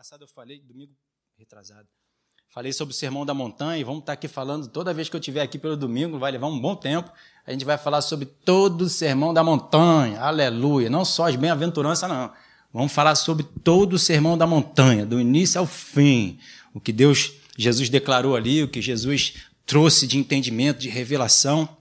passado 0.00 0.22
eu 0.22 0.28
falei, 0.28 0.58
domingo 0.60 0.94
retrasado, 1.38 1.86
falei 2.48 2.72
sobre 2.72 2.94
o 2.94 2.96
Sermão 2.96 3.26
da 3.26 3.34
Montanha 3.34 3.78
e 3.78 3.84
vamos 3.84 4.00
estar 4.00 4.14
aqui 4.14 4.28
falando 4.28 4.66
toda 4.66 4.94
vez 4.94 5.10
que 5.10 5.14
eu 5.14 5.20
estiver 5.20 5.42
aqui 5.42 5.58
pelo 5.58 5.76
domingo, 5.76 6.18
vai 6.18 6.32
levar 6.32 6.46
um 6.46 6.58
bom 6.58 6.74
tempo. 6.74 7.12
A 7.46 7.52
gente 7.52 7.66
vai 7.66 7.76
falar 7.76 8.00
sobre 8.00 8.24
todo 8.24 8.80
o 8.80 8.88
Sermão 8.88 9.34
da 9.34 9.44
Montanha, 9.44 10.18
aleluia. 10.18 10.88
Não 10.88 11.04
só 11.04 11.28
as 11.28 11.36
bem-aventuranças, 11.36 12.08
não. 12.08 12.32
Vamos 12.72 12.92
falar 12.92 13.14
sobre 13.14 13.44
todo 13.62 13.92
o 13.92 13.98
Sermão 13.98 14.38
da 14.38 14.46
Montanha, 14.46 15.04
do 15.04 15.20
início 15.20 15.60
ao 15.60 15.66
fim. 15.66 16.38
O 16.72 16.80
que 16.80 16.94
Deus, 16.94 17.34
Jesus 17.58 17.90
declarou 17.90 18.34
ali, 18.34 18.62
o 18.62 18.68
que 18.68 18.80
Jesus 18.80 19.34
trouxe 19.66 20.06
de 20.06 20.16
entendimento, 20.16 20.78
de 20.78 20.88
revelação 20.88 21.76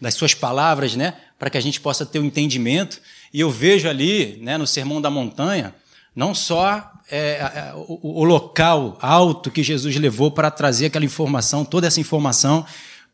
das 0.00 0.14
suas 0.14 0.34
palavras, 0.34 0.96
né, 0.96 1.16
para 1.38 1.48
que 1.48 1.58
a 1.58 1.60
gente 1.60 1.80
possa 1.80 2.04
ter 2.04 2.18
o 2.18 2.22
um 2.22 2.24
entendimento. 2.24 3.00
E 3.32 3.38
eu 3.38 3.52
vejo 3.52 3.88
ali, 3.88 4.38
né, 4.38 4.58
no 4.58 4.66
Sermão 4.66 5.00
da 5.00 5.08
Montanha, 5.08 5.72
não 6.18 6.34
só 6.34 6.90
é, 7.08 7.72
o, 7.76 8.22
o, 8.22 8.24
local 8.24 8.98
alto 9.00 9.52
que 9.52 9.62
Jesus 9.62 9.94
levou 9.94 10.32
para 10.32 10.50
trazer 10.50 10.86
aquela 10.86 11.04
informação, 11.04 11.64
toda 11.64 11.86
essa 11.86 12.00
informação 12.00 12.66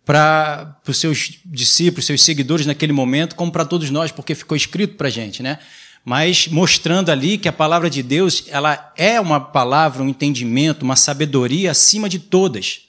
para 0.06 0.74
os 0.88 0.96
seus 0.96 1.38
discípulos, 1.44 2.06
seus 2.06 2.22
seguidores 2.22 2.64
naquele 2.64 2.94
momento, 2.94 3.36
como 3.36 3.52
para 3.52 3.66
todos 3.66 3.90
nós, 3.90 4.10
porque 4.10 4.34
ficou 4.34 4.56
escrito 4.56 4.96
para 4.96 5.08
a 5.08 5.10
gente, 5.10 5.42
né? 5.42 5.58
Mas 6.02 6.48
mostrando 6.48 7.10
ali 7.10 7.36
que 7.36 7.46
a 7.46 7.52
palavra 7.52 7.90
de 7.90 8.02
Deus, 8.02 8.44
ela 8.48 8.90
é 8.96 9.20
uma 9.20 9.38
palavra, 9.38 10.02
um 10.02 10.08
entendimento, 10.08 10.82
uma 10.82 10.96
sabedoria 10.96 11.72
acima 11.72 12.08
de 12.08 12.18
todas. 12.18 12.84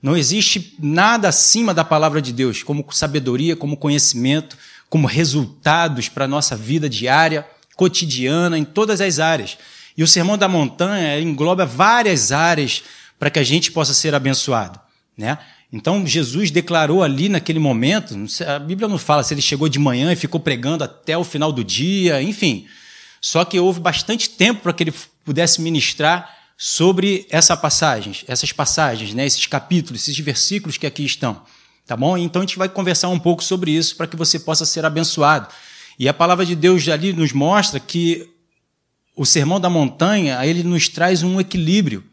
Não 0.00 0.16
existe 0.16 0.76
nada 0.78 1.28
acima 1.28 1.74
da 1.74 1.84
palavra 1.84 2.22
de 2.22 2.32
Deus, 2.32 2.62
como 2.62 2.86
sabedoria, 2.92 3.56
como 3.56 3.76
conhecimento, 3.76 4.56
como 4.88 5.08
resultados 5.08 6.08
para 6.08 6.26
a 6.26 6.28
nossa 6.28 6.54
vida 6.54 6.88
diária 6.88 7.44
cotidiana, 7.76 8.58
em 8.58 8.64
todas 8.64 9.00
as 9.00 9.18
áreas. 9.18 9.58
E 9.96 10.02
o 10.02 10.08
Sermão 10.08 10.36
da 10.36 10.48
Montanha 10.48 11.20
engloba 11.20 11.64
várias 11.64 12.32
áreas 12.32 12.82
para 13.18 13.30
que 13.30 13.38
a 13.38 13.44
gente 13.44 13.70
possa 13.70 13.94
ser 13.94 14.14
abençoado. 14.14 14.78
Né? 15.16 15.38
Então, 15.72 16.06
Jesus 16.06 16.50
declarou 16.50 17.02
ali 17.02 17.28
naquele 17.28 17.58
momento, 17.58 18.14
a 18.46 18.58
Bíblia 18.58 18.88
não 18.88 18.98
fala 18.98 19.22
se 19.22 19.34
ele 19.34 19.42
chegou 19.42 19.68
de 19.68 19.78
manhã 19.78 20.12
e 20.12 20.16
ficou 20.16 20.40
pregando 20.40 20.84
até 20.84 21.16
o 21.16 21.24
final 21.24 21.52
do 21.52 21.64
dia, 21.64 22.22
enfim. 22.22 22.66
Só 23.20 23.44
que 23.44 23.58
houve 23.58 23.80
bastante 23.80 24.30
tempo 24.30 24.62
para 24.62 24.72
que 24.72 24.82
ele 24.82 24.94
pudesse 25.24 25.60
ministrar 25.60 26.30
sobre 26.56 27.26
essa 27.30 27.56
passagens, 27.56 28.24
essas 28.28 28.52
passagens, 28.52 29.12
né, 29.14 29.26
esses 29.26 29.46
capítulos, 29.46 30.02
esses 30.02 30.18
versículos 30.18 30.76
que 30.76 30.86
aqui 30.86 31.04
estão. 31.04 31.42
Tá 31.86 31.96
bom? 31.96 32.16
Então 32.16 32.40
a 32.40 32.44
gente 32.44 32.56
vai 32.56 32.68
conversar 32.68 33.08
um 33.08 33.18
pouco 33.18 33.42
sobre 33.42 33.70
isso 33.70 33.96
para 33.96 34.06
que 34.06 34.16
você 34.16 34.38
possa 34.38 34.64
ser 34.64 34.84
abençoado. 34.84 35.48
E 35.98 36.08
a 36.08 36.14
palavra 36.14 36.44
de 36.44 36.56
Deus 36.56 36.88
ali 36.88 37.12
nos 37.12 37.32
mostra 37.32 37.78
que 37.78 38.28
o 39.16 39.24
Sermão 39.24 39.60
da 39.60 39.70
Montanha, 39.70 40.44
ele 40.44 40.62
nos 40.62 40.88
traz 40.88 41.22
um 41.22 41.40
equilíbrio, 41.40 42.04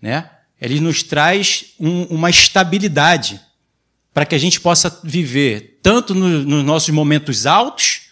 né? 0.00 0.30
Ele 0.60 0.80
nos 0.80 1.02
traz 1.02 1.74
um, 1.78 2.04
uma 2.04 2.30
estabilidade 2.30 3.40
para 4.12 4.26
que 4.26 4.34
a 4.34 4.38
gente 4.38 4.60
possa 4.60 5.00
viver 5.04 5.78
tanto 5.82 6.14
no, 6.14 6.28
nos 6.44 6.64
nossos 6.64 6.88
momentos 6.88 7.46
altos 7.46 8.08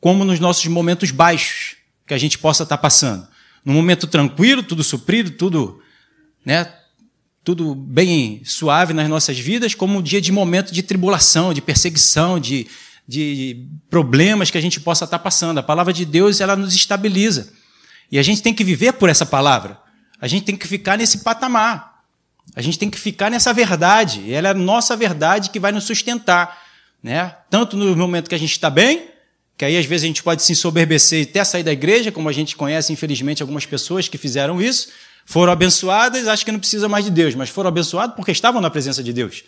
como 0.00 0.24
nos 0.24 0.40
nossos 0.40 0.66
momentos 0.66 1.10
baixos 1.10 1.76
que 2.06 2.14
a 2.14 2.18
gente 2.18 2.38
possa 2.38 2.62
estar 2.62 2.78
passando. 2.78 3.26
No 3.64 3.72
momento 3.72 4.06
tranquilo, 4.06 4.62
tudo 4.62 4.82
suprido, 4.82 5.30
tudo, 5.32 5.82
né, 6.44 6.72
tudo 7.44 7.74
bem 7.74 8.42
suave 8.44 8.92
nas 8.92 9.08
nossas 9.08 9.38
vidas, 9.38 9.74
como 9.74 9.98
um 9.98 10.02
dia 10.02 10.20
de 10.20 10.32
momento 10.32 10.72
de 10.72 10.82
tribulação, 10.82 11.52
de 11.52 11.60
perseguição, 11.60 12.40
de, 12.40 12.66
de 13.08 13.66
problemas 13.88 14.50
que 14.50 14.58
a 14.58 14.60
gente 14.60 14.78
possa 14.78 15.06
estar 15.06 15.18
passando. 15.18 15.56
A 15.56 15.62
palavra 15.62 15.94
de 15.94 16.04
Deus, 16.04 16.42
ela 16.42 16.54
nos 16.54 16.74
estabiliza. 16.74 17.50
E 18.12 18.18
a 18.18 18.22
gente 18.22 18.42
tem 18.42 18.52
que 18.52 18.62
viver 18.62 18.92
por 18.92 19.08
essa 19.08 19.24
palavra. 19.24 19.80
A 20.20 20.28
gente 20.28 20.44
tem 20.44 20.54
que 20.54 20.68
ficar 20.68 20.98
nesse 20.98 21.18
patamar. 21.18 22.02
A 22.54 22.60
gente 22.60 22.78
tem 22.78 22.90
que 22.90 22.98
ficar 22.98 23.30
nessa 23.30 23.52
verdade. 23.54 24.30
Ela 24.30 24.48
é 24.48 24.50
a 24.50 24.54
nossa 24.54 24.94
verdade 24.94 25.48
que 25.48 25.58
vai 25.58 25.72
nos 25.72 25.84
sustentar. 25.84 26.62
Né? 27.02 27.34
Tanto 27.48 27.78
no 27.78 27.96
momento 27.96 28.28
que 28.28 28.34
a 28.34 28.38
gente 28.38 28.52
está 28.52 28.68
bem, 28.68 29.08
que 29.56 29.64
aí 29.64 29.78
às 29.78 29.86
vezes 29.86 30.04
a 30.04 30.08
gente 30.08 30.22
pode 30.22 30.42
se 30.42 30.52
ensoberbecer 30.52 31.20
e 31.20 31.22
até 31.22 31.42
sair 31.44 31.62
da 31.62 31.72
igreja, 31.72 32.12
como 32.12 32.28
a 32.28 32.32
gente 32.32 32.56
conhece, 32.56 32.92
infelizmente, 32.92 33.42
algumas 33.42 33.64
pessoas 33.64 34.06
que 34.06 34.18
fizeram 34.18 34.60
isso, 34.60 34.88
foram 35.24 35.52
abençoadas, 35.52 36.28
acho 36.28 36.44
que 36.44 36.52
não 36.52 36.58
precisa 36.58 36.88
mais 36.88 37.04
de 37.04 37.10
Deus, 37.10 37.34
mas 37.34 37.48
foram 37.48 37.68
abençoadas 37.68 38.16
porque 38.16 38.32
estavam 38.32 38.60
na 38.60 38.70
presença 38.70 39.02
de 39.02 39.12
Deus. 39.12 39.44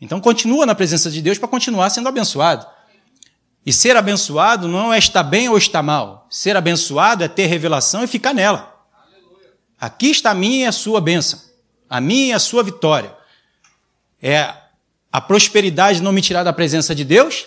Então 0.00 0.20
continua 0.20 0.66
na 0.66 0.74
presença 0.74 1.10
de 1.10 1.22
Deus 1.22 1.38
para 1.38 1.48
continuar 1.48 1.90
sendo 1.90 2.08
abençoado. 2.08 2.66
E 3.64 3.72
ser 3.72 3.96
abençoado 3.96 4.68
não 4.68 4.92
é 4.92 4.98
estar 4.98 5.22
bem 5.22 5.48
ou 5.48 5.56
estar 5.56 5.82
mal. 5.82 6.26
Ser 6.28 6.56
abençoado 6.56 7.24
é 7.24 7.28
ter 7.28 7.46
revelação 7.46 8.04
e 8.04 8.06
ficar 8.06 8.34
nela. 8.34 8.74
Aqui 9.80 10.10
está 10.10 10.30
a 10.30 10.34
minha 10.34 10.64
e 10.64 10.66
a 10.66 10.72
sua 10.72 11.00
bênção. 11.00 11.40
A 11.88 12.00
minha 12.00 12.28
e 12.28 12.32
a 12.32 12.38
sua 12.38 12.62
vitória. 12.62 13.14
É 14.22 14.54
a 15.10 15.20
prosperidade 15.20 16.02
não 16.02 16.12
me 16.12 16.20
tirar 16.20 16.42
da 16.42 16.52
presença 16.52 16.94
de 16.94 17.04
Deus 17.04 17.46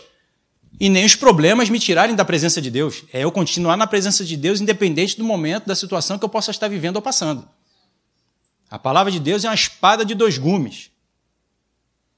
e 0.80 0.90
nem 0.90 1.06
os 1.06 1.16
problemas 1.16 1.70
me 1.70 1.80
tirarem 1.80 2.16
da 2.16 2.24
presença 2.26 2.62
de 2.62 2.72
Deus. 2.72 3.04
É 3.12 3.24
eu 3.24 3.32
continuar 3.32 3.76
na 3.78 3.88
presença 3.88 4.24
de 4.24 4.38
Deus 4.38 4.62
independente 4.62 5.18
do 5.18 5.24
momento, 5.24 5.66
da 5.66 5.76
situação 5.76 6.18
que 6.18 6.26
eu 6.26 6.30
possa 6.30 6.52
estar 6.52 6.68
vivendo 6.68 6.96
ou 6.96 7.02
passando. 7.02 7.48
A 8.70 8.78
palavra 8.78 9.12
de 9.12 9.20
Deus 9.20 9.44
é 9.44 9.50
uma 9.50 9.56
espada 9.56 10.06
de 10.06 10.14
dois 10.14 10.38
gumes. 10.38 10.92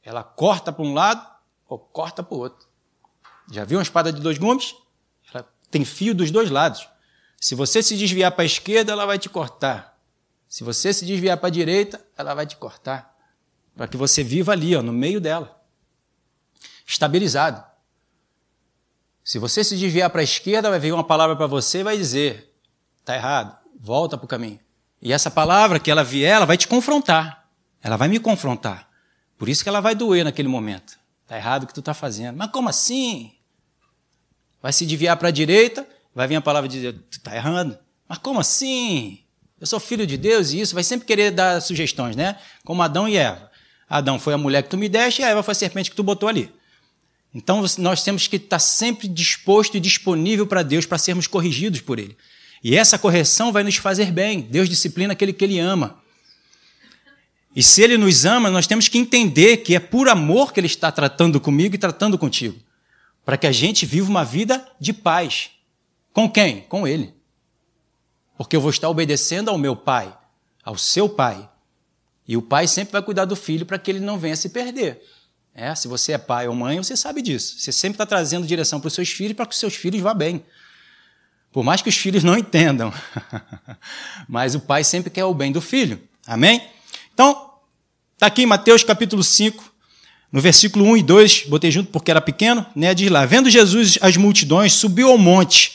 Ela 0.09 0.23
corta 0.23 0.71
para 0.71 0.83
um 0.83 0.91
lado 0.91 1.23
ou 1.67 1.77
corta 1.77 2.23
para 2.23 2.35
o 2.35 2.39
outro. 2.39 2.67
Já 3.51 3.63
viu 3.63 3.77
uma 3.77 3.83
espada 3.83 4.11
de 4.11 4.19
dois 4.19 4.39
gumes? 4.39 4.75
Ela 5.31 5.47
tem 5.69 5.85
fio 5.85 6.15
dos 6.15 6.31
dois 6.31 6.49
lados. 6.49 6.89
Se 7.39 7.53
você 7.53 7.83
se 7.83 7.95
desviar 7.95 8.31
para 8.31 8.41
a 8.41 8.45
esquerda, 8.47 8.91
ela 8.91 9.05
vai 9.05 9.19
te 9.19 9.29
cortar. 9.29 9.99
Se 10.47 10.63
você 10.63 10.91
se 10.91 11.05
desviar 11.05 11.37
para 11.37 11.45
a 11.45 11.51
direita, 11.51 12.03
ela 12.17 12.33
vai 12.33 12.47
te 12.47 12.57
cortar. 12.57 13.15
Para 13.77 13.87
que 13.87 13.95
você 13.95 14.23
viva 14.23 14.51
ali, 14.51 14.75
ó, 14.75 14.81
no 14.81 14.91
meio 14.91 15.21
dela. 15.21 15.61
Estabilizado. 16.87 17.63
Se 19.23 19.37
você 19.37 19.63
se 19.63 19.77
desviar 19.77 20.09
para 20.09 20.21
a 20.21 20.23
esquerda, 20.23 20.71
vai 20.71 20.79
vir 20.79 20.91
uma 20.91 21.03
palavra 21.03 21.35
para 21.35 21.45
você 21.45 21.81
e 21.81 21.83
vai 21.83 21.95
dizer: 21.95 22.51
está 22.99 23.13
errado, 23.13 23.55
volta 23.79 24.17
para 24.17 24.25
o 24.25 24.27
caminho. 24.27 24.59
E 24.99 25.13
essa 25.13 25.29
palavra 25.29 25.79
que 25.79 25.91
ela 25.91 26.03
vier, 26.03 26.37
ela 26.37 26.47
vai 26.47 26.57
te 26.57 26.67
confrontar. 26.67 27.47
Ela 27.79 27.95
vai 27.95 28.07
me 28.07 28.19
confrontar. 28.19 28.88
Por 29.39 29.47
isso 29.47 29.63
que 29.63 29.69
ela 29.69 29.79
vai 29.79 29.95
doer 29.95 30.25
naquele 30.25 30.49
momento. 30.49 30.99
Está 31.23 31.37
errado 31.37 31.63
o 31.63 31.67
que 31.67 31.73
tu 31.73 31.79
está 31.79 31.93
fazendo. 31.93 32.35
Mas 32.35 32.51
como 32.51 32.67
assim? 32.67 33.31
Vai 34.61 34.73
se 34.73 34.85
desviar 34.85 35.15
para 35.15 35.29
a 35.29 35.31
direita, 35.31 35.87
vai 36.13 36.27
vir 36.27 36.35
a 36.35 36.41
palavra 36.41 36.67
de 36.67 36.81
Deus, 36.81 36.95
tu 37.09 37.17
está 37.17 37.33
errando. 37.33 37.79
Mas 38.07 38.17
como 38.17 38.41
assim? 38.41 39.19
Eu 39.59 39.65
sou 39.65 39.79
filho 39.79 40.05
de 40.05 40.17
Deus 40.17 40.51
e 40.51 40.59
isso 40.59 40.75
vai 40.75 40.83
sempre 40.83 41.07
querer 41.07 41.31
dar 41.31 41.61
sugestões, 41.61 42.17
né? 42.17 42.37
Como 42.65 42.81
Adão 42.81 43.07
e 43.07 43.15
Eva. 43.15 43.49
Adão 43.89 44.19
foi 44.19 44.33
a 44.33 44.37
mulher 44.37 44.61
que 44.63 44.69
tu 44.69 44.77
me 44.77 44.89
deste 44.89 45.21
e 45.21 45.23
a 45.23 45.29
Eva 45.29 45.41
foi 45.41 45.53
a 45.53 45.55
serpente 45.55 45.89
que 45.89 45.95
tu 45.95 46.03
botou 46.03 46.27
ali. 46.27 46.51
Então 47.33 47.63
nós 47.77 48.03
temos 48.03 48.27
que 48.27 48.35
estar 48.35 48.59
sempre 48.59 49.07
disposto 49.07 49.77
e 49.77 49.79
disponível 49.79 50.45
para 50.45 50.63
Deus 50.63 50.85
para 50.85 50.97
sermos 50.97 51.27
corrigidos 51.27 51.79
por 51.79 51.97
Ele. 51.97 52.17
E 52.61 52.75
essa 52.75 52.99
correção 52.99 53.53
vai 53.53 53.63
nos 53.63 53.77
fazer 53.77 54.11
bem. 54.11 54.41
Deus 54.41 54.67
disciplina 54.67 55.13
aquele 55.13 55.31
que 55.31 55.45
Ele 55.45 55.59
ama. 55.59 56.01
E 57.55 57.63
se 57.63 57.81
Ele 57.81 57.97
nos 57.97 58.25
ama, 58.25 58.49
nós 58.49 58.67
temos 58.67 58.87
que 58.87 58.97
entender 58.97 59.57
que 59.57 59.75
é 59.75 59.79
por 59.79 60.07
amor 60.07 60.53
que 60.53 60.59
Ele 60.59 60.67
está 60.67 60.91
tratando 60.91 61.39
comigo 61.39 61.75
e 61.75 61.77
tratando 61.77 62.17
contigo. 62.17 62.59
Para 63.25 63.37
que 63.37 63.47
a 63.47 63.51
gente 63.51 63.85
viva 63.85 64.09
uma 64.09 64.23
vida 64.23 64.65
de 64.79 64.93
paz. 64.93 65.51
Com 66.13 66.29
quem? 66.29 66.61
Com 66.61 66.87
Ele. 66.87 67.13
Porque 68.37 68.55
eu 68.55 68.61
vou 68.61 68.69
estar 68.69 68.89
obedecendo 68.89 69.49
ao 69.49 69.57
meu 69.57 69.75
Pai, 69.75 70.15
ao 70.63 70.77
seu 70.77 71.09
Pai. 71.09 71.49
E 72.27 72.37
o 72.37 72.41
Pai 72.41 72.67
sempre 72.67 72.93
vai 72.93 73.01
cuidar 73.01 73.25
do 73.25 73.35
filho 73.35 73.65
para 73.65 73.77
que 73.77 73.91
ele 73.91 73.99
não 73.99 74.17
venha 74.17 74.35
se 74.35 74.49
perder. 74.49 75.01
É, 75.53 75.75
se 75.75 75.87
você 75.87 76.13
é 76.13 76.17
pai 76.17 76.47
ou 76.47 76.55
mãe, 76.55 76.77
você 76.77 76.95
sabe 76.95 77.21
disso. 77.21 77.59
Você 77.59 77.71
sempre 77.71 77.95
está 77.95 78.05
trazendo 78.05 78.47
direção 78.47 78.79
para 78.79 78.87
os 78.87 78.93
seus 78.93 79.09
filhos 79.09 79.35
para 79.35 79.45
que 79.45 79.53
os 79.53 79.59
seus 79.59 79.75
filhos 79.75 79.99
vá 79.99 80.13
bem. 80.13 80.45
Por 81.51 81.63
mais 81.63 81.81
que 81.81 81.89
os 81.89 81.97
filhos 81.97 82.23
não 82.23 82.37
entendam. 82.39 82.93
Mas 84.27 84.55
o 84.55 84.59
pai 84.61 84.83
sempre 84.83 85.09
quer 85.09 85.25
o 85.25 85.33
bem 85.33 85.51
do 85.51 85.59
filho. 85.59 86.01
Amém? 86.25 86.65
Então, 87.19 87.51
está 88.13 88.27
aqui 88.27 88.43
em 88.43 88.45
Mateus 88.45 88.81
capítulo 88.81 89.21
5, 89.21 89.61
no 90.31 90.39
versículo 90.39 90.85
1 90.85 90.95
e 90.95 91.03
2, 91.03 91.43
botei 91.49 91.69
junto 91.69 91.91
porque 91.91 92.09
era 92.09 92.21
pequeno, 92.21 92.65
né? 92.73 92.93
Diz 92.93 93.11
lá: 93.11 93.25
Vendo 93.25 93.49
Jesus 93.49 93.97
as 93.99 94.15
multidões, 94.15 94.71
subiu 94.71 95.09
ao 95.09 95.17
monte. 95.17 95.73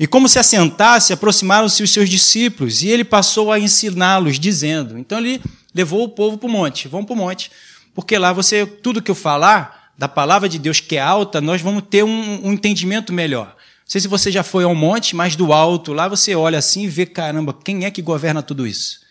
E 0.00 0.06
como 0.06 0.30
se 0.30 0.38
assentasse, 0.38 1.12
aproximaram-se 1.12 1.82
os 1.82 1.90
seus 1.90 2.08
discípulos, 2.08 2.82
e 2.82 2.88
ele 2.88 3.04
passou 3.04 3.52
a 3.52 3.60
ensiná-los, 3.60 4.40
dizendo: 4.40 4.96
Então 4.96 5.18
ele 5.18 5.42
levou 5.74 6.04
o 6.04 6.08
povo 6.08 6.38
para 6.38 6.48
o 6.48 6.50
monte, 6.50 6.88
vão 6.88 7.04
para 7.04 7.12
o 7.12 7.16
monte, 7.18 7.50
porque 7.94 8.16
lá 8.16 8.32
você, 8.32 8.64
tudo 8.64 9.02
que 9.02 9.10
eu 9.10 9.14
falar 9.14 9.92
da 9.98 10.08
palavra 10.08 10.48
de 10.48 10.58
Deus 10.58 10.80
que 10.80 10.96
é 10.96 11.02
alta, 11.02 11.38
nós 11.38 11.60
vamos 11.60 11.82
ter 11.90 12.02
um, 12.02 12.46
um 12.46 12.52
entendimento 12.54 13.12
melhor. 13.12 13.48
Não 13.48 13.84
sei 13.84 14.00
se 14.00 14.08
você 14.08 14.32
já 14.32 14.42
foi 14.42 14.64
ao 14.64 14.74
monte, 14.74 15.14
mas 15.14 15.36
do 15.36 15.52
alto, 15.52 15.92
lá 15.92 16.08
você 16.08 16.34
olha 16.34 16.58
assim 16.58 16.84
e 16.84 16.88
vê, 16.88 17.04
caramba, 17.04 17.52
quem 17.52 17.84
é 17.84 17.90
que 17.90 18.00
governa 18.00 18.42
tudo 18.42 18.66
isso? 18.66 19.06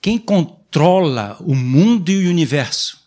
Quem 0.00 0.18
controla 0.18 1.36
o 1.40 1.54
mundo 1.54 2.10
e 2.10 2.26
o 2.26 2.30
universo? 2.30 2.98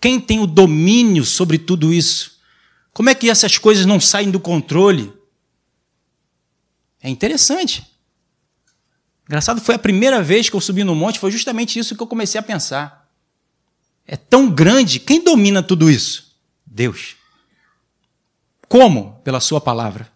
Quem 0.00 0.20
tem 0.20 0.40
o 0.40 0.46
domínio 0.46 1.24
sobre 1.24 1.58
tudo 1.58 1.92
isso? 1.92 2.38
Como 2.92 3.10
é 3.10 3.14
que 3.14 3.30
essas 3.30 3.58
coisas 3.58 3.86
não 3.86 4.00
saem 4.00 4.30
do 4.30 4.40
controle? 4.40 5.12
É 7.00 7.08
interessante. 7.08 7.86
Engraçado, 9.26 9.60
foi 9.60 9.74
a 9.74 9.78
primeira 9.78 10.22
vez 10.22 10.48
que 10.48 10.56
eu 10.56 10.60
subi 10.60 10.84
no 10.84 10.94
monte, 10.94 11.18
foi 11.18 11.30
justamente 11.30 11.78
isso 11.78 11.94
que 11.94 12.02
eu 12.02 12.06
comecei 12.06 12.38
a 12.38 12.42
pensar. 12.42 13.08
É 14.06 14.16
tão 14.16 14.50
grande, 14.50 14.98
quem 14.98 15.22
domina 15.22 15.62
tudo 15.62 15.90
isso? 15.90 16.34
Deus. 16.66 17.16
Como? 18.66 19.20
Pela 19.22 19.40
Sua 19.40 19.60
palavra. 19.60 20.10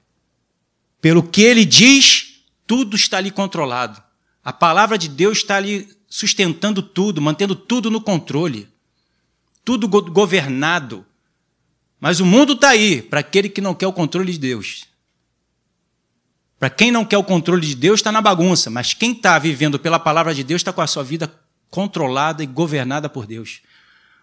Pelo 1.00 1.22
que 1.22 1.42
Ele 1.42 1.64
diz, 1.64 2.42
tudo 2.66 2.96
está 2.96 3.18
ali 3.18 3.30
controlado. 3.30 4.02
A 4.42 4.52
palavra 4.52 4.96
de 4.96 5.08
Deus 5.08 5.38
está 5.38 5.56
ali 5.56 5.88
sustentando 6.12 6.82
tudo, 6.82 7.22
mantendo 7.22 7.56
tudo 7.56 7.90
no 7.90 7.98
controle, 7.98 8.68
tudo 9.64 9.88
go 9.88 10.02
governado. 10.02 11.06
Mas 11.98 12.20
o 12.20 12.26
mundo 12.26 12.52
está 12.52 12.68
aí 12.68 13.00
para 13.00 13.20
aquele 13.20 13.48
que 13.48 13.62
não 13.62 13.74
quer 13.74 13.86
o 13.86 13.94
controle 13.94 14.30
de 14.30 14.38
Deus. 14.38 14.84
Para 16.58 16.68
quem 16.68 16.92
não 16.92 17.02
quer 17.02 17.16
o 17.16 17.24
controle 17.24 17.66
de 17.66 17.74
Deus, 17.74 18.00
está 18.00 18.12
na 18.12 18.20
bagunça, 18.20 18.68
mas 18.68 18.92
quem 18.92 19.12
está 19.12 19.38
vivendo 19.38 19.78
pela 19.78 19.98
palavra 19.98 20.34
de 20.34 20.44
Deus 20.44 20.60
está 20.60 20.70
com 20.70 20.82
a 20.82 20.86
sua 20.86 21.02
vida 21.02 21.34
controlada 21.70 22.44
e 22.44 22.46
governada 22.46 23.08
por 23.08 23.24
Deus. 23.26 23.62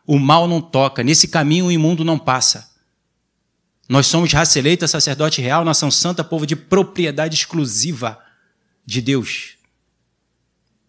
O 0.06 0.20
mal 0.20 0.48
não 0.48 0.62
toca, 0.62 1.04
nesse 1.04 1.28
caminho 1.28 1.66
o 1.66 1.72
imundo 1.72 2.06
não 2.06 2.20
passa. 2.20 2.70
Nós 3.90 4.06
somos 4.06 4.32
raça 4.32 4.60
eleita, 4.60 4.88
sacerdote 4.88 5.42
real, 5.42 5.66
nação 5.66 5.90
santa, 5.90 6.24
povo 6.24 6.46
de 6.46 6.56
propriedade 6.56 7.34
exclusiva 7.34 8.24
de 8.86 9.02
Deus. 9.02 9.58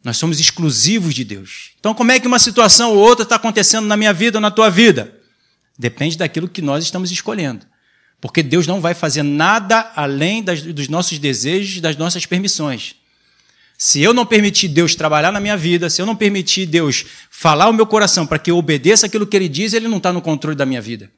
Nós 0.02 0.16
somos 0.16 0.40
exclusivos 0.40 1.14
de 1.14 1.24
Deus. 1.24 1.72
Então, 1.78 1.94
como 1.94 2.10
é 2.10 2.18
que 2.18 2.26
uma 2.26 2.38
situação 2.38 2.92
ou 2.92 2.98
outra 2.98 3.22
está 3.22 3.36
acontecendo 3.36 3.86
na 3.86 3.96
minha 3.96 4.12
vida 4.12 4.38
ou 4.38 4.42
na 4.42 4.50
tua 4.50 4.70
vida? 4.70 5.14
Depende 5.78 6.16
daquilo 6.16 6.48
que 6.48 6.62
nós 6.62 6.84
estamos 6.84 7.10
escolhendo. 7.10 7.66
Porque 8.20 8.42
Deus 8.42 8.66
não 8.66 8.80
vai 8.80 8.94
fazer 8.94 9.22
nada 9.22 9.92
além 9.94 10.42
das, 10.42 10.62
dos 10.62 10.88
nossos 10.88 11.18
desejos, 11.18 11.80
das 11.80 11.96
nossas 11.96 12.26
permissões. 12.26 12.94
Se 13.78 14.02
eu 14.02 14.12
não 14.12 14.26
permitir 14.26 14.68
Deus 14.68 14.94
trabalhar 14.94 15.32
na 15.32 15.40
minha 15.40 15.56
vida, 15.56 15.88
se 15.88 16.02
eu 16.02 16.06
não 16.06 16.14
permitir 16.14 16.66
Deus 16.66 17.06
falar 17.30 17.68
o 17.68 17.72
meu 17.72 17.86
coração 17.86 18.26
para 18.26 18.38
que 18.38 18.50
eu 18.50 18.58
obedeça 18.58 19.06
aquilo 19.06 19.26
que 19.26 19.34
Ele 19.34 19.48
diz, 19.48 19.72
Ele 19.72 19.88
não 19.88 19.96
está 19.96 20.12
no 20.12 20.20
controle 20.20 20.54
da 20.54 20.66
minha 20.66 20.82
vida. 20.82 21.10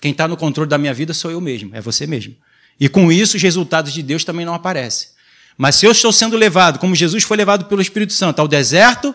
Quem 0.00 0.12
está 0.12 0.26
no 0.26 0.36
controle 0.36 0.68
da 0.68 0.78
minha 0.78 0.94
vida 0.94 1.12
sou 1.12 1.30
eu 1.30 1.40
mesmo, 1.42 1.74
é 1.74 1.80
você 1.82 2.06
mesmo. 2.06 2.34
E 2.80 2.88
com 2.88 3.12
isso, 3.12 3.36
os 3.36 3.42
resultados 3.42 3.92
de 3.92 4.02
Deus 4.02 4.24
também 4.24 4.46
não 4.46 4.54
aparecem. 4.54 5.08
Mas 5.56 5.76
se 5.76 5.86
eu 5.86 5.92
estou 5.92 6.12
sendo 6.12 6.36
levado, 6.36 6.78
como 6.78 6.94
Jesus 6.94 7.22
foi 7.24 7.36
levado 7.36 7.66
pelo 7.66 7.80
Espírito 7.82 8.12
Santo 8.12 8.40
ao 8.40 8.48
deserto, 8.48 9.14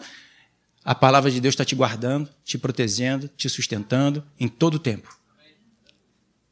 a 0.83 0.95
palavra 0.95 1.30
de 1.30 1.41
Deus 1.41 1.53
está 1.53 1.65
te 1.65 1.75
guardando, 1.75 2.30
te 2.44 2.57
protegendo, 2.57 3.30
te 3.36 3.50
sustentando 3.50 4.24
em 4.39 4.47
todo 4.47 4.75
o 4.75 4.80
tempo. 4.80 5.19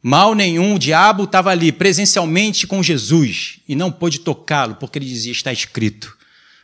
Mal 0.02 0.36
nenhum, 0.36 0.76
o 0.76 0.80
diabo 0.80 1.24
estava 1.24 1.50
ali 1.50 1.72
presencialmente 1.72 2.68
com 2.68 2.84
Jesus 2.84 3.60
e 3.68 3.76
não 3.76 3.92
pôde 3.92 4.20
tocá-lo, 4.20 4.76
porque 4.76 5.00
ele 5.00 5.06
dizia: 5.06 5.32
está 5.32 5.52
escrito. 5.52 6.16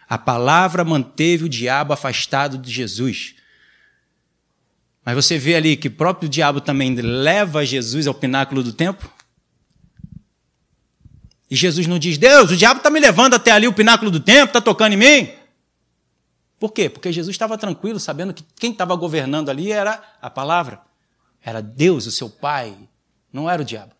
A 0.08 0.18
palavra 0.18 0.84
manteve 0.84 1.46
o 1.46 1.50
diabo 1.50 1.94
afastado 1.94 2.58
de 2.58 2.72
Jesus. 2.72 3.36
Mas 5.04 5.16
você 5.16 5.38
vê 5.38 5.56
ali 5.56 5.76
que 5.76 5.88
o 5.88 5.92
próprio 5.92 6.30
diabo 6.30 6.62
também 6.62 6.94
leva 6.96 7.66
Jesus 7.66 8.08
ao 8.08 8.14
pináculo 8.14 8.64
do 8.64 8.72
templo. 8.72 9.12
E 11.54 11.56
Jesus 11.56 11.86
não 11.86 12.00
diz: 12.00 12.18
Deus, 12.18 12.50
o 12.50 12.58
diabo 12.58 12.80
está 12.80 12.90
me 12.90 13.00
levando 13.00 13.36
até 13.36 13.52
ali 13.52 13.68
o 13.68 13.74
pináculo 13.74 14.10
do 14.10 14.20
templo, 14.20 14.46
está 14.46 14.60
tocando 14.60 14.94
em 14.94 14.98
mim. 14.98 15.32
Por 16.60 16.72
quê? 16.72 16.90
Porque 16.90 17.12
Jesus 17.12 17.36
estava 17.36 17.60
tranquilo, 17.60 18.00
sabendo 18.00 18.34
que 18.34 18.44
quem 18.56 18.72
estava 18.72 18.96
governando 18.96 19.50
ali 19.50 19.72
era 19.72 20.02
a 20.20 20.32
palavra. 20.32 20.82
Era 21.44 21.62
Deus, 21.62 22.08
o 22.08 22.12
seu 22.12 22.28
Pai, 22.28 22.76
não 23.32 23.48
era 23.48 23.62
o 23.62 23.66
diabo. 23.66 23.92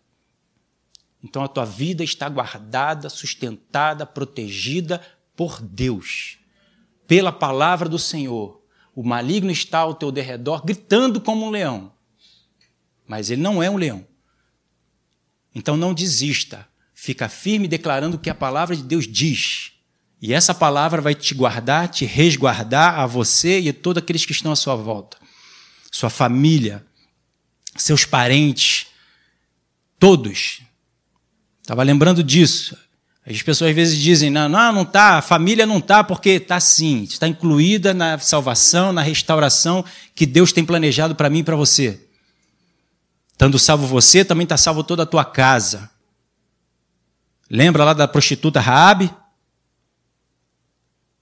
Então 1.22 1.44
a 1.44 1.46
tua 1.46 1.64
vida 1.64 2.02
está 2.02 2.28
guardada, 2.28 3.08
sustentada, 3.08 4.04
protegida 4.04 5.00
por 5.36 5.62
Deus, 5.62 6.38
pela 7.06 7.30
palavra 7.30 7.88
do 7.88 8.00
Senhor. 8.00 8.60
O 8.96 9.04
maligno 9.04 9.52
está 9.52 9.78
ao 9.78 9.94
teu 9.94 10.10
derredor, 10.10 10.66
gritando 10.66 11.20
como 11.20 11.46
um 11.46 11.50
leão. 11.50 11.92
Mas 13.06 13.30
ele 13.30 13.42
não 13.42 13.62
é 13.62 13.70
um 13.70 13.76
leão. 13.76 14.04
Então 15.54 15.76
não 15.76 15.94
desista. 15.94 16.68
Fica 17.04 17.28
firme 17.28 17.68
declarando 17.68 18.16
o 18.16 18.18
que 18.18 18.30
a 18.30 18.34
palavra 18.34 18.74
de 18.74 18.82
Deus 18.82 19.06
diz. 19.06 19.72
E 20.22 20.32
essa 20.32 20.54
palavra 20.54 21.02
vai 21.02 21.14
te 21.14 21.34
guardar, 21.34 21.88
te 21.88 22.04
resguardar 22.06 22.98
a 22.98 23.06
você 23.06 23.60
e 23.60 23.68
a 23.68 23.74
todos 23.74 24.02
aqueles 24.02 24.24
que 24.24 24.32
estão 24.32 24.50
à 24.50 24.56
sua 24.56 24.74
volta. 24.74 25.18
Sua 25.92 26.08
família, 26.08 26.84
seus 27.76 28.04
parentes, 28.04 28.86
Todos. 29.98 30.60
Estava 31.62 31.82
lembrando 31.82 32.22
disso. 32.22 32.76
As 33.26 33.40
pessoas 33.40 33.70
às 33.70 33.74
vezes 33.74 33.98
dizem, 33.98 34.28
não, 34.28 34.50
não, 34.50 34.70
não 34.70 34.82
está, 34.82 35.16
a 35.16 35.22
família 35.22 35.64
não 35.64 35.78
está, 35.78 36.04
porque 36.04 36.30
está 36.30 36.60
sim, 36.60 37.04
está 37.04 37.26
incluída 37.26 37.94
na 37.94 38.18
salvação, 38.18 38.92
na 38.92 39.00
restauração 39.00 39.82
que 40.14 40.26
Deus 40.26 40.52
tem 40.52 40.62
planejado 40.62 41.14
para 41.14 41.30
mim 41.30 41.38
e 41.38 41.42
para 41.42 41.56
você. 41.56 41.98
Estando 43.32 43.58
salvo 43.58 43.86
você, 43.86 44.26
também 44.26 44.44
está 44.44 44.58
salvo 44.58 44.84
toda 44.84 45.04
a 45.04 45.06
tua 45.06 45.24
casa. 45.24 45.90
Lembra 47.50 47.84
lá 47.84 47.92
da 47.92 48.08
prostituta 48.08 48.60
Raabe? 48.60 49.10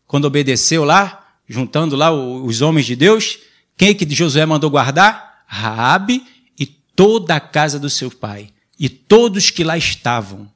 Quando 0.07 0.25
obedeceu 0.27 0.85
lá, 0.85 1.37
juntando 1.49 1.97
lá 1.97 2.13
os 2.13 2.61
homens 2.61 2.87
de 2.87 2.95
Deus, 2.97 3.39
quem 3.77 3.95
que 3.95 4.09
Josué 4.15 4.45
mandou 4.47 4.71
guardar? 4.71 5.45
Raabe 5.47 6.27
e 6.59 6.67
toda 6.67 7.37
a 7.37 7.41
casa 7.41 7.79
do 7.79 7.91
seu 7.91 8.11
pai 8.11 8.53
e 8.79 8.89
todos 8.89 9.51
que 9.51 9.65
lá 9.65 9.77
estavam. 9.77 10.51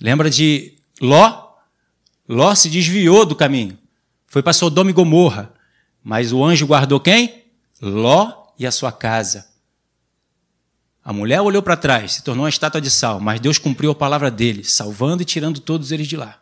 Lembra 0.00 0.28
de 0.28 0.74
Ló? 1.00 1.54
Ló 2.28 2.54
se 2.54 2.68
desviou 2.68 3.24
do 3.24 3.36
caminho. 3.36 3.78
Foi 4.26 4.42
para 4.42 4.52
Sodoma 4.52 4.90
e 4.90 4.92
Gomorra. 4.92 5.54
Mas 6.02 6.32
o 6.32 6.44
anjo 6.44 6.66
guardou 6.66 7.00
quem? 7.00 7.44
Ló 7.80 8.48
e 8.58 8.66
a 8.66 8.72
sua 8.72 8.90
casa. 8.90 9.53
A 11.04 11.12
mulher 11.12 11.42
olhou 11.42 11.62
para 11.62 11.76
trás, 11.76 12.12
se 12.12 12.24
tornou 12.24 12.44
uma 12.44 12.48
estátua 12.48 12.80
de 12.80 12.90
sal, 12.90 13.20
mas 13.20 13.38
Deus 13.38 13.58
cumpriu 13.58 13.90
a 13.90 13.94
palavra 13.94 14.30
dele, 14.30 14.64
salvando 14.64 15.22
e 15.22 15.26
tirando 15.26 15.60
todos 15.60 15.92
eles 15.92 16.08
de 16.08 16.16
lá. 16.16 16.40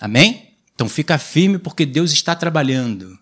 Amém? 0.00 0.54
Então 0.74 0.88
fica 0.88 1.16
firme 1.16 1.58
porque 1.58 1.86
Deus 1.86 2.12
está 2.12 2.34
trabalhando. 2.34 3.16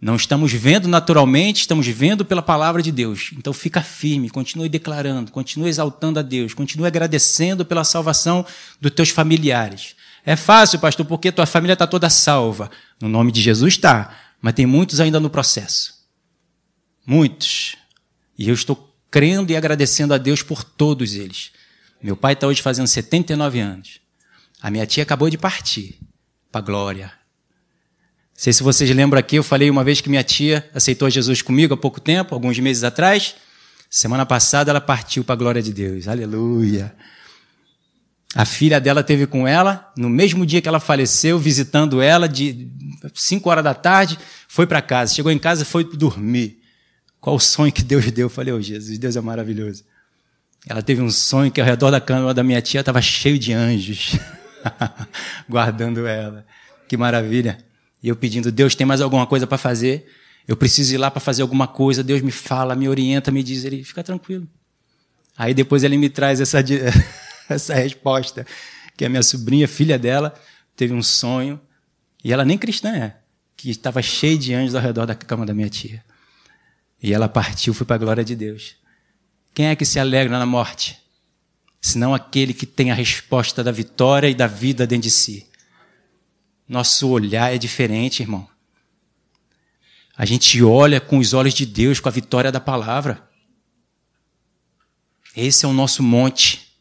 Não 0.00 0.16
estamos 0.16 0.50
vendo 0.52 0.88
naturalmente, 0.88 1.60
estamos 1.60 1.86
vendo 1.86 2.24
pela 2.24 2.40
palavra 2.40 2.82
de 2.82 2.90
Deus. 2.90 3.32
Então 3.36 3.52
fica 3.52 3.82
firme, 3.82 4.30
continue 4.30 4.68
declarando, 4.68 5.30
continue 5.30 5.68
exaltando 5.68 6.18
a 6.18 6.22
Deus, 6.22 6.54
continue 6.54 6.86
agradecendo 6.86 7.66
pela 7.66 7.84
salvação 7.84 8.46
dos 8.80 8.92
teus 8.92 9.10
familiares. 9.10 9.94
É 10.24 10.36
fácil, 10.36 10.78
pastor, 10.78 11.04
porque 11.04 11.30
tua 11.30 11.44
família 11.44 11.74
está 11.74 11.86
toda 11.86 12.08
salva. 12.08 12.70
No 12.98 13.10
nome 13.10 13.30
de 13.30 13.42
Jesus 13.42 13.74
está, 13.74 14.16
mas 14.40 14.54
tem 14.54 14.64
muitos 14.64 15.00
ainda 15.00 15.20
no 15.20 15.28
processo. 15.28 15.94
Muitos. 17.06 17.76
E 18.40 18.48
eu 18.48 18.54
estou 18.54 18.92
crendo 19.08 19.52
e 19.52 19.56
agradecendo 19.56 20.12
a 20.12 20.18
Deus 20.18 20.42
por 20.42 20.64
todos 20.64 21.14
eles. 21.14 21.52
Meu 22.02 22.16
pai 22.16 22.32
está 22.32 22.48
hoje 22.48 22.60
fazendo 22.60 22.88
79 22.88 23.60
anos. 23.60 24.00
A 24.60 24.68
minha 24.68 24.86
tia 24.86 25.04
acabou 25.04 25.30
de 25.30 25.38
partir 25.38 26.00
para 26.50 26.60
a 26.60 26.64
glória 26.64 27.20
sei 28.40 28.54
se 28.54 28.62
vocês 28.62 28.88
lembram 28.88 29.20
aqui, 29.20 29.36
eu 29.36 29.42
falei 29.42 29.68
uma 29.68 29.84
vez 29.84 30.00
que 30.00 30.08
minha 30.08 30.24
tia 30.24 30.66
aceitou 30.74 31.10
Jesus 31.10 31.42
comigo 31.42 31.74
há 31.74 31.76
pouco 31.76 32.00
tempo, 32.00 32.34
alguns 32.34 32.58
meses 32.58 32.82
atrás. 32.82 33.34
Semana 33.90 34.24
passada 34.24 34.70
ela 34.70 34.80
partiu 34.80 35.22
para 35.22 35.34
a 35.34 35.36
glória 35.36 35.60
de 35.60 35.74
Deus. 35.74 36.08
Aleluia. 36.08 36.94
A 38.34 38.46
filha 38.46 38.80
dela 38.80 39.02
teve 39.02 39.26
com 39.26 39.46
ela, 39.46 39.92
no 39.94 40.08
mesmo 40.08 40.46
dia 40.46 40.62
que 40.62 40.68
ela 40.68 40.80
faleceu, 40.80 41.38
visitando 41.38 42.00
ela, 42.00 42.26
de 42.26 42.66
5 43.14 43.50
horas 43.50 43.62
da 43.62 43.74
tarde, 43.74 44.18
foi 44.48 44.66
para 44.66 44.80
casa. 44.80 45.12
Chegou 45.12 45.30
em 45.30 45.38
casa 45.38 45.62
foi 45.62 45.84
dormir. 45.84 46.59
Qual 47.20 47.36
o 47.36 47.40
sonho 47.40 47.72
que 47.72 47.82
Deus 47.82 48.10
deu? 48.10 48.26
Eu 48.26 48.30
falei, 48.30 48.52
oh 48.52 48.60
Jesus, 48.60 48.98
Deus 48.98 49.16
é 49.16 49.20
maravilhoso. 49.20 49.84
Ela 50.66 50.82
teve 50.82 51.00
um 51.00 51.10
sonho 51.10 51.50
que 51.50 51.60
ao 51.60 51.66
redor 51.66 51.90
da 51.90 52.00
cama 52.00 52.32
da 52.32 52.42
minha 52.42 52.60
tia 52.60 52.80
estava 52.80 53.00
cheio 53.00 53.38
de 53.38 53.52
anjos, 53.52 54.18
guardando 55.48 56.06
ela. 56.06 56.46
Que 56.88 56.96
maravilha. 56.96 57.58
E 58.02 58.08
eu 58.08 58.16
pedindo, 58.16 58.50
Deus, 58.50 58.74
tem 58.74 58.86
mais 58.86 59.00
alguma 59.00 59.26
coisa 59.26 59.46
para 59.46 59.58
fazer? 59.58 60.06
Eu 60.48 60.56
preciso 60.56 60.94
ir 60.94 60.98
lá 60.98 61.10
para 61.10 61.20
fazer 61.20 61.42
alguma 61.42 61.68
coisa. 61.68 62.02
Deus 62.02 62.22
me 62.22 62.30
fala, 62.30 62.74
me 62.74 62.88
orienta, 62.88 63.30
me 63.30 63.42
diz. 63.42 63.64
Ele 63.64 63.84
fica 63.84 64.02
tranquilo. 64.02 64.48
Aí 65.36 65.54
depois 65.54 65.84
ele 65.84 65.96
me 65.96 66.10
traz 66.10 66.40
essa, 66.40 66.58
essa 67.48 67.74
resposta, 67.74 68.46
que 68.96 69.04
a 69.04 69.08
minha 69.08 69.22
sobrinha, 69.22 69.66
filha 69.68 69.98
dela, 69.98 70.34
teve 70.76 70.92
um 70.92 71.02
sonho, 71.02 71.60
e 72.22 72.32
ela 72.32 72.44
nem 72.44 72.58
cristã 72.58 72.94
é, 72.94 73.16
que 73.56 73.70
estava 73.70 74.02
cheia 74.02 74.36
de 74.36 74.52
anjos 74.52 74.74
ao 74.74 74.82
redor 74.82 75.06
da 75.06 75.14
cama 75.14 75.46
da 75.46 75.54
minha 75.54 75.68
tia. 75.68 76.04
E 77.02 77.12
ela 77.12 77.28
partiu, 77.28 77.72
foi 77.72 77.86
para 77.86 77.96
a 77.96 77.98
glória 77.98 78.24
de 78.24 78.36
Deus. 78.36 78.76
Quem 79.54 79.66
é 79.66 79.76
que 79.76 79.84
se 79.84 79.98
alegra 79.98 80.38
na 80.38 80.46
morte? 80.46 80.98
Senão 81.80 82.14
aquele 82.14 82.52
que 82.52 82.66
tem 82.66 82.90
a 82.90 82.94
resposta 82.94 83.64
da 83.64 83.72
vitória 83.72 84.28
e 84.28 84.34
da 84.34 84.46
vida 84.46 84.86
dentro 84.86 85.04
de 85.04 85.10
si. 85.10 85.46
Nosso 86.68 87.08
olhar 87.08 87.54
é 87.54 87.58
diferente, 87.58 88.22
irmão. 88.22 88.48
A 90.16 90.26
gente 90.26 90.62
olha 90.62 91.00
com 91.00 91.18
os 91.18 91.32
olhos 91.32 91.54
de 91.54 91.64
Deus, 91.64 91.98
com 91.98 92.08
a 92.08 92.12
vitória 92.12 92.52
da 92.52 92.60
palavra. 92.60 93.26
Esse 95.34 95.64
é 95.64 95.68
o 95.68 95.72
nosso 95.72 96.02
monte. 96.02 96.76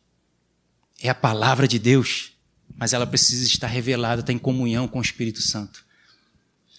É 1.01 1.09
a 1.09 1.15
palavra 1.15 1.67
de 1.67 1.79
Deus. 1.79 2.33
mas 2.75 2.93
ela 2.93 3.07
precisa 3.07 3.45
estar 3.45 3.67
revelada, 3.67 4.21
estar 4.21 4.31
em 4.31 4.37
comunhão 4.37 4.87
com 4.87 4.99
o 4.99 5.01
Espírito 5.01 5.41
Santo. 5.41 5.83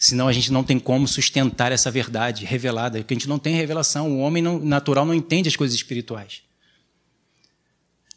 Senão 0.03 0.29
a 0.29 0.33
gente 0.33 0.51
não 0.51 0.65
tem 0.65 0.79
como 0.79 1.07
sustentar 1.07 1.73
essa 1.73 1.91
verdade 1.91 2.47
revelada, 2.47 2.99
porque 2.99 3.13
a 3.13 3.19
gente 3.19 3.29
não 3.29 3.39
tem 3.39 3.55
revelação. 3.55 4.11
O 4.11 4.21
homem 4.21 4.43
não, 4.43 4.59
natural 4.59 5.05
não 5.05 5.13
entende 5.13 5.47
as 5.47 5.57
coisas 5.57 5.77
espirituais. 5.77 6.41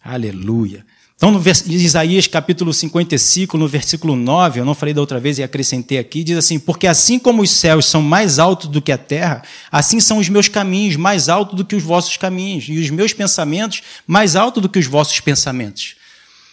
Aleluia. 0.02 0.86
Então, 1.18 1.30
no 1.30 1.44
Isaías 1.68 2.26
capítulo 2.26 2.74
55, 2.74 3.58
no 3.58 3.68
versículo 3.68 4.16
9, 4.16 4.62
eu 4.62 4.66
não 4.66 4.74
falei 4.74 4.94
da 4.94 5.02
outra 5.02 5.20
vez 5.20 5.38
e 5.38 5.44
acrescentei 5.44 5.98
aqui, 5.98 6.24
diz 6.24 6.38
assim: 6.38 6.58
Porque 6.58 6.88
assim 6.88 7.20
como 7.20 7.42
os 7.42 7.52
céus 7.52 7.86
são 7.86 8.02
mais 8.02 8.40
altos 8.40 8.70
do 8.70 8.82
que 8.82 8.92
a 8.92 8.98
terra, 8.98 9.44
assim 9.70 10.00
são 10.00 10.20
os 10.20 10.30
meus 10.30 10.48
caminhos 10.48 10.96
mais 10.96 11.28
altos 11.28 11.58
do 11.58 11.66
que 11.66 11.76
os 11.76 11.84
vossos 11.84 12.16
caminhos, 12.16 12.64
e 12.70 12.80
os 12.80 12.90
meus 12.90 13.12
pensamentos 13.12 13.84
mais 14.08 14.38
altos 14.38 14.62
do 14.62 14.70
que 14.70 14.80
os 14.80 14.88
vossos 14.88 15.20
pensamentos. 15.20 15.96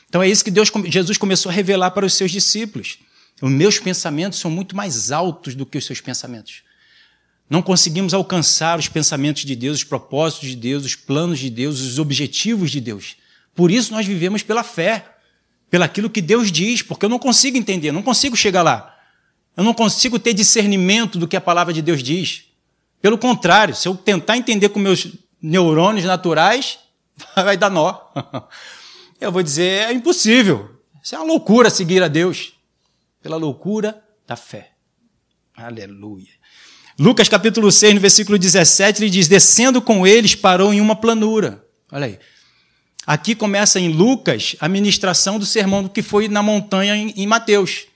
Então 0.09 0.21
é 0.21 0.29
isso 0.29 0.45
que 0.45 0.51
Deus, 0.51 0.73
Jesus 0.87 1.17
começou 1.17 1.51
a 1.51 1.55
revelar 1.55 1.93
para 1.93 2.05
os 2.05 2.15
seus 2.15 2.33
discípulos. 2.33 2.99
Os 3.41 3.51
meus 3.51 3.79
pensamentos 3.79 4.39
são 4.39 4.51
muito 4.51 4.77
mais 4.77 5.11
altos 5.11 5.55
do 5.55 5.65
que 5.65 5.79
os 5.79 5.87
seus 5.87 6.01
pensamentos. 6.01 6.63
Não 7.49 7.63
conseguimos 7.63 8.13
alcançar 8.13 8.79
os 8.79 8.87
pensamentos 8.87 9.45
de 9.45 9.57
Deus, 9.57 9.79
os 9.79 9.85
propósitos 9.85 10.51
de 10.51 10.57
Deus, 10.57 10.85
os 10.85 10.95
planos 10.95 11.39
de 11.39 11.49
Deus, 11.49 11.81
os 11.81 11.99
objetivos 11.99 12.71
de 12.71 12.81
Deus. 12.81 13.17
Por 13.55 13.71
isso 13.71 13.93
nós 13.93 14.07
vivemos 14.07 14.43
pela 14.43 14.63
fé, 14.63 15.17
pelaquilo 15.71 16.11
que 16.11 16.21
Deus 16.21 16.53
diz, 16.53 16.83
porque 16.83 17.05
eu 17.05 17.09
não 17.09 17.19
consigo 17.19 17.57
entender, 17.57 17.91
não 17.91 18.03
consigo 18.03 18.37
chegar 18.37 18.63
lá. 18.63 18.97
Eu 19.57 19.65
não 19.65 19.75
consigo 19.75 20.19
ter 20.19 20.33
discernimento 20.33 21.19
do 21.19 21.27
que 21.27 21.37
a 21.37 21.41
palavra 21.41 21.73
de 21.73 21.83
Deus 21.83 22.03
diz. 22.03 22.45
Pelo 23.03 23.19
contrário, 23.19 23.75
se 23.75 23.89
eu 23.89 23.97
tentar 23.97 24.37
entender 24.37 24.69
com 24.69 24.79
meus 24.79 25.09
neurônios 25.43 26.05
naturais, 26.05 26.79
vai 27.35 27.57
dar 27.57 27.71
nó. 27.71 27.99
Eu 29.21 29.31
vou 29.31 29.43
dizer, 29.43 29.91
é 29.91 29.93
impossível. 29.93 30.81
Isso 31.03 31.15
é 31.15 31.19
uma 31.19 31.27
loucura 31.27 31.69
seguir 31.69 32.03
a 32.03 32.09
Deus 32.09 32.55
pela 33.23 33.37
loucura 33.37 34.03
da 34.27 34.37
fé. 34.37 34.71
Aleluia. 35.57 36.29
Lucas 36.99 37.29
capítulo 37.29 37.73
6, 37.73 37.95
no 37.95 38.01
versículo 38.01 38.39
17, 38.39 39.03
ele 39.03 39.11
diz: 39.11 39.29
Descendo 39.29 39.81
com 39.81 40.07
eles, 40.07 40.35
parou 40.35 40.73
em 40.73 40.81
uma 40.81 40.97
planura. 40.97 41.65
Olha 41.91 42.07
aí. 42.07 42.19
Aqui 43.07 43.35
começa 43.35 43.81
em 43.81 43.89
Lucas 43.89 44.55
a 44.61 44.69
ministração 44.69 45.39
do 45.39 45.47
sermão 45.47 45.89
que 45.89 46.03
foi 46.03 46.29
na 46.29 46.43
montanha 46.43 46.95
em 46.95 47.27
Mateus, 47.27 47.87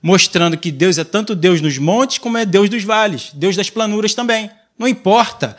mostrando 0.00 0.56
que 0.56 0.70
Deus 0.70 0.98
é 0.98 1.04
tanto 1.04 1.34
Deus 1.34 1.60
nos 1.60 1.76
montes 1.78 2.18
como 2.18 2.38
é 2.38 2.46
Deus 2.46 2.70
dos 2.70 2.84
vales, 2.84 3.32
Deus 3.34 3.56
das 3.56 3.68
planuras 3.68 4.14
também. 4.14 4.50
Não 4.78 4.86
importa 4.88 5.56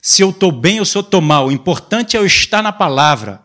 se 0.00 0.22
eu 0.22 0.30
estou 0.30 0.50
bem 0.50 0.78
ou 0.78 0.86
se 0.86 0.96
eu 0.96 1.00
estou 1.00 1.20
mal, 1.20 1.48
o 1.48 1.52
importante 1.52 2.16
é 2.16 2.20
eu 2.20 2.24
estar 2.24 2.62
na 2.62 2.72
palavra. 2.72 3.42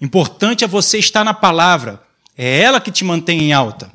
O 0.00 0.04
importante 0.04 0.64
é 0.64 0.66
você 0.66 0.98
estar 0.98 1.24
na 1.24 1.34
palavra. 1.34 2.02
É 2.36 2.60
ela 2.60 2.80
que 2.80 2.90
te 2.90 3.04
mantém 3.04 3.40
em 3.40 3.52
alta. 3.52 3.92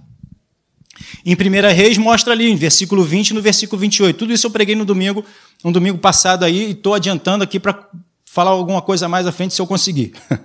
Em 1.25 1.33
1 1.33 1.73
Reis 1.73 1.97
mostra 1.97 2.33
ali, 2.33 2.49
em 2.49 2.55
versículo 2.55 3.03
20 3.03 3.29
e 3.29 3.33
no 3.33 3.41
versículo 3.41 3.79
28. 3.79 4.17
Tudo 4.17 4.33
isso 4.33 4.47
eu 4.47 4.51
preguei 4.51 4.75
no 4.75 4.85
domingo, 4.85 5.23
um 5.63 5.71
domingo 5.71 5.97
passado 5.97 6.43
aí, 6.43 6.67
e 6.67 6.71
estou 6.71 6.93
adiantando 6.93 7.43
aqui 7.43 7.59
para 7.59 7.87
falar 8.25 8.51
alguma 8.51 8.81
coisa 8.81 9.07
mais 9.07 9.25
à 9.25 9.31
frente 9.31 9.53
se 9.53 9.61
eu 9.61 9.67
conseguir. 9.67 10.13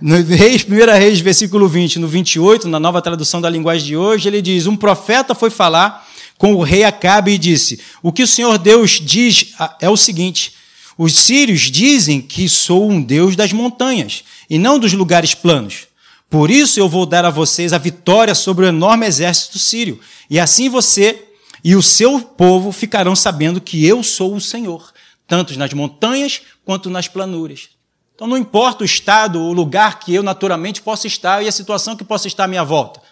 No 0.00 0.16
Reis, 0.22 0.64
1 0.64 0.98
Reis, 0.98 1.20
versículo 1.20 1.68
20, 1.68 1.98
no 1.98 2.08
28, 2.08 2.66
na 2.68 2.80
nova 2.80 3.02
tradução 3.02 3.38
da 3.38 3.50
linguagem 3.50 3.88
de 3.88 3.96
hoje, 3.98 4.28
ele 4.28 4.40
diz: 4.40 4.66
Um 4.66 4.74
profeta 4.74 5.34
foi 5.34 5.50
falar 5.50 6.08
com 6.38 6.54
o 6.54 6.62
rei 6.62 6.84
Acabe 6.84 7.32
e 7.32 7.38
disse: 7.38 7.78
O 8.02 8.10
que 8.10 8.22
o 8.22 8.26
Senhor 8.26 8.56
Deus 8.56 8.92
diz 8.92 9.52
é 9.78 9.90
o 9.90 9.96
seguinte: 9.98 10.54
Os 10.96 11.14
sírios 11.14 11.62
dizem 11.70 12.22
que 12.22 12.48
sou 12.48 12.90
um 12.90 13.02
Deus 13.02 13.36
das 13.36 13.52
montanhas 13.52 14.24
e 14.48 14.58
não 14.58 14.78
dos 14.78 14.94
lugares 14.94 15.34
planos. 15.34 15.89
Por 16.30 16.48
isso 16.48 16.78
eu 16.78 16.88
vou 16.88 17.04
dar 17.04 17.24
a 17.24 17.30
vocês 17.30 17.72
a 17.72 17.78
vitória 17.78 18.36
sobre 18.36 18.64
o 18.64 18.68
enorme 18.68 19.04
exército 19.04 19.58
sírio. 19.58 19.98
E 20.30 20.38
assim 20.38 20.68
você 20.68 21.26
e 21.64 21.74
o 21.74 21.82
seu 21.82 22.20
povo 22.20 22.70
ficarão 22.70 23.16
sabendo 23.16 23.60
que 23.60 23.84
eu 23.84 24.00
sou 24.04 24.36
o 24.36 24.40
Senhor, 24.40 24.92
tanto 25.26 25.58
nas 25.58 25.74
montanhas 25.74 26.42
quanto 26.64 26.88
nas 26.88 27.08
planuras. 27.08 27.70
Então 28.14 28.28
não 28.28 28.36
importa 28.36 28.84
o 28.84 28.86
estado, 28.86 29.40
o 29.40 29.52
lugar 29.52 29.98
que 29.98 30.14
eu 30.14 30.22
naturalmente 30.22 30.80
possa 30.80 31.08
estar 31.08 31.42
e 31.42 31.48
a 31.48 31.52
situação 31.52 31.96
que 31.96 32.04
possa 32.04 32.28
estar 32.28 32.44
à 32.44 32.48
minha 32.48 32.62
volta. 32.62 33.02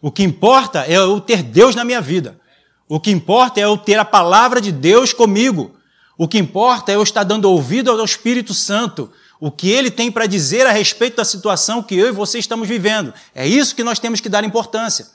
O 0.00 0.10
que 0.10 0.22
importa 0.22 0.84
é 0.84 0.96
eu 0.96 1.20
ter 1.20 1.42
Deus 1.42 1.74
na 1.74 1.84
minha 1.84 2.02
vida. 2.02 2.38
O 2.86 3.00
que 3.00 3.10
importa 3.10 3.60
é 3.60 3.64
eu 3.64 3.78
ter 3.78 3.98
a 3.98 4.04
palavra 4.04 4.60
de 4.60 4.70
Deus 4.70 5.14
comigo. 5.14 5.74
O 6.18 6.28
que 6.28 6.38
importa 6.38 6.92
é 6.92 6.96
eu 6.96 7.02
estar 7.02 7.24
dando 7.24 7.46
ouvido 7.46 7.90
ao 7.90 8.04
Espírito 8.04 8.52
Santo 8.52 9.10
o 9.44 9.50
que 9.50 9.68
ele 9.68 9.90
tem 9.90 10.08
para 10.08 10.24
dizer 10.24 10.68
a 10.68 10.70
respeito 10.70 11.16
da 11.16 11.24
situação 11.24 11.82
que 11.82 11.96
eu 11.96 12.06
e 12.06 12.12
você 12.12 12.38
estamos 12.38 12.68
vivendo. 12.68 13.12
É 13.34 13.44
isso 13.44 13.74
que 13.74 13.82
nós 13.82 13.98
temos 13.98 14.20
que 14.20 14.28
dar 14.28 14.44
importância. 14.44 15.08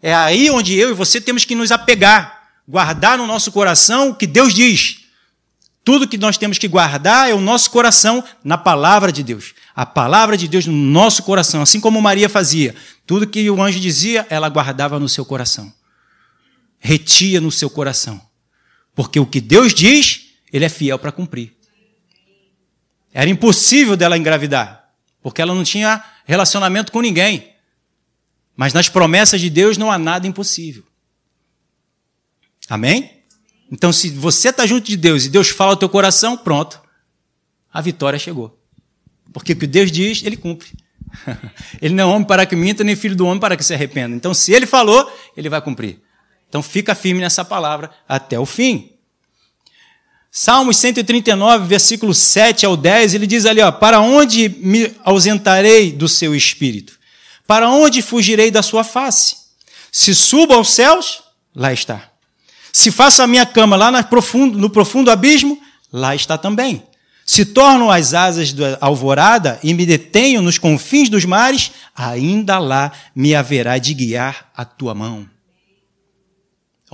É 0.00 0.14
aí 0.14 0.48
onde 0.48 0.78
eu 0.78 0.90
e 0.90 0.92
você 0.92 1.20
temos 1.20 1.44
que 1.44 1.56
nos 1.56 1.72
apegar, 1.72 2.52
guardar 2.68 3.18
no 3.18 3.26
nosso 3.26 3.50
coração 3.50 4.10
o 4.10 4.14
que 4.14 4.28
Deus 4.28 4.54
diz. 4.54 5.00
Tudo 5.82 6.06
que 6.06 6.16
nós 6.16 6.38
temos 6.38 6.56
que 6.56 6.68
guardar 6.68 7.30
é 7.30 7.34
o 7.34 7.40
nosso 7.40 7.68
coração 7.72 8.22
na 8.44 8.56
palavra 8.56 9.10
de 9.10 9.24
Deus. 9.24 9.54
A 9.74 9.84
palavra 9.84 10.36
de 10.36 10.46
Deus 10.46 10.64
no 10.66 10.72
nosso 10.72 11.24
coração, 11.24 11.62
assim 11.62 11.80
como 11.80 12.00
Maria 12.00 12.28
fazia. 12.28 12.76
Tudo 13.04 13.26
que 13.26 13.50
o 13.50 13.60
anjo 13.60 13.80
dizia, 13.80 14.24
ela 14.30 14.48
guardava 14.48 15.00
no 15.00 15.08
seu 15.08 15.24
coração. 15.24 15.72
Retia 16.78 17.40
no 17.40 17.50
seu 17.50 17.68
coração. 17.68 18.22
Porque 18.94 19.18
o 19.18 19.26
que 19.26 19.40
Deus 19.40 19.74
diz, 19.74 20.26
ele 20.52 20.64
é 20.64 20.68
fiel 20.68 20.96
para 20.96 21.10
cumprir. 21.10 21.60
Era 23.12 23.28
impossível 23.28 23.96
dela 23.96 24.16
engravidar, 24.16 24.88
porque 25.22 25.42
ela 25.42 25.54
não 25.54 25.64
tinha 25.64 26.02
relacionamento 26.24 26.90
com 26.90 27.00
ninguém. 27.00 27.52
Mas 28.56 28.72
nas 28.72 28.88
promessas 28.88 29.40
de 29.40 29.50
Deus 29.50 29.76
não 29.76 29.90
há 29.90 29.98
nada 29.98 30.26
impossível. 30.26 30.84
Amém? 32.68 33.22
Então, 33.70 33.92
se 33.92 34.10
você 34.10 34.50
está 34.50 34.66
junto 34.66 34.86
de 34.86 34.96
Deus 34.96 35.24
e 35.24 35.30
Deus 35.30 35.48
fala 35.48 35.72
ao 35.72 35.76
teu 35.76 35.88
coração, 35.88 36.36
pronto, 36.36 36.80
a 37.72 37.80
vitória 37.80 38.18
chegou. 38.18 38.58
Porque 39.32 39.52
o 39.52 39.56
que 39.56 39.66
Deus 39.66 39.90
diz, 39.90 40.22
ele 40.24 40.36
cumpre. 40.36 40.68
Ele 41.82 41.94
não 41.94 42.04
é 42.04 42.06
homem 42.14 42.26
para 42.26 42.46
que 42.46 42.56
minta, 42.56 42.82
nem 42.82 42.96
filho 42.96 43.14
do 43.14 43.26
homem 43.26 43.38
para 43.38 43.54
que 43.54 43.62
se 43.62 43.74
arrependa. 43.74 44.16
Então, 44.16 44.32
se 44.32 44.50
ele 44.50 44.64
falou, 44.64 45.12
ele 45.36 45.50
vai 45.50 45.60
cumprir. 45.60 46.00
Então, 46.48 46.62
fica 46.62 46.94
firme 46.94 47.20
nessa 47.20 47.44
palavra 47.44 47.90
até 48.08 48.38
o 48.38 48.46
fim. 48.46 48.91
Salmos 50.34 50.78
139, 50.78 51.66
versículo 51.66 52.14
7 52.14 52.64
ao 52.64 52.74
10, 52.74 53.12
ele 53.12 53.26
diz 53.26 53.44
ali, 53.44 53.60
ó, 53.60 53.70
para 53.70 54.00
onde 54.00 54.48
me 54.60 54.90
ausentarei 55.04 55.92
do 55.92 56.08
seu 56.08 56.34
espírito? 56.34 56.98
Para 57.46 57.68
onde 57.68 58.00
fugirei 58.00 58.50
da 58.50 58.62
sua 58.62 58.82
face? 58.82 59.36
Se 59.92 60.14
subo 60.14 60.54
aos 60.54 60.70
céus, 60.70 61.22
lá 61.54 61.70
está. 61.70 62.08
Se 62.72 62.90
faço 62.90 63.20
a 63.20 63.26
minha 63.26 63.44
cama 63.44 63.76
lá 63.76 64.02
profundo, 64.02 64.58
no 64.58 64.70
profundo 64.70 65.10
abismo, 65.10 65.60
lá 65.92 66.14
está 66.14 66.38
também. 66.38 66.82
Se 67.26 67.44
torno 67.44 67.90
as 67.90 68.14
asas 68.14 68.54
da 68.54 68.78
alvorada 68.80 69.60
e 69.62 69.74
me 69.74 69.84
detenho 69.84 70.40
nos 70.40 70.56
confins 70.56 71.10
dos 71.10 71.26
mares, 71.26 71.72
ainda 71.94 72.58
lá 72.58 72.90
me 73.14 73.34
haverá 73.34 73.76
de 73.76 73.92
guiar 73.92 74.50
a 74.56 74.64
tua 74.64 74.94
mão. 74.94 75.28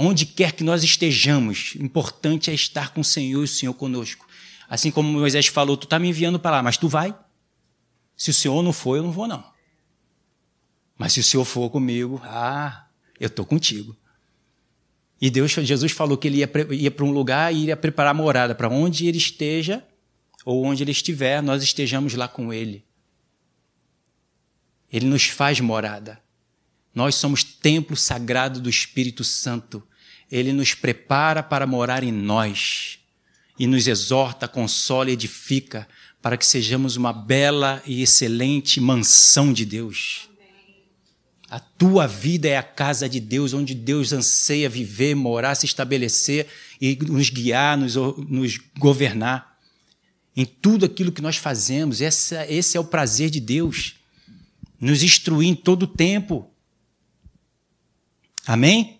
Onde 0.00 0.24
quer 0.24 0.52
que 0.52 0.62
nós 0.62 0.84
estejamos, 0.84 1.74
importante 1.74 2.52
é 2.52 2.54
estar 2.54 2.94
com 2.94 3.00
o 3.00 3.04
Senhor 3.04 3.40
e 3.40 3.44
o 3.44 3.48
Senhor 3.48 3.74
conosco. 3.74 4.28
Assim 4.68 4.92
como 4.92 5.12
Moisés 5.12 5.48
falou, 5.48 5.76
tu 5.76 5.84
está 5.84 5.98
me 5.98 6.08
enviando 6.08 6.38
para 6.38 6.58
lá, 6.58 6.62
mas 6.62 6.76
tu 6.76 6.86
vai. 6.86 7.12
Se 8.16 8.30
o 8.30 8.34
Senhor 8.34 8.62
não 8.62 8.72
for, 8.72 8.96
eu 8.96 9.02
não 9.02 9.10
vou 9.10 9.26
não. 9.26 9.44
Mas 10.96 11.14
se 11.14 11.18
o 11.18 11.24
Senhor 11.24 11.44
for 11.44 11.68
comigo, 11.68 12.22
ah, 12.22 12.86
eu 13.18 13.26
estou 13.26 13.44
contigo. 13.44 13.96
E 15.20 15.30
Deus, 15.30 15.50
Jesus 15.50 15.90
falou 15.90 16.16
que 16.16 16.28
ele 16.28 16.38
ia, 16.38 16.50
ia 16.70 16.90
para 16.92 17.04
um 17.04 17.10
lugar 17.10 17.52
e 17.52 17.62
iria 17.64 17.76
preparar 17.76 18.14
morada 18.14 18.54
para 18.54 18.68
onde 18.68 19.08
ele 19.08 19.18
esteja 19.18 19.84
ou 20.44 20.64
onde 20.64 20.84
ele 20.84 20.92
estiver, 20.92 21.42
nós 21.42 21.60
estejamos 21.60 22.14
lá 22.14 22.28
com 22.28 22.52
ele. 22.52 22.84
Ele 24.92 25.06
nos 25.06 25.24
faz 25.24 25.58
morada. 25.58 26.22
Nós 26.98 27.14
somos 27.14 27.44
templo 27.44 27.96
sagrado 27.96 28.60
do 28.60 28.68
Espírito 28.68 29.22
Santo. 29.22 29.80
Ele 30.28 30.52
nos 30.52 30.74
prepara 30.74 31.44
para 31.44 31.64
morar 31.64 32.02
em 32.02 32.10
nós 32.10 32.98
e 33.56 33.68
nos 33.68 33.86
exorta, 33.86 34.48
consola 34.48 35.08
e 35.08 35.12
edifica 35.12 35.86
para 36.20 36.36
que 36.36 36.44
sejamos 36.44 36.96
uma 36.96 37.12
bela 37.12 37.80
e 37.86 38.02
excelente 38.02 38.80
mansão 38.80 39.52
de 39.52 39.64
Deus. 39.64 40.28
A 41.48 41.60
tua 41.60 42.08
vida 42.08 42.48
é 42.48 42.56
a 42.56 42.64
casa 42.64 43.08
de 43.08 43.20
Deus, 43.20 43.54
onde 43.54 43.76
Deus 43.76 44.12
anseia 44.12 44.68
viver, 44.68 45.14
morar, 45.14 45.54
se 45.54 45.66
estabelecer 45.66 46.48
e 46.80 46.98
nos 47.00 47.30
guiar, 47.30 47.78
nos, 47.78 47.94
nos 47.94 48.58
governar. 48.76 49.56
Em 50.36 50.44
tudo 50.44 50.84
aquilo 50.84 51.12
que 51.12 51.22
nós 51.22 51.36
fazemos, 51.36 52.02
essa, 52.02 52.44
esse 52.52 52.76
é 52.76 52.80
o 52.80 52.84
prazer 52.84 53.30
de 53.30 53.38
Deus. 53.38 53.94
Nos 54.80 55.04
instruir 55.04 55.48
em 55.48 55.54
todo 55.54 55.84
o 55.84 55.86
tempo. 55.86 56.52
Amém? 58.48 58.98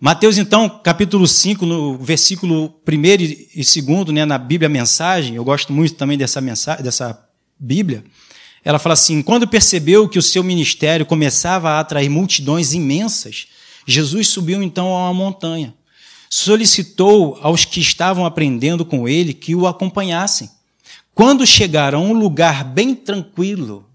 Mateus, 0.00 0.38
então, 0.38 0.68
capítulo 0.68 1.24
5, 1.24 1.64
no 1.64 1.96
versículo 1.98 2.74
1 2.84 2.92
e 3.54 3.82
2, 3.82 4.08
né, 4.08 4.24
na 4.24 4.36
Bíblia 4.38 4.68
Mensagem, 4.68 5.36
eu 5.36 5.44
gosto 5.44 5.72
muito 5.72 5.94
também 5.94 6.18
dessa 6.18 6.40
mensagem, 6.40 6.82
dessa 6.82 7.16
Bíblia, 7.56 8.02
ela 8.64 8.80
fala 8.80 8.94
assim: 8.94 9.22
quando 9.22 9.46
percebeu 9.46 10.08
que 10.08 10.18
o 10.18 10.22
seu 10.22 10.42
ministério 10.42 11.06
começava 11.06 11.70
a 11.70 11.80
atrair 11.80 12.08
multidões 12.08 12.72
imensas, 12.74 13.46
Jesus 13.86 14.30
subiu 14.30 14.60
então 14.60 14.88
a 14.88 15.04
uma 15.04 15.14
montanha. 15.14 15.72
Solicitou 16.28 17.38
aos 17.40 17.64
que 17.64 17.78
estavam 17.78 18.26
aprendendo 18.26 18.84
com 18.84 19.08
ele 19.08 19.32
que 19.32 19.54
o 19.54 19.68
acompanhassem. 19.68 20.50
Quando 21.14 21.46
chegaram 21.46 22.00
a 22.00 22.02
um 22.02 22.12
lugar 22.12 22.64
bem 22.64 22.96
tranquilo, 22.96 23.88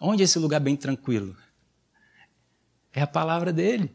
onde 0.00 0.22
é 0.22 0.26
esse 0.26 0.38
lugar 0.38 0.60
bem 0.60 0.76
tranquilo? 0.76 1.34
É 2.98 3.02
a 3.02 3.06
palavra 3.06 3.52
dele. 3.52 3.94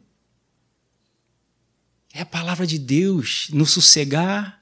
É 2.13 2.22
a 2.22 2.25
palavra 2.25 2.65
de 2.65 2.79
Deus. 2.79 3.50
No 3.51 3.65
sossegar 3.65 4.62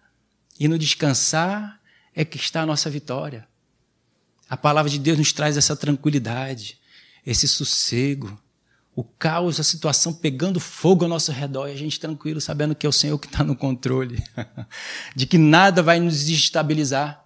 e 0.60 0.68
no 0.68 0.80
descansar 0.80 1.80
é 2.16 2.26
que 2.26 2.38
está 2.38 2.64
a 2.64 2.66
nossa 2.66 2.90
vitória. 2.90 3.48
A 4.50 4.58
palavra 4.58 4.90
de 4.90 4.98
Deus 4.98 5.20
nos 5.20 5.32
traz 5.32 5.58
essa 5.58 5.76
tranquilidade, 5.76 6.80
esse 7.24 7.48
sossego, 7.48 8.36
o 8.96 9.04
caos, 9.04 9.60
a 9.60 9.64
situação 9.64 10.12
pegando 10.12 10.60
fogo 10.60 11.06
ao 11.06 11.10
nosso 11.10 11.32
redor 11.32 11.68
e 11.68 11.74
a 11.74 11.78
gente 11.78 12.00
tranquilo, 12.00 12.42
sabendo 12.42 12.74
que 12.74 12.88
é 12.88 12.90
o 12.90 12.92
Senhor 12.92 13.20
que 13.20 13.28
está 13.28 13.44
no 13.44 13.56
controle, 13.56 14.24
de 15.16 15.28
que 15.28 15.38
nada 15.38 15.84
vai 15.84 16.00
nos 16.00 16.18
desestabilizar. 16.18 17.24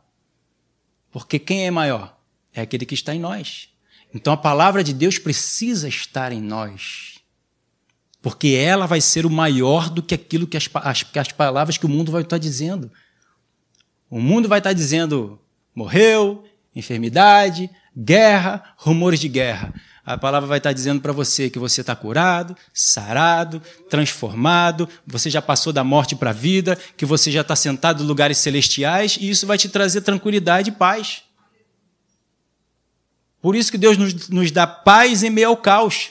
Porque 1.14 1.40
quem 1.40 1.66
é 1.66 1.72
maior? 1.72 2.20
É 2.54 2.60
aquele 2.60 2.86
que 2.86 2.94
está 2.94 3.16
em 3.16 3.22
nós. 3.22 3.70
Então 4.16 4.32
a 4.32 4.38
palavra 4.38 4.82
de 4.82 4.94
Deus 4.94 5.20
precisa 5.20 5.90
estar 5.90 6.32
em 6.32 6.42
nós. 6.42 7.16
Porque 8.22 8.48
ela 8.48 8.88
vai 8.88 9.02
ser 9.02 9.26
o 9.26 9.30
maior 9.30 9.90
do 9.90 10.02
que 10.02 10.16
aquilo 10.16 10.48
que 10.48 10.56
as, 10.56 10.70
as, 10.74 11.06
as 11.14 11.32
palavras 11.34 11.78
que 11.78 11.86
o 11.86 11.90
mundo 11.90 12.14
vai 12.14 12.22
estar 12.22 12.38
dizendo. 12.38 12.90
O 14.10 14.22
mundo 14.22 14.48
vai 14.48 14.60
estar 14.60 14.72
dizendo: 14.72 15.38
morreu, 15.76 16.46
enfermidade, 16.74 17.70
guerra, 17.96 18.64
rumores 18.78 19.20
de 19.20 19.28
guerra. 19.28 19.74
A 20.06 20.18
palavra 20.18 20.48
vai 20.48 20.60
estar 20.60 20.72
dizendo 20.72 21.02
para 21.02 21.12
você 21.12 21.50
que 21.50 21.60
você 21.60 21.82
está 21.82 21.94
curado, 21.94 22.56
sarado, 22.74 23.62
transformado, 23.90 24.88
você 25.06 25.30
já 25.30 25.42
passou 25.42 25.74
da 25.74 25.84
morte 25.84 26.16
para 26.16 26.30
a 26.30 26.34
vida, 26.34 26.78
que 26.96 27.06
você 27.06 27.30
já 27.32 27.42
está 27.42 27.56
sentado 27.56 28.02
em 28.02 28.08
lugares 28.08 28.38
celestiais, 28.38 29.18
e 29.20 29.30
isso 29.30 29.46
vai 29.46 29.58
te 29.58 29.68
trazer 29.68 30.02
tranquilidade 30.02 30.70
e 30.70 30.74
paz. 30.74 31.25
Por 33.46 33.56
isso 33.56 33.70
que 33.70 33.78
Deus 33.78 33.96
nos, 33.96 34.28
nos 34.28 34.50
dá 34.50 34.66
paz 34.66 35.22
em 35.22 35.30
meio 35.30 35.50
ao 35.50 35.58
caos. 35.58 36.08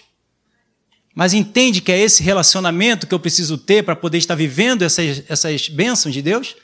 Mas 1.12 1.34
entende 1.34 1.80
que 1.80 1.90
é 1.90 1.98
esse 1.98 2.22
relacionamento 2.22 3.08
que 3.08 3.12
eu 3.12 3.18
preciso 3.18 3.58
ter 3.58 3.82
para 3.82 3.96
poder 3.96 4.18
estar 4.18 4.36
vivendo 4.36 4.82
essas, 4.82 5.24
essas 5.28 5.68
bênçãos 5.68 6.14
de 6.14 6.22
Deus? 6.22 6.54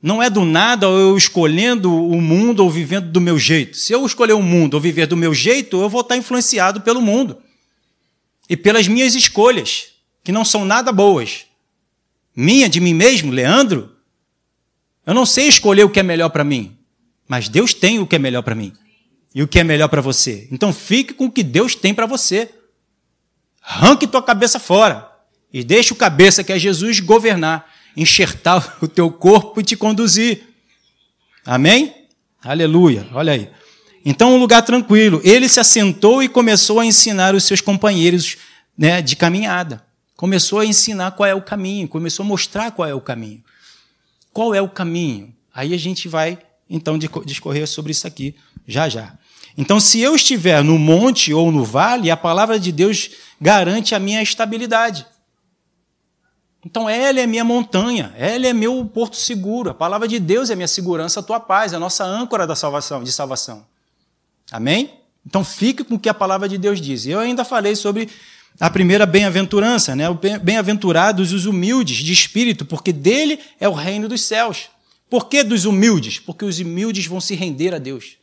Não 0.00 0.22
é 0.22 0.30
do 0.30 0.44
nada 0.44 0.86
eu 0.86 1.16
escolhendo 1.16 1.92
o 1.92 2.22
mundo 2.22 2.60
ou 2.60 2.70
vivendo 2.70 3.10
do 3.10 3.20
meu 3.20 3.36
jeito. 3.36 3.76
Se 3.76 3.92
eu 3.92 4.06
escolher 4.06 4.34
o 4.34 4.42
mundo 4.42 4.74
ou 4.74 4.80
viver 4.80 5.08
do 5.08 5.16
meu 5.16 5.34
jeito, 5.34 5.82
eu 5.82 5.88
vou 5.88 6.02
estar 6.02 6.16
influenciado 6.16 6.82
pelo 6.82 7.02
mundo 7.02 7.36
e 8.48 8.56
pelas 8.56 8.86
minhas 8.86 9.16
escolhas, 9.16 9.88
que 10.22 10.30
não 10.30 10.44
são 10.44 10.64
nada 10.64 10.92
boas. 10.92 11.46
Minha, 12.32 12.68
de 12.68 12.78
mim 12.78 12.94
mesmo, 12.94 13.32
Leandro, 13.32 13.90
eu 15.04 15.12
não 15.12 15.26
sei 15.26 15.48
escolher 15.48 15.82
o 15.82 15.90
que 15.90 15.98
é 15.98 16.04
melhor 16.04 16.28
para 16.28 16.44
mim, 16.44 16.78
mas 17.26 17.48
Deus 17.48 17.74
tem 17.74 17.98
o 17.98 18.06
que 18.06 18.14
é 18.14 18.20
melhor 18.20 18.42
para 18.42 18.54
mim 18.54 18.72
e 19.34 19.42
o 19.42 19.48
que 19.48 19.58
é 19.58 19.64
melhor 19.64 19.88
para 19.88 20.00
você. 20.00 20.48
Então 20.50 20.72
fique 20.72 21.14
com 21.14 21.26
o 21.26 21.30
que 21.30 21.42
Deus 21.42 21.74
tem 21.74 21.94
para 21.94 22.06
você. 22.06 22.50
Arranque 23.62 24.06
tua 24.06 24.22
cabeça 24.22 24.58
fora 24.58 25.10
e 25.52 25.62
deixe 25.62 25.92
o 25.92 25.96
cabeça, 25.96 26.42
que 26.42 26.52
é 26.52 26.58
Jesus, 26.58 27.00
governar 27.00 27.68
enxertar 27.98 28.78
o 28.80 28.88
teu 28.88 29.10
corpo 29.10 29.60
e 29.60 29.64
te 29.64 29.76
conduzir. 29.76 30.46
Amém? 31.44 32.06
Aleluia. 32.42 33.06
Olha 33.12 33.32
aí. 33.32 33.50
Então, 34.04 34.34
um 34.34 34.38
lugar 34.38 34.62
tranquilo. 34.62 35.20
Ele 35.24 35.48
se 35.48 35.58
assentou 35.58 36.22
e 36.22 36.28
começou 36.28 36.78
a 36.78 36.86
ensinar 36.86 37.34
os 37.34 37.44
seus 37.44 37.60
companheiros 37.60 38.36
né, 38.76 39.02
de 39.02 39.16
caminhada. 39.16 39.84
Começou 40.16 40.60
a 40.60 40.66
ensinar 40.66 41.12
qual 41.12 41.28
é 41.28 41.34
o 41.34 41.42
caminho, 41.42 41.86
começou 41.86 42.24
a 42.24 42.26
mostrar 42.26 42.70
qual 42.70 42.88
é 42.88 42.94
o 42.94 43.00
caminho. 43.00 43.42
Qual 44.32 44.54
é 44.54 44.62
o 44.62 44.68
caminho? 44.68 45.34
Aí 45.54 45.74
a 45.74 45.76
gente 45.76 46.08
vai, 46.08 46.38
então, 46.68 46.98
discorrer 47.24 47.66
sobre 47.66 47.92
isso 47.92 48.06
aqui, 48.06 48.34
já 48.68 48.88
já. 48.88 49.14
Então, 49.56 49.80
se 49.80 49.98
eu 49.98 50.14
estiver 50.14 50.62
no 50.62 50.78
monte 50.78 51.34
ou 51.34 51.50
no 51.50 51.64
vale, 51.64 52.12
a 52.12 52.16
palavra 52.16 52.60
de 52.60 52.70
Deus 52.70 53.10
garante 53.40 53.94
a 53.94 53.98
minha 53.98 54.22
estabilidade. 54.22 55.04
Então, 56.64 56.88
ela 56.88 57.18
é 57.18 57.26
minha 57.26 57.44
montanha, 57.44 58.14
ela 58.16 58.46
é 58.46 58.52
meu 58.52 58.84
porto 58.84 59.16
seguro. 59.16 59.70
A 59.70 59.74
palavra 59.74 60.06
de 60.06 60.20
Deus 60.20 60.50
é 60.50 60.54
minha 60.54 60.68
segurança, 60.68 61.20
a 61.20 61.22
tua 61.22 61.40
paz, 61.40 61.72
é 61.72 61.76
a 61.76 61.80
nossa 61.80 62.04
âncora 62.04 62.46
da 62.46 62.54
salvação, 62.54 63.02
de 63.02 63.10
salvação. 63.10 63.66
Amém? 64.52 64.92
Então, 65.26 65.42
fique 65.42 65.82
com 65.82 65.94
o 65.94 65.98
que 65.98 66.08
a 66.08 66.14
palavra 66.14 66.48
de 66.48 66.58
Deus 66.58 66.80
diz. 66.80 67.06
Eu 67.06 67.18
ainda 67.18 67.44
falei 67.44 67.74
sobre 67.74 68.08
a 68.60 68.68
primeira 68.68 69.06
bem-aventurança, 69.06 69.96
né? 69.96 70.04
Bem-aventurados 70.42 71.32
os 71.32 71.46
humildes 71.46 71.98
de 71.98 72.12
espírito, 72.12 72.64
porque 72.64 72.92
dele 72.92 73.40
é 73.58 73.68
o 73.68 73.72
reino 73.72 74.08
dos 74.08 74.22
céus. 74.22 74.68
Por 75.08 75.28
que 75.28 75.42
dos 75.42 75.64
humildes? 75.64 76.18
Porque 76.18 76.44
os 76.44 76.58
humildes 76.60 77.06
vão 77.06 77.20
se 77.20 77.34
render 77.34 77.74
a 77.74 77.78
Deus. 77.78 78.17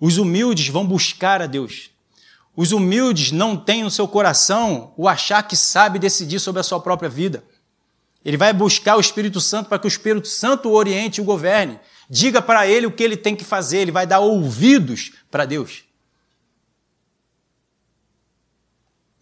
Os 0.00 0.16
humildes 0.16 0.68
vão 0.68 0.86
buscar 0.86 1.42
a 1.42 1.46
Deus. 1.46 1.90
Os 2.56 2.72
humildes 2.72 3.30
não 3.30 3.56
têm 3.56 3.84
no 3.84 3.90
seu 3.90 4.08
coração 4.08 4.92
o 4.96 5.08
achar 5.08 5.42
que 5.42 5.56
sabe 5.56 5.98
decidir 5.98 6.40
sobre 6.40 6.60
a 6.60 6.64
sua 6.64 6.80
própria 6.80 7.08
vida. 7.08 7.44
Ele 8.24 8.36
vai 8.36 8.52
buscar 8.52 8.96
o 8.96 9.00
Espírito 9.00 9.40
Santo 9.40 9.68
para 9.68 9.78
que 9.78 9.86
o 9.86 9.88
Espírito 9.88 10.28
Santo 10.28 10.68
o 10.68 10.72
oriente 10.72 11.18
e 11.18 11.20
o 11.20 11.24
governe. 11.24 11.78
Diga 12.10 12.42
para 12.42 12.66
ele 12.66 12.86
o 12.86 12.90
que 12.90 13.02
ele 13.02 13.16
tem 13.16 13.36
que 13.36 13.44
fazer, 13.44 13.78
ele 13.78 13.92
vai 13.92 14.06
dar 14.06 14.20
ouvidos 14.20 15.12
para 15.30 15.44
Deus. 15.44 15.84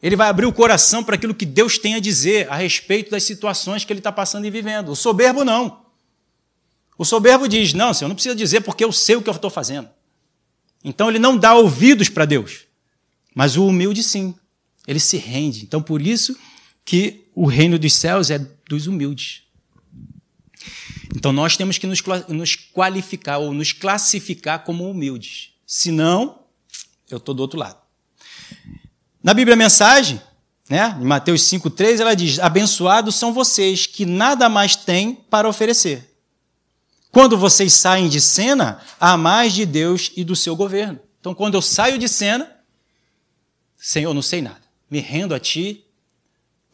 Ele 0.02 0.16
vai 0.16 0.28
abrir 0.28 0.46
o 0.46 0.52
coração 0.52 1.02
para 1.02 1.16
aquilo 1.16 1.34
que 1.34 1.46
Deus 1.46 1.78
tem 1.78 1.94
a 1.94 2.00
dizer 2.00 2.50
a 2.50 2.56
respeito 2.56 3.10
das 3.10 3.24
situações 3.24 3.84
que 3.84 3.92
ele 3.92 4.00
está 4.00 4.12
passando 4.12 4.44
e 4.46 4.50
vivendo. 4.50 4.90
O 4.90 4.96
soberbo 4.96 5.44
não. 5.44 5.84
O 6.96 7.04
soberbo 7.04 7.48
diz: 7.48 7.72
Não, 7.72 7.92
Senhor, 7.92 8.08
não 8.08 8.14
precisa 8.14 8.34
dizer 8.34 8.60
porque 8.60 8.84
eu 8.84 8.92
sei 8.92 9.16
o 9.16 9.22
que 9.22 9.28
eu 9.28 9.34
estou 9.34 9.50
fazendo. 9.50 9.88
Então 10.86 11.08
ele 11.08 11.18
não 11.18 11.36
dá 11.36 11.52
ouvidos 11.52 12.08
para 12.08 12.24
Deus. 12.24 12.60
Mas 13.34 13.56
o 13.56 13.66
humilde 13.66 14.04
sim. 14.04 14.32
Ele 14.86 15.00
se 15.00 15.16
rende. 15.16 15.64
Então 15.64 15.82
por 15.82 16.00
isso 16.00 16.38
que 16.84 17.24
o 17.34 17.44
reino 17.44 17.76
dos 17.76 17.92
céus 17.92 18.30
é 18.30 18.38
dos 18.68 18.86
humildes. 18.86 19.42
Então 21.14 21.32
nós 21.32 21.56
temos 21.56 21.76
que 21.76 21.88
nos, 21.88 22.00
qualificar 22.72 23.38
ou 23.38 23.52
nos 23.52 23.72
classificar 23.72 24.60
como 24.60 24.88
humildes. 24.88 25.50
Senão, 25.66 26.38
eu 27.10 27.18
estou 27.18 27.34
do 27.34 27.40
outro 27.40 27.58
lado. 27.58 27.78
Na 29.20 29.34
Bíblia 29.34 29.56
Mensagem, 29.56 30.20
né, 30.70 30.96
em 31.00 31.04
Mateus 31.04 31.42
5,3, 31.42 31.98
ela 31.98 32.14
diz: 32.14 32.38
Abençoados 32.38 33.16
são 33.16 33.32
vocês 33.32 33.86
que 33.86 34.06
nada 34.06 34.48
mais 34.48 34.76
têm 34.76 35.14
para 35.14 35.48
oferecer. 35.48 36.15
Quando 37.16 37.38
vocês 37.38 37.72
saem 37.72 38.10
de 38.10 38.20
cena, 38.20 38.78
há 39.00 39.16
mais 39.16 39.54
de 39.54 39.64
Deus 39.64 40.12
e 40.14 40.22
do 40.22 40.36
seu 40.36 40.54
governo. 40.54 41.00
Então, 41.18 41.34
quando 41.34 41.54
eu 41.54 41.62
saio 41.62 41.96
de 41.96 42.06
cena, 42.06 42.46
Senhor, 43.78 44.12
não 44.12 44.20
sei 44.20 44.42
nada. 44.42 44.60
Me 44.90 45.00
rendo 45.00 45.34
a 45.34 45.40
Ti, 45.40 45.82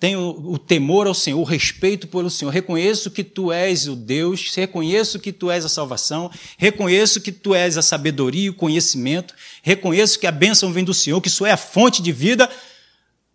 tenho 0.00 0.20
o 0.20 0.58
temor 0.58 1.06
ao 1.06 1.14
Senhor, 1.14 1.38
o 1.38 1.44
respeito 1.44 2.08
pelo 2.08 2.28
Senhor. 2.28 2.50
Reconheço 2.50 3.08
que 3.08 3.22
tu 3.22 3.52
és 3.52 3.86
o 3.86 3.94
Deus, 3.94 4.52
reconheço 4.52 5.20
que 5.20 5.32
tu 5.32 5.48
és 5.48 5.64
a 5.64 5.68
salvação, 5.68 6.28
reconheço 6.58 7.20
que 7.20 7.30
tu 7.30 7.54
és 7.54 7.78
a 7.78 7.82
sabedoria 7.82 8.46
e 8.46 8.50
o 8.50 8.54
conhecimento, 8.54 9.32
reconheço 9.62 10.18
que 10.18 10.26
a 10.26 10.32
bênção 10.32 10.72
vem 10.72 10.82
do 10.82 10.92
Senhor, 10.92 11.20
que 11.20 11.28
isso 11.28 11.46
é 11.46 11.52
a 11.52 11.56
fonte 11.56 12.02
de 12.02 12.10
vida. 12.10 12.50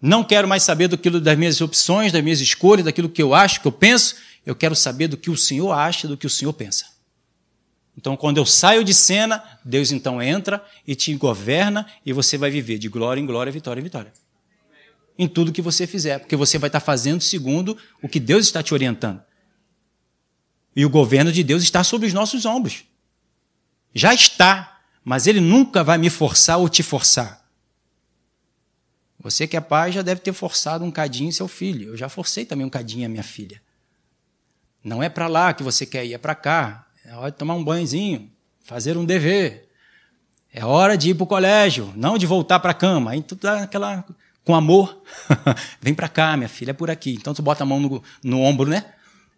Não 0.01 0.25
quero 0.25 0.45
mais 0.45 0.63
saber 0.63 0.89
daquilo 0.89 1.21
das 1.21 1.37
minhas 1.37 1.61
opções, 1.61 2.11
das 2.11 2.21
minhas 2.21 2.41
escolhas, 2.41 2.83
daquilo 2.83 3.07
que 3.07 3.23
eu 3.23 3.33
acho, 3.33 3.61
que 3.61 3.67
eu 3.69 3.71
penso. 3.71 4.17
Eu 4.45 4.53
quero 4.53 4.75
saber 4.75 5.07
do 5.07 5.15
que 5.15 5.29
o 5.29 5.37
Senhor 5.37 5.71
acha, 5.71 6.05
do 6.05 6.17
que 6.17 6.27
o 6.27 6.29
Senhor 6.29 6.51
pensa. 6.51 6.96
Então, 7.97 8.15
quando 8.15 8.37
eu 8.37 8.45
saio 8.45 8.83
de 8.83 8.93
cena, 8.93 9.43
Deus 9.65 9.91
então 9.91 10.21
entra 10.21 10.63
e 10.85 10.95
te 10.95 11.13
governa 11.15 11.87
e 12.05 12.13
você 12.13 12.37
vai 12.37 12.51
viver 12.51 12.77
de 12.77 12.87
glória 12.87 13.19
em 13.19 13.25
glória, 13.25 13.51
vitória 13.51 13.79
em 13.79 13.83
vitória 13.83 14.13
em 15.17 15.27
tudo 15.27 15.51
que 15.51 15.61
você 15.61 15.87
fizer, 15.87 16.19
porque 16.19 16.35
você 16.35 16.57
vai 16.57 16.67
estar 16.67 16.79
fazendo 16.79 17.21
segundo 17.21 17.77
o 18.01 18.07
que 18.07 18.19
Deus 18.19 18.45
está 18.45 18.61
te 18.61 18.73
orientando. 18.73 19.21
E 20.75 20.85
o 20.85 20.89
governo 20.89 21.31
de 21.31 21.43
Deus 21.43 21.63
está 21.63 21.83
sobre 21.83 22.05
os 22.05 22.13
nossos 22.13 22.45
ombros. 22.45 22.83
Já 23.93 24.13
está, 24.13 24.79
mas 25.03 25.25
ele 25.25 25.41
nunca 25.41 25.83
vai 25.83 25.97
me 25.97 26.09
forçar 26.09 26.59
ou 26.59 26.69
te 26.69 26.83
forçar. 26.83 27.43
Você 29.19 29.47
que 29.47 29.57
é 29.57 29.61
pai 29.61 29.91
já 29.91 30.03
deve 30.03 30.21
ter 30.21 30.33
forçado 30.33 30.85
um 30.85 30.91
cadinho 30.91 31.33
seu 31.33 31.47
filho. 31.47 31.89
Eu 31.89 31.97
já 31.97 32.07
forcei 32.07 32.45
também 32.45 32.65
um 32.65 32.69
cadinho 32.69 33.07
a 33.07 33.09
minha 33.09 33.23
filha. 33.23 33.59
Não 34.83 35.01
é 35.01 35.09
para 35.09 35.27
lá 35.27 35.51
que 35.51 35.63
você 35.63 35.85
quer 35.85 36.05
ir, 36.05 36.13
é 36.13 36.17
para 36.19 36.35
cá. 36.35 36.86
É 37.07 37.15
hora 37.15 37.31
de 37.31 37.37
tomar 37.37 37.55
um 37.55 37.63
banhozinho, 37.63 38.29
fazer 38.65 38.97
um 38.97 39.05
dever. 39.05 39.69
É 40.53 40.65
hora 40.65 40.97
de 40.97 41.11
ir 41.11 41.15
para 41.15 41.23
o 41.23 41.27
colégio, 41.27 41.93
não 41.95 42.17
de 42.17 42.25
voltar 42.25 42.59
para 42.59 42.71
a 42.71 42.73
cama. 42.73 43.11
Aí 43.11 43.21
tu 43.21 43.33
dá 43.33 43.63
aquela 43.63 44.03
com 44.43 44.53
amor. 44.53 45.01
Vem 45.79 45.93
para 45.93 46.09
cá, 46.09 46.35
minha 46.35 46.49
filha, 46.49 46.71
é 46.71 46.73
por 46.73 46.91
aqui. 46.91 47.13
Então 47.13 47.33
tu 47.33 47.41
bota 47.41 47.63
a 47.63 47.65
mão 47.65 47.79
no, 47.79 48.03
no 48.21 48.41
ombro, 48.41 48.69
né? 48.69 48.93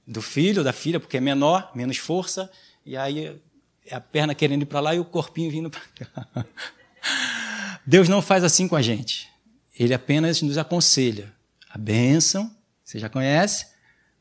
Do 0.07 0.19
filho, 0.19 0.63
da 0.63 0.73
filha, 0.73 0.99
porque 0.99 1.17
é 1.17 1.21
menor, 1.21 1.69
menos 1.75 1.97
força. 1.97 2.49
E 2.83 2.97
aí 2.97 3.39
é 3.85 3.93
a 3.93 4.01
perna 4.01 4.33
querendo 4.33 4.63
ir 4.63 4.65
para 4.65 4.79
lá 4.79 4.95
e 4.95 4.99
o 4.99 5.05
corpinho 5.05 5.51
vindo 5.51 5.69
para 5.69 5.81
cá. 5.81 6.27
Deus 7.85 8.09
não 8.09 8.19
faz 8.19 8.43
assim 8.43 8.67
com 8.67 8.75
a 8.75 8.81
gente. 8.81 9.29
Ele 9.77 9.93
apenas 9.93 10.41
nos 10.41 10.57
aconselha. 10.57 11.31
A 11.69 11.77
bênção, 11.77 12.51
você 12.83 12.97
já 12.97 13.09
conhece, 13.09 13.67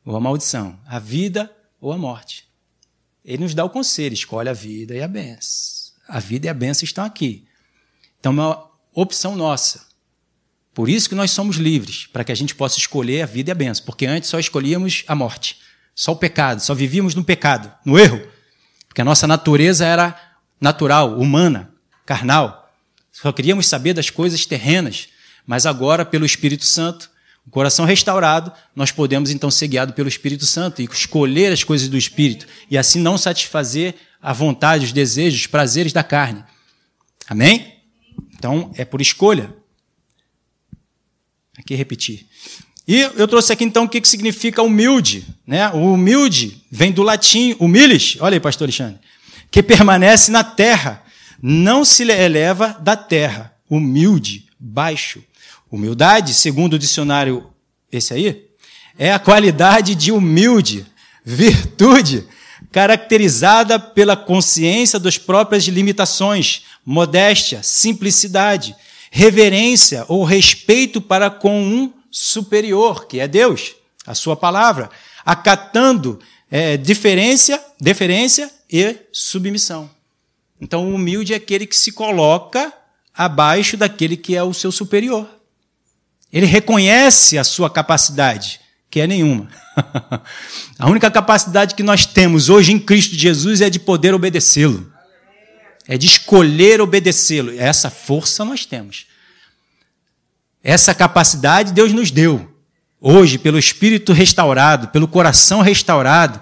ou 0.05 0.15
a 0.15 0.19
maldição. 0.19 0.79
A 0.85 0.99
vida 0.99 1.51
ou 1.81 1.91
a 1.91 1.97
morte. 1.97 2.48
Ele 3.29 3.43
nos 3.43 3.53
dá 3.53 3.63
o 3.63 3.69
conselho, 3.69 4.11
escolhe 4.11 4.49
a 4.49 4.53
vida 4.53 4.95
e 4.95 5.03
a 5.03 5.07
bênção. 5.07 5.93
A 6.07 6.19
vida 6.19 6.47
e 6.47 6.49
a 6.49 6.53
bênção 6.53 6.83
estão 6.83 7.05
aqui. 7.05 7.45
Então, 8.19 8.31
é 8.31 8.35
uma 8.35 8.67
opção 8.91 9.35
nossa. 9.35 9.87
Por 10.73 10.89
isso 10.89 11.07
que 11.07 11.13
nós 11.13 11.29
somos 11.29 11.57
livres, 11.57 12.07
para 12.07 12.23
que 12.23 12.31
a 12.31 12.35
gente 12.35 12.55
possa 12.55 12.79
escolher 12.79 13.21
a 13.21 13.27
vida 13.27 13.51
e 13.51 13.53
a 13.53 13.55
bênção. 13.55 13.85
Porque 13.85 14.07
antes 14.07 14.31
só 14.31 14.39
escolhíamos 14.39 15.03
a 15.07 15.13
morte, 15.13 15.59
só 15.93 16.13
o 16.13 16.15
pecado, 16.15 16.59
só 16.59 16.73
vivíamos 16.73 17.13
no 17.13 17.23
pecado, 17.23 17.71
no 17.85 17.99
erro. 17.99 18.19
Porque 18.87 19.01
a 19.01 19.05
nossa 19.05 19.27
natureza 19.27 19.85
era 19.85 20.19
natural, 20.59 21.19
humana, 21.19 21.71
carnal. 22.07 22.73
Só 23.11 23.31
queríamos 23.31 23.67
saber 23.67 23.93
das 23.93 24.09
coisas 24.09 24.43
terrenas. 24.43 25.07
Mas 25.45 25.67
agora, 25.67 26.03
pelo 26.03 26.25
Espírito 26.25 26.65
Santo, 26.65 27.11
o 27.49 27.51
coração 27.51 27.83
restaurado, 27.83 28.53
nós 28.75 28.91
podemos 28.91 29.31
então 29.31 29.49
ser 29.49 29.67
guiados 29.67 29.95
pelo 29.95 30.07
Espírito 30.07 30.45
Santo 30.45 30.83
e 30.83 30.85
escolher 30.85 31.51
as 31.51 31.63
coisas 31.63 31.89
do 31.89 31.97
Espírito 31.97 32.45
e 32.69 32.77
assim 32.77 32.99
não 32.99 33.17
satisfazer 33.17 33.95
a 34.21 34.31
vontade, 34.31 34.85
os 34.85 34.91
desejos, 34.91 35.41
os 35.41 35.47
prazeres 35.47 35.91
da 35.91 36.03
carne. 36.03 36.43
Amém? 37.27 37.73
Então, 38.35 38.71
é 38.77 38.85
por 38.85 39.01
escolha. 39.01 39.51
Aqui 41.57 41.73
repetir. 41.73 42.27
E 42.87 42.99
eu 42.99 43.27
trouxe 43.27 43.51
aqui 43.51 43.63
então 43.63 43.85
o 43.85 43.89
que 43.89 44.07
significa 44.07 44.61
humilde. 44.61 45.25
Né? 45.47 45.69
O 45.69 45.93
humilde 45.93 46.63
vem 46.69 46.91
do 46.91 47.01
latim 47.01 47.55
humilis, 47.59 48.15
olha 48.19 48.35
aí, 48.35 48.39
pastor 48.39 48.65
Alexandre, 48.65 48.99
que 49.49 49.63
permanece 49.63 50.29
na 50.29 50.43
terra, 50.43 51.03
não 51.41 51.83
se 51.83 52.03
eleva 52.03 52.77
da 52.79 52.95
terra. 52.95 53.55
Humilde, 53.67 54.45
baixo. 54.59 55.23
Humildade, 55.71 56.33
segundo 56.33 56.73
o 56.73 56.79
dicionário, 56.79 57.47
esse 57.91 58.13
aí, 58.13 58.49
é 58.97 59.13
a 59.13 59.19
qualidade 59.19 59.95
de 59.95 60.11
humilde, 60.11 60.85
virtude, 61.23 62.27
caracterizada 62.71 63.79
pela 63.79 64.15
consciência 64.15 64.99
das 64.99 65.17
próprias 65.17 65.63
limitações, 65.65 66.63
modéstia, 66.85 67.61
simplicidade, 67.63 68.75
reverência 69.11 70.05
ou 70.07 70.23
respeito 70.23 70.99
para 70.99 71.29
com 71.29 71.61
um 71.61 71.93
superior, 72.11 73.05
que 73.05 73.19
é 73.19 73.27
Deus, 73.27 73.75
a 74.05 74.13
sua 74.13 74.35
palavra, 74.35 74.89
acatando 75.25 76.19
é, 76.49 76.77
diferença, 76.77 77.63
deferência 77.79 78.51
e 78.71 78.95
submissão. 79.11 79.89
Então, 80.59 80.89
o 80.89 80.95
humilde 80.95 81.33
é 81.33 81.37
aquele 81.37 81.65
que 81.65 81.77
se 81.77 81.91
coloca 81.91 82.73
abaixo 83.13 83.77
daquele 83.77 84.17
que 84.17 84.35
é 84.35 84.43
o 84.43 84.53
seu 84.53 84.71
superior. 84.71 85.38
Ele 86.31 86.45
reconhece 86.45 87.37
a 87.37 87.43
sua 87.43 87.69
capacidade, 87.69 88.59
que 88.89 88.99
é 88.99 89.07
nenhuma. 89.07 89.49
a 90.77 90.89
única 90.89 91.09
capacidade 91.09 91.75
que 91.75 91.83
nós 91.83 92.05
temos 92.05 92.49
hoje 92.49 92.71
em 92.71 92.79
Cristo 92.79 93.15
Jesus 93.15 93.61
é 93.61 93.69
de 93.69 93.79
poder 93.79 94.13
obedecê-lo. 94.13 94.91
É 95.87 95.97
de 95.97 96.05
escolher 96.05 96.81
obedecê-lo. 96.81 97.51
Essa 97.57 97.89
força 97.89 98.45
nós 98.45 98.65
temos. 98.65 99.07
Essa 100.63 100.93
capacidade 100.93 101.73
Deus 101.73 101.91
nos 101.91 102.11
deu. 102.11 102.55
Hoje, 103.01 103.37
pelo 103.37 103.57
Espírito 103.57 104.11
restaurado, 104.11 104.89
pelo 104.89 105.07
coração 105.07 105.61
restaurado, 105.61 106.39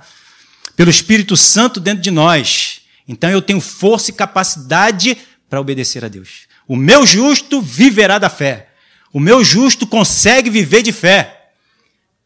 pelo 0.75 0.89
Espírito 0.89 1.37
Santo 1.37 1.79
dentro 1.79 2.01
de 2.01 2.11
nós. 2.11 2.81
Então 3.07 3.29
eu 3.29 3.41
tenho 3.41 3.61
força 3.61 4.11
e 4.11 4.13
capacidade 4.13 5.17
para 5.49 5.61
obedecer 5.61 6.03
a 6.03 6.07
Deus. 6.07 6.47
O 6.67 6.75
meu 6.75 7.05
justo 7.05 7.61
viverá 7.61 8.17
da 8.17 8.29
fé. 8.29 8.66
O 9.13 9.19
meu 9.19 9.43
justo 9.43 9.87
consegue 9.87 10.49
viver 10.49 10.81
de 10.81 10.91
fé, 10.91 11.49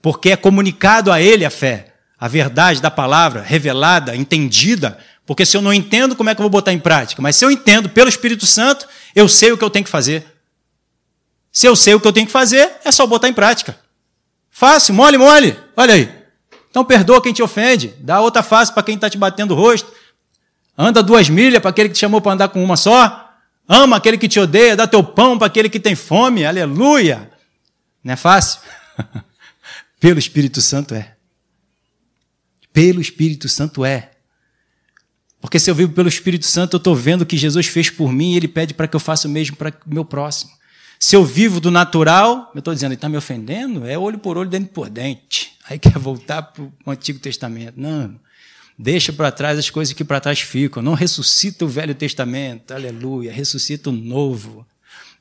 porque 0.01 0.31
é 0.31 0.35
comunicado 0.35 1.11
a 1.11 1.21
ele 1.21 1.45
a 1.45 1.49
fé, 1.49 1.93
a 2.19 2.27
verdade 2.27 2.81
da 2.81 2.91
palavra 2.91 3.41
revelada, 3.41 4.15
entendida. 4.15 4.97
Porque 5.25 5.45
se 5.45 5.55
eu 5.55 5.61
não 5.61 5.73
entendo, 5.73 6.15
como 6.15 6.29
é 6.29 6.35
que 6.35 6.41
eu 6.41 6.43
vou 6.43 6.49
botar 6.49 6.73
em 6.73 6.79
prática? 6.79 7.21
Mas 7.21 7.35
se 7.35 7.45
eu 7.45 7.51
entendo 7.51 7.89
pelo 7.89 8.09
Espírito 8.09 8.45
Santo, 8.45 8.87
eu 9.15 9.27
sei 9.29 9.51
o 9.51 9.57
que 9.57 9.63
eu 9.63 9.69
tenho 9.69 9.85
que 9.85 9.91
fazer. 9.91 10.25
Se 11.51 11.67
eu 11.67 11.75
sei 11.75 11.93
o 11.93 11.99
que 11.99 12.07
eu 12.07 12.13
tenho 12.13 12.25
que 12.25 12.31
fazer, 12.31 12.71
é 12.83 12.91
só 12.91 13.05
botar 13.05 13.27
em 13.27 13.33
prática. 13.33 13.77
Fácil, 14.49 14.93
mole, 14.93 15.17
mole. 15.17 15.57
Olha 15.75 15.93
aí. 15.93 16.21
Então 16.69 16.85
perdoa 16.85 17.21
quem 17.21 17.33
te 17.33 17.43
ofende, 17.43 17.93
dá 17.99 18.21
outra 18.21 18.41
face 18.41 18.71
para 18.71 18.83
quem 18.83 18.95
está 18.95 19.09
te 19.09 19.17
batendo 19.17 19.53
o 19.53 19.57
rosto, 19.57 19.91
anda 20.77 21.03
duas 21.03 21.29
milhas 21.29 21.59
para 21.59 21.69
aquele 21.69 21.89
que 21.89 21.95
te 21.95 21.99
chamou 21.99 22.21
para 22.21 22.31
andar 22.31 22.47
com 22.47 22.63
uma 22.63 22.77
só. 22.77 23.30
Ama 23.73 23.95
aquele 23.95 24.17
que 24.17 24.27
te 24.27 24.37
odeia, 24.37 24.75
dá 24.75 24.85
teu 24.85 25.01
pão 25.01 25.37
para 25.37 25.47
aquele 25.47 25.69
que 25.69 25.79
tem 25.79 25.95
fome. 25.95 26.43
Aleluia! 26.43 27.31
Não 28.03 28.11
é 28.11 28.15
fácil? 28.17 28.59
Pelo 29.97 30.19
Espírito 30.19 30.59
Santo 30.59 30.93
é. 30.93 31.15
Pelo 32.73 32.99
Espírito 32.99 33.47
Santo 33.47 33.85
é. 33.85 34.11
Porque 35.39 35.57
se 35.57 35.71
eu 35.71 35.75
vivo 35.75 35.93
pelo 35.93 36.09
Espírito 36.09 36.45
Santo, 36.45 36.75
eu 36.75 36.77
estou 36.79 36.95
vendo 36.95 37.21
o 37.21 37.25
que 37.25 37.37
Jesus 37.37 37.65
fez 37.65 37.89
por 37.89 38.11
mim 38.11 38.33
e 38.33 38.37
ele 38.37 38.47
pede 38.47 38.73
para 38.73 38.87
que 38.87 38.95
eu 38.95 38.99
faça 38.99 39.27
o 39.27 39.31
mesmo 39.31 39.55
para 39.55 39.69
o 39.69 39.93
meu 39.93 40.03
próximo. 40.03 40.51
Se 40.99 41.15
eu 41.15 41.23
vivo 41.23 41.59
do 41.59 41.71
natural, 41.71 42.51
eu 42.53 42.59
estou 42.59 42.73
dizendo, 42.73 42.89
ele 42.89 42.95
está 42.95 43.09
me 43.09 43.17
ofendendo? 43.17 43.87
É 43.87 43.97
olho 43.97 44.19
por 44.19 44.37
olho, 44.37 44.49
dente 44.49 44.69
por 44.69 44.89
dente. 44.89 45.53
Aí 45.67 45.79
quer 45.79 45.97
voltar 45.97 46.41
para 46.41 46.61
o 46.63 46.91
Antigo 46.91 47.19
Testamento. 47.19 47.73
Não. 47.77 48.19
Deixa 48.81 49.13
para 49.13 49.31
trás 49.31 49.59
as 49.59 49.69
coisas 49.69 49.93
que 49.93 50.03
para 50.03 50.19
trás 50.19 50.41
ficam. 50.41 50.81
Não 50.81 50.95
ressuscita 50.95 51.63
o 51.63 51.67
Velho 51.67 51.93
Testamento. 51.93 52.73
Aleluia. 52.73 53.31
Ressuscita 53.31 53.91
o 53.91 53.93
novo. 53.93 54.65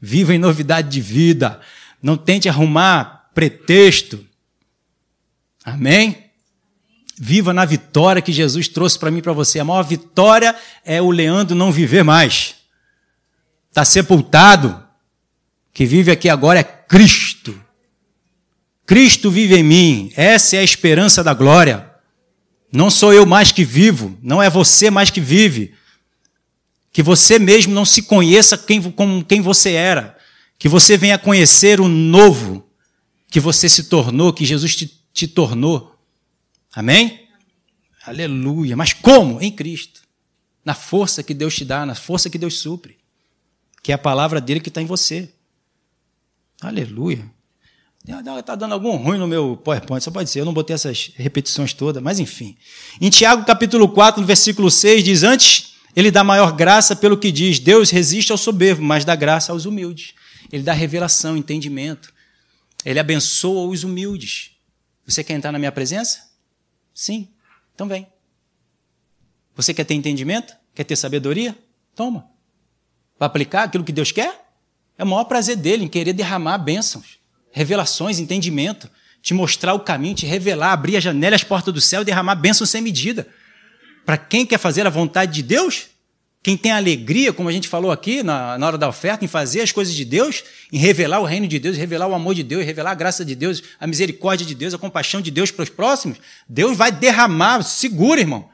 Viva 0.01 0.35
em 0.35 0.38
novidade 0.38 0.88
de 0.88 0.99
vida. 0.99 1.61
Não 2.03 2.16
tente 2.16 2.49
arrumar 2.49 3.29
pretexto. 3.35 4.25
Amém? 5.62 6.31
Viva 7.18 7.53
na 7.53 7.66
vitória 7.66 8.23
que 8.23 8.33
Jesus 8.33 8.66
trouxe 8.66 8.99
para 8.99 9.11
mim 9.11 9.18
e 9.18 9.23
para 9.23 9.35
você. 9.35 9.61
A 9.61 9.64
maior 9.64 9.83
vitória 9.83 10.57
é 10.83 11.03
o 11.03 11.11
Leandro 11.11 11.55
não 11.55 11.70
viver 11.70 12.03
mais. 12.03 12.55
Está 13.68 13.85
sepultado. 13.85 14.83
Que 15.75 15.85
vive 15.85 16.11
aqui 16.11 16.31
agora 16.31 16.61
é 16.61 16.64
Cristo. 16.64 17.62
Cristo 18.87 19.31
vive 19.31 19.55
em 19.55 19.62
mim. 19.62 20.12
Essa 20.16 20.57
é 20.57 20.61
a 20.61 20.64
esperança 20.64 21.23
da 21.23 21.35
glória. 21.35 21.89
Não 22.73 22.91
sou 22.91 23.13
eu 23.13 23.27
mais 23.27 23.51
que 23.51 23.65
vivo, 23.65 24.17
não 24.23 24.43
é 24.43 24.49
você 24.49 24.91
mais 24.91 25.11
que 25.11 25.21
vive. 25.21 25.75
Que 26.93 27.03
você 27.03 27.39
mesmo 27.39 27.73
não 27.75 27.85
se 27.85 28.03
conheça 28.03 28.57
quem, 28.57 28.81
como 28.93 29.25
quem 29.25 29.41
você 29.41 29.73
era. 29.73 30.17
Que 30.59 30.69
você 30.69 30.97
venha 30.97 31.19
conhecer 31.19 31.81
o 31.81 31.89
novo 31.89 32.69
que 33.29 33.41
você 33.41 33.69
se 33.69 33.85
tornou, 33.85 34.33
que 34.33 34.45
Jesus 34.45 34.75
te, 34.75 35.03
te 35.13 35.27
tornou. 35.27 35.97
Amém? 36.73 37.29
Aleluia. 38.05 38.77
Mas 38.77 38.93
como? 38.93 39.41
Em 39.41 39.51
Cristo. 39.51 40.03
Na 40.65 40.75
força 40.75 41.23
que 41.23 41.33
Deus 41.33 41.55
te 41.55 41.65
dá, 41.65 41.87
na 41.87 41.95
força 41.95 42.29
que 42.29 42.39
Deus 42.39 42.59
supre. 42.59 42.99
Que 43.83 43.93
é 43.93 43.95
a 43.95 43.99
palavra 43.99 44.41
dele 44.41 44.61
que 44.61 44.69
está 44.69 44.83
em 44.83 44.87
você. 44.87 45.33
Aleluia. 46.61 47.25
Está 48.39 48.55
dando 48.55 48.73
algum 48.73 48.97
ruim 48.97 49.19
no 49.19 49.27
meu 49.27 49.59
PowerPoint, 49.59 50.03
só 50.03 50.11
pode 50.11 50.31
ser, 50.31 50.41
eu 50.41 50.47
não 50.47 50.55
botei 50.55 50.73
essas 50.73 51.11
repetições 51.17 51.75
todas, 51.75 52.03
mas 52.03 52.19
enfim. 52.19 52.57
Em 52.99 53.11
Tiago 53.11 53.45
capítulo 53.45 53.89
4, 53.91 54.23
no 54.23 54.27
versículo 54.27 54.71
6, 54.71 55.05
diz: 55.05 55.23
Antes 55.23 55.75
ele 55.95 56.11
dá 56.11 56.25
maior 56.25 56.53
graça 56.53 56.97
pelo 56.97 57.19
que 57.19 57.31
diz: 57.31 57.59
Deus 57.59 57.91
resiste 57.91 58.33
ao 58.33 58.39
soberbo, 58.39 58.83
mas 58.83 59.05
dá 59.05 59.15
graça 59.15 59.53
aos 59.53 59.67
humildes. 59.67 60.15
Ele 60.51 60.63
dá 60.63 60.73
revelação, 60.73 61.37
entendimento. 61.37 62.13
Ele 62.85 62.99
abençoa 62.99 63.69
os 63.69 63.85
humildes. 63.85 64.53
Você 65.07 65.23
quer 65.23 65.35
entrar 65.35 65.53
na 65.53 65.59
minha 65.59 65.71
presença? 65.71 66.31
Sim. 66.95 67.29
Então 67.75 67.87
vem. 67.87 68.07
Você 69.55 69.75
quer 69.75 69.85
ter 69.85 69.95
entendimento? 69.95 70.55
Quer 70.75 70.85
ter 70.85 70.97
sabedoria? 70.97 71.57
Toma. 71.95 72.31
Vai 73.19 73.27
aplicar 73.27 73.65
aquilo 73.65 73.85
que 73.85 73.93
Deus 73.93 74.11
quer? 74.11 74.49
É 74.97 75.05
o 75.05 75.07
maior 75.07 75.25
prazer 75.25 75.57
dele 75.57 75.85
em 75.85 75.89
querer 75.89 76.15
derramar 76.15 76.57
bênçãos 76.59 77.20
revelações, 77.51 78.19
entendimento, 78.19 78.89
te 79.23 79.35
mostrar 79.35 79.75
o 79.75 79.81
caminho, 79.81 80.15
te 80.15 80.27
revelar, 80.27 80.73
abrir 80.73 80.97
a 80.97 81.01
janela, 81.01 81.37
as 81.37 81.45
portas 81.45 81.73
do 81.73 81.81
céu, 81.81 82.05
derramar 82.05 82.35
bênção 82.35 82.67
sem 82.67 82.81
medida. 82.81 83.29
Para 84.07 84.17
quem 84.17 84.47
quer 84.47 84.59
fazer 84.59 84.87
a 84.87 84.91
vontade 84.91 85.33
de 85.33 85.43
Deus, 85.43 85.87
quem 86.43 86.57
tem 86.57 86.73
alegria, 86.73 87.33
como 87.35 87.51
a 87.51 87.53
gente 87.53 87.69
falou 87.69 87.91
aqui 87.91 88.23
na, 88.23 88.57
na 88.57 88.67
hora 88.67 88.79
da 88.79 88.89
oferta, 88.89 89.25
em 89.25 89.29
fazer 89.29 89.61
as 89.61 89.73
coisas 89.73 89.95
de 89.95 90.07
Deus, 90.07 90.43
em 90.73 90.79
revelar 90.79 91.21
o 91.21 91.25
reino 91.25 91.47
de 91.47 91.59
Deus, 91.59 91.77
revelar 91.77 92.07
o 92.07 92.15
amor 92.15 92.35
de 92.35 92.43
Deus, 92.43 92.65
revelar 92.65 92.93
a 92.93 92.95
graça 92.95 93.25
de 93.25 93.35
Deus, 93.35 93.63
a 93.79 93.87
misericórdia 93.87 94.47
de 94.47 94.55
Deus, 94.55 94.73
a 94.73 94.79
compaixão 94.79 95.21
de 95.21 95.31
Deus 95.31 95.51
para 95.51 95.65
os 95.65 95.69
próximos, 95.69 96.19
Deus 96.49 96.77
vai 96.77 96.91
derramar, 96.91 97.63
segura, 97.63 98.21
irmão. 98.21 98.49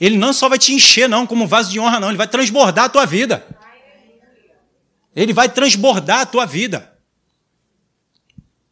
Ele 0.00 0.16
não 0.16 0.32
só 0.32 0.48
vai 0.48 0.58
te 0.58 0.72
encher, 0.72 1.08
não, 1.08 1.26
como 1.26 1.44
um 1.44 1.46
vaso 1.46 1.70
de 1.70 1.78
honra, 1.78 2.00
não, 2.00 2.08
ele 2.08 2.16
vai 2.16 2.26
transbordar 2.26 2.86
a 2.86 2.88
tua 2.88 3.06
vida. 3.06 3.46
Ele 5.14 5.32
vai 5.32 5.48
transbordar 5.48 6.20
a 6.20 6.26
tua 6.26 6.46
vida 6.46 6.87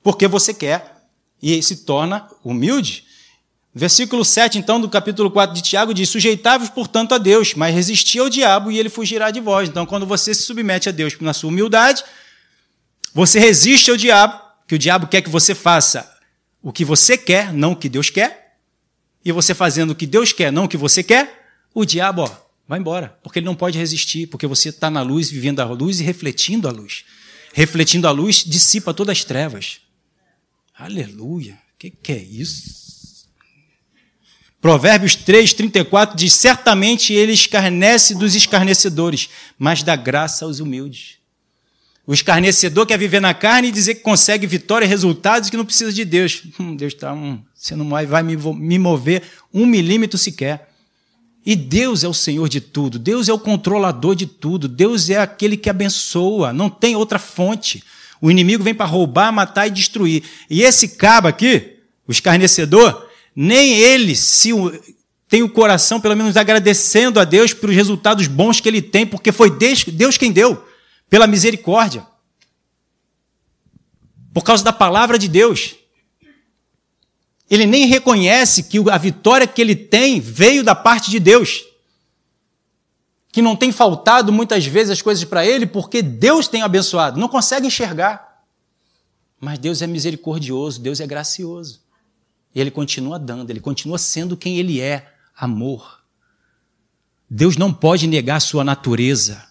porque 0.06 0.28
você 0.28 0.54
quer 0.54 1.02
e 1.42 1.60
se 1.60 1.78
torna 1.78 2.28
humilde. 2.44 3.02
Versículo 3.74 4.24
7, 4.24 4.56
então, 4.56 4.80
do 4.80 4.88
capítulo 4.88 5.32
4 5.32 5.52
de 5.52 5.60
Tiago 5.60 5.92
diz: 5.92 6.08
Sujeitai-vos, 6.08 6.70
portanto, 6.70 7.12
a 7.12 7.18
Deus, 7.18 7.54
mas 7.54 7.74
resisti 7.74 8.20
ao 8.20 8.30
diabo 8.30 8.70
e 8.70 8.78
ele 8.78 8.88
fugirá 8.88 9.32
de 9.32 9.40
vós. 9.40 9.68
Então, 9.68 9.84
quando 9.84 10.06
você 10.06 10.32
se 10.32 10.44
submete 10.44 10.88
a 10.88 10.92
Deus 10.92 11.18
na 11.18 11.32
sua 11.32 11.50
humildade, 11.50 12.04
você 13.12 13.40
resiste 13.40 13.90
ao 13.90 13.96
diabo, 13.96 14.40
que 14.68 14.76
o 14.76 14.78
diabo 14.78 15.08
quer 15.08 15.22
que 15.22 15.28
você 15.28 15.56
faça 15.56 16.08
o 16.62 16.72
que 16.72 16.84
você 16.84 17.18
quer, 17.18 17.52
não 17.52 17.72
o 17.72 17.76
que 17.76 17.88
Deus 17.88 18.08
quer. 18.08 18.58
E 19.24 19.32
você 19.32 19.54
fazendo 19.54 19.90
o 19.90 19.94
que 19.96 20.06
Deus 20.06 20.32
quer, 20.32 20.52
não 20.52 20.66
o 20.66 20.68
que 20.68 20.76
você 20.76 21.02
quer, 21.02 21.48
o 21.74 21.84
diabo, 21.84 22.22
ó, 22.22 22.30
vai 22.68 22.78
embora, 22.78 23.18
porque 23.24 23.40
ele 23.40 23.46
não 23.46 23.56
pode 23.56 23.76
resistir, 23.76 24.28
porque 24.28 24.46
você 24.46 24.68
está 24.68 24.88
na 24.88 25.02
luz, 25.02 25.28
vivendo 25.28 25.58
a 25.58 25.64
luz 25.64 25.98
e 25.98 26.04
refletindo 26.04 26.68
a 26.68 26.70
luz. 26.70 27.04
Refletindo 27.52 28.06
a 28.06 28.12
luz, 28.12 28.44
dissipa 28.44 28.94
todas 28.94 29.18
as 29.18 29.24
trevas. 29.24 29.80
Aleluia! 30.78 31.54
O 31.54 31.78
que, 31.78 31.90
que 31.90 32.12
é 32.12 32.22
isso? 32.22 33.26
Provérbios 34.60 35.14
3, 35.14 35.52
34 35.54 36.16
diz: 36.16 36.34
Certamente 36.34 37.12
ele 37.12 37.32
escarnece 37.32 38.14
dos 38.14 38.34
escarnecedores, 38.34 39.30
mas 39.58 39.82
dá 39.82 39.96
graça 39.96 40.44
aos 40.44 40.60
humildes. 40.60 41.16
O 42.06 42.12
escarnecedor 42.12 42.86
quer 42.86 42.98
viver 42.98 43.20
na 43.20 43.34
carne 43.34 43.68
e 43.68 43.72
dizer 43.72 43.96
que 43.96 44.00
consegue 44.02 44.46
vitória 44.46 44.84
e 44.84 44.88
resultados 44.88 45.50
que 45.50 45.56
não 45.56 45.64
precisa 45.64 45.92
de 45.92 46.04
Deus. 46.04 46.42
Hum, 46.60 46.76
Deus 46.76 46.92
está, 46.92 47.12
hum, 47.12 47.42
você 47.54 47.74
não 47.74 47.88
vai, 47.88 48.06
vai 48.06 48.22
me, 48.22 48.36
me 48.36 48.78
mover 48.78 49.22
um 49.52 49.66
milímetro 49.66 50.18
sequer. 50.18 50.72
E 51.44 51.56
Deus 51.56 52.04
é 52.04 52.08
o 52.08 52.14
Senhor 52.14 52.48
de 52.48 52.60
tudo, 52.60 52.98
Deus 52.98 53.28
é 53.28 53.32
o 53.32 53.38
controlador 53.38 54.16
de 54.16 54.26
tudo, 54.26 54.68
Deus 54.68 55.08
é 55.08 55.16
aquele 55.16 55.56
que 55.56 55.70
abençoa, 55.70 56.52
não 56.52 56.68
tem 56.68 56.96
outra 56.96 57.18
fonte. 57.18 57.82
O 58.20 58.30
inimigo 58.30 58.64
vem 58.64 58.74
para 58.74 58.86
roubar, 58.86 59.32
matar 59.32 59.66
e 59.66 59.70
destruir. 59.70 60.22
E 60.48 60.62
esse 60.62 60.88
cabo 60.88 61.28
aqui, 61.28 61.76
o 62.06 62.12
escarnecedor, 62.12 63.08
nem 63.34 63.74
ele 63.74 64.16
se 64.16 64.50
tem 65.28 65.42
o 65.42 65.48
coração, 65.48 66.00
pelo 66.00 66.16
menos, 66.16 66.36
agradecendo 66.36 67.18
a 67.18 67.24
Deus 67.24 67.52
pelos 67.52 67.74
resultados 67.74 68.26
bons 68.26 68.60
que 68.60 68.68
ele 68.68 68.80
tem, 68.80 69.04
porque 69.06 69.32
foi 69.32 69.50
Deus 69.50 70.16
quem 70.16 70.30
deu, 70.30 70.64
pela 71.10 71.26
misericórdia. 71.26 72.06
Por 74.32 74.42
causa 74.42 74.62
da 74.62 74.72
palavra 74.72 75.18
de 75.18 75.28
Deus. 75.28 75.74
Ele 77.50 77.66
nem 77.66 77.86
reconhece 77.86 78.64
que 78.64 78.78
a 78.90 78.98
vitória 78.98 79.46
que 79.46 79.60
ele 79.60 79.74
tem 79.74 80.20
veio 80.20 80.64
da 80.64 80.74
parte 80.74 81.10
de 81.10 81.18
Deus. 81.18 81.64
Que 83.36 83.42
não 83.42 83.54
tem 83.54 83.70
faltado 83.70 84.32
muitas 84.32 84.64
vezes 84.64 84.92
as 84.92 85.02
coisas 85.02 85.22
para 85.22 85.44
ele, 85.44 85.66
porque 85.66 86.00
Deus 86.00 86.48
tem 86.48 86.62
abençoado. 86.62 87.20
Não 87.20 87.28
consegue 87.28 87.66
enxergar. 87.66 88.42
Mas 89.38 89.58
Deus 89.58 89.82
é 89.82 89.86
misericordioso, 89.86 90.80
Deus 90.80 91.00
é 91.00 91.06
gracioso. 91.06 91.82
E 92.54 92.58
ele 92.62 92.70
continua 92.70 93.18
dando, 93.18 93.50
ele 93.50 93.60
continua 93.60 93.98
sendo 93.98 94.38
quem 94.38 94.56
ele 94.56 94.80
é: 94.80 95.12
amor. 95.36 96.00
Deus 97.28 97.58
não 97.58 97.74
pode 97.74 98.06
negar 98.06 98.40
sua 98.40 98.64
natureza. 98.64 99.44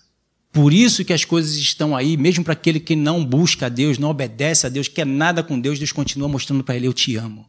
Por 0.51 0.73
isso 0.73 1.05
que 1.05 1.13
as 1.13 1.23
coisas 1.23 1.53
estão 1.53 1.95
aí, 1.95 2.17
mesmo 2.17 2.43
para 2.43 2.53
aquele 2.53 2.79
que 2.79 2.95
não 2.95 3.23
busca 3.23 3.67
a 3.67 3.69
Deus, 3.69 3.99
não 3.99 4.09
obedece 4.09 4.65
a 4.65 4.69
Deus, 4.69 4.87
quer 4.87 5.05
nada 5.05 5.43
com 5.43 5.59
Deus, 5.59 5.77
Deus 5.77 5.91
continua 5.91 6.27
mostrando 6.27 6.63
para 6.63 6.75
ele: 6.75 6.87
Eu 6.87 6.93
te 6.93 7.15
amo. 7.17 7.47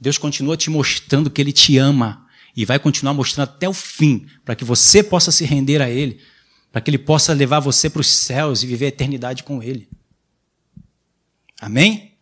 Deus 0.00 0.16
continua 0.16 0.56
te 0.56 0.70
mostrando 0.70 1.28
que 1.28 1.38
Ele 1.38 1.52
te 1.52 1.76
ama 1.76 2.26
e 2.58 2.64
vai 2.64 2.76
continuar 2.76 3.14
mostrando 3.14 3.50
até 3.50 3.68
o 3.68 3.72
fim, 3.72 4.26
para 4.44 4.56
que 4.56 4.64
você 4.64 5.00
possa 5.00 5.30
se 5.30 5.44
render 5.44 5.80
a 5.80 5.88
Ele, 5.88 6.18
para 6.72 6.80
que 6.80 6.90
Ele 6.90 6.98
possa 6.98 7.32
levar 7.32 7.60
você 7.60 7.88
para 7.88 8.00
os 8.00 8.08
céus 8.08 8.64
e 8.64 8.66
viver 8.66 8.86
a 8.86 8.88
eternidade 8.88 9.44
com 9.44 9.62
Ele. 9.62 9.88
Amém? 11.60 12.14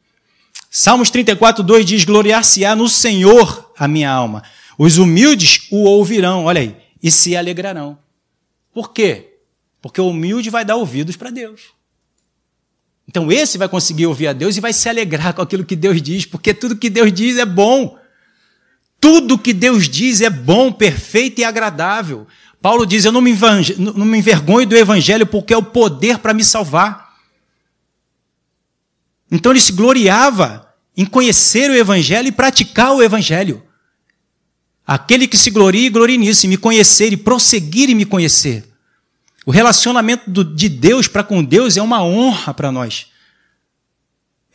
Salmos 0.71 1.09
34, 1.09 1.65
2 1.65 1.87
diz: 1.87 2.05
Gloriar-se-á 2.05 2.77
no 2.77 2.87
Senhor 2.87 3.73
a 3.79 3.89
minha 3.89 4.11
alma. 4.11 4.43
Os 4.77 4.99
humildes 4.99 5.69
o 5.71 5.85
ouvirão, 5.85 6.45
olha 6.45 6.61
aí, 6.61 6.77
e 7.03 7.11
se 7.11 7.35
alegrarão. 7.35 7.99
Por 8.75 8.93
quê? 8.93 9.39
Porque 9.81 10.03
o 10.03 10.09
humilde 10.09 10.51
vai 10.51 10.67
dar 10.67 10.77
ouvidos 10.77 11.17
para 11.17 11.31
Deus. 11.31 11.63
Então 13.09 13.33
esse 13.33 13.57
vai 13.57 13.71
conseguir 13.71 14.07
ouvir 14.07 14.27
a 14.27 14.35
Deus 14.35 14.55
e 14.59 14.61
vai 14.61 14.75
se 14.75 14.87
alegrar 14.87 15.33
com 15.33 15.41
aquilo 15.41 15.65
que 15.65 15.75
Deus 15.75 16.03
diz, 16.03 16.27
porque 16.27 16.53
tudo 16.53 16.77
que 16.77 16.91
Deus 16.91 17.11
diz 17.11 17.39
é 17.39 17.47
bom. 17.47 17.99
Tudo 19.01 19.39
que 19.39 19.53
Deus 19.53 19.89
diz 19.89 20.21
é 20.21 20.31
bom, 20.31 20.73
perfeito 20.73 21.41
e 21.41 21.45
agradável. 21.45 22.27
Paulo 22.61 22.87
diz: 22.87 23.05
Eu 23.05 23.13
não 23.13 23.21
me, 23.21 23.37
não 23.79 24.05
me 24.05 24.19
envergonho 24.19 24.67
do 24.67 24.77
evangelho 24.77 25.27
porque 25.27 25.55
é 25.55 25.57
o 25.57 25.63
poder 25.63 26.19
para 26.19 26.35
me 26.35 26.43
salvar. 26.43 27.07
Então 29.31 29.53
ele 29.53 29.61
se 29.61 29.73
gloriava 29.73 30.67
em 30.97 31.05
conhecer 31.05 31.71
o 31.71 31.75
Evangelho 31.75 32.29
e 32.29 32.33
praticar 32.33 32.95
o 32.95 33.03
Evangelho. 33.03 33.63
Aquele 34.87 35.27
que 35.27 35.37
se 35.37 35.51
gloria, 35.51 35.91
glorie 35.91 36.17
nisso, 36.17 36.47
em 36.47 36.49
me 36.49 36.57
conhecer 36.57 37.13
e 37.13 37.17
prosseguir 37.17 37.91
em 37.91 37.95
me 37.95 38.07
conhecer. 38.07 38.65
O 39.45 39.51
relacionamento 39.51 40.45
de 40.45 40.69
Deus 40.69 41.07
para 41.09 41.25
com 41.25 41.45
Deus 41.45 41.77
é 41.77 41.83
uma 41.83 42.03
honra 42.03 42.55
para 42.55 42.73
nós. 42.73 43.09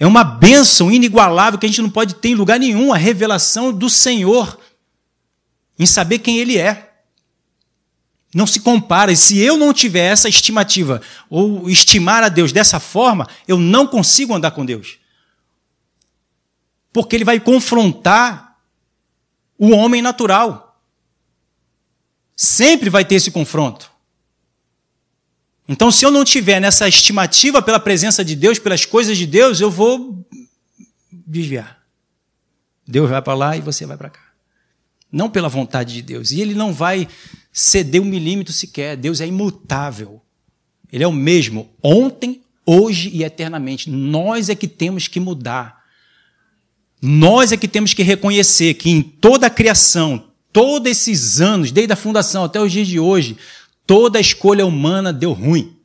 É 0.02 0.08
uma 0.08 0.24
bênção 0.24 0.92
inigualável 0.92 1.60
que 1.60 1.66
a 1.68 1.70
gente 1.70 1.84
não 1.84 1.90
pode 1.92 2.16
ter 2.16 2.30
em 2.30 2.36
lugar 2.36 2.60
nenhum 2.60 2.92
a 2.92 2.98
revelação 2.98 3.72
do 3.72 3.88
Senhor 3.88 4.60
em 5.78 5.86
saber 5.86 6.18
quem 6.18 6.40
Ele 6.40 6.58
é. 6.58 6.92
Não 8.34 8.48
se 8.48 8.62
compara. 8.62 9.12
E 9.12 9.16
se 9.16 9.38
eu 9.38 9.58
não 9.58 9.72
tiver 9.72 10.12
essa 10.12 10.28
estimativa 10.28 11.04
ou 11.30 11.70
estimar 11.70 12.24
a 12.24 12.30
Deus 12.30 12.52
dessa 12.52 12.80
forma, 12.80 13.30
eu 13.48 13.60
não 13.60 13.86
consigo 13.86 14.34
andar 14.34 14.50
com 14.50 14.66
Deus. 14.66 14.98
Porque 16.92 17.16
ele 17.16 17.24
vai 17.24 17.40
confrontar 17.40 18.58
o 19.56 19.70
homem 19.70 20.02
natural. 20.02 20.82
Sempre 22.36 22.90
vai 22.90 23.06
ter 23.06 23.16
esse 23.16 23.30
confronto. 23.30 23.91
Então, 25.72 25.90
se 25.90 26.06
eu 26.06 26.12
não 26.12 26.26
tiver 26.26 26.60
nessa 26.60 26.86
estimativa 26.86 27.62
pela 27.62 27.80
presença 27.80 28.26
de 28.26 28.36
Deus, 28.36 28.60
pelas 28.60 28.86
coisas 28.86 29.18
de 29.18 29.26
Deus, 29.26 29.62
eu 29.62 29.72
vou 29.72 30.28
desviar. 31.10 31.82
Deus 32.86 33.10
vai 33.10 33.22
para 33.22 33.34
lá 33.34 33.56
e 33.56 33.62
você 33.62 33.86
vai 33.86 33.96
para 33.96 34.10
cá. 34.10 34.20
Não 35.10 35.30
pela 35.30 35.48
vontade 35.48 35.94
de 35.94 36.02
Deus. 36.02 36.32
E 36.32 36.42
ele 36.42 36.54
não 36.54 36.74
vai 36.74 37.08
ceder 37.54 38.02
um 38.02 38.06
milímetro 38.06 38.52
sequer. 38.52 38.98
Deus 38.98 39.22
é 39.22 39.28
imutável. 39.28 40.22
Ele 40.92 41.06
é 41.06 41.08
o 41.08 41.14
mesmo 41.14 41.70
ontem, 41.82 42.42
hoje 42.66 43.10
e 43.14 43.24
eternamente. 43.24 43.90
Nós 43.90 44.50
é 44.50 44.56
que 44.56 44.68
temos 44.68 45.08
que 45.08 45.22
mudar. 45.22 45.86
Nós 47.02 47.54
é 47.54 47.58
que 47.58 47.68
temos 47.68 47.94
que 47.94 48.04
reconhecer 48.04 48.74
que 48.74 48.90
em 48.90 49.02
toda 49.02 49.48
a 49.48 49.50
criação, 49.50 50.32
todos 50.52 50.92
esses 50.92 51.40
anos, 51.40 51.72
desde 51.72 51.94
a 51.94 51.96
fundação 51.96 52.44
até 52.44 52.60
os 52.60 52.74
dias 52.74 52.90
de 52.90 53.00
hoje, 53.00 53.38
toda 53.92 54.22
escolha 54.22 54.66
humana 54.66 55.12
deu 55.12 55.34
ruim. 55.34 55.76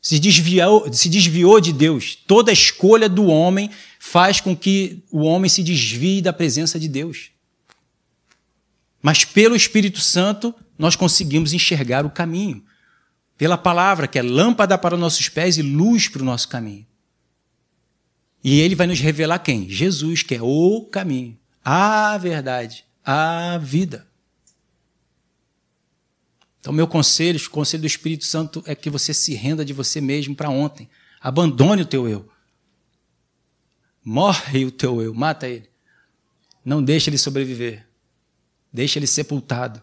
Se 0.00 0.18
desviou, 0.18 0.90
se 0.90 1.10
desviou 1.10 1.60
de 1.60 1.70
Deus. 1.70 2.16
Toda 2.26 2.50
escolha 2.50 3.06
do 3.06 3.26
homem 3.26 3.68
faz 4.00 4.40
com 4.40 4.56
que 4.56 5.04
o 5.10 5.20
homem 5.20 5.46
se 5.50 5.62
desvie 5.62 6.22
da 6.22 6.32
presença 6.32 6.80
de 6.80 6.88
Deus. 6.88 7.30
Mas 9.02 9.26
pelo 9.26 9.54
Espírito 9.54 10.00
Santo, 10.00 10.54
nós 10.78 10.96
conseguimos 10.96 11.52
enxergar 11.52 12.06
o 12.06 12.10
caminho. 12.10 12.64
Pela 13.36 13.58
palavra, 13.58 14.08
que 14.08 14.18
é 14.18 14.22
lâmpada 14.22 14.78
para 14.78 14.96
nossos 14.96 15.28
pés 15.28 15.58
e 15.58 15.62
luz 15.62 16.08
para 16.08 16.22
o 16.22 16.24
nosso 16.24 16.48
caminho. 16.48 16.86
E 18.42 18.58
ele 18.58 18.74
vai 18.74 18.86
nos 18.86 19.00
revelar 19.00 19.40
quem? 19.40 19.68
Jesus, 19.68 20.22
que 20.22 20.36
é 20.36 20.42
o 20.42 20.88
caminho, 20.90 21.38
a 21.62 22.16
verdade, 22.16 22.86
a 23.04 23.58
vida. 23.58 24.10
Então, 26.62 26.72
meu 26.72 26.86
conselho, 26.86 27.40
o 27.44 27.50
conselho 27.50 27.80
do 27.80 27.88
Espírito 27.88 28.24
Santo 28.24 28.62
é 28.64 28.72
que 28.72 28.88
você 28.88 29.12
se 29.12 29.34
renda 29.34 29.64
de 29.64 29.72
você 29.72 30.00
mesmo 30.00 30.32
para 30.32 30.48
ontem. 30.48 30.88
Abandone 31.20 31.82
o 31.82 31.84
teu 31.84 32.08
eu. 32.08 32.28
Morre 34.04 34.64
o 34.64 34.70
teu 34.70 35.02
eu, 35.02 35.12
mata 35.12 35.48
ele. 35.48 35.68
Não 36.64 36.80
deixe 36.80 37.10
ele 37.10 37.18
sobreviver. 37.18 37.84
Deixe 38.72 38.96
ele 38.96 39.08
sepultado. 39.08 39.82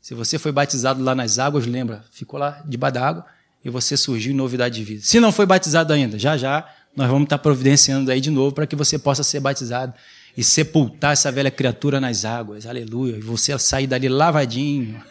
Se 0.00 0.14
você 0.14 0.38
foi 0.38 0.50
batizado 0.50 1.04
lá 1.04 1.14
nas 1.14 1.38
águas, 1.38 1.66
lembra, 1.66 2.02
ficou 2.10 2.40
lá 2.40 2.62
debaixo 2.64 2.94
da 2.94 3.06
água 3.06 3.26
e 3.62 3.68
você 3.68 3.94
surgiu 3.94 4.32
em 4.32 4.36
novidade 4.36 4.76
de 4.76 4.82
vida. 4.82 5.02
Se 5.02 5.20
não 5.20 5.30
foi 5.30 5.44
batizado 5.44 5.92
ainda, 5.92 6.18
já 6.18 6.38
já 6.38 6.66
nós 6.96 7.10
vamos 7.10 7.24
estar 7.24 7.36
providenciando 7.36 8.10
aí 8.10 8.22
de 8.22 8.30
novo 8.30 8.54
para 8.54 8.66
que 8.66 8.74
você 8.74 8.98
possa 8.98 9.22
ser 9.22 9.40
batizado 9.40 9.92
e 10.36 10.42
sepultar 10.42 11.12
essa 11.12 11.30
velha 11.30 11.50
criatura 11.50 12.00
nas 12.00 12.24
águas. 12.24 12.66
Aleluia. 12.66 13.16
E 13.16 13.20
você 13.20 13.56
sair 13.58 13.86
dali 13.86 14.08
lavadinho. 14.08 15.02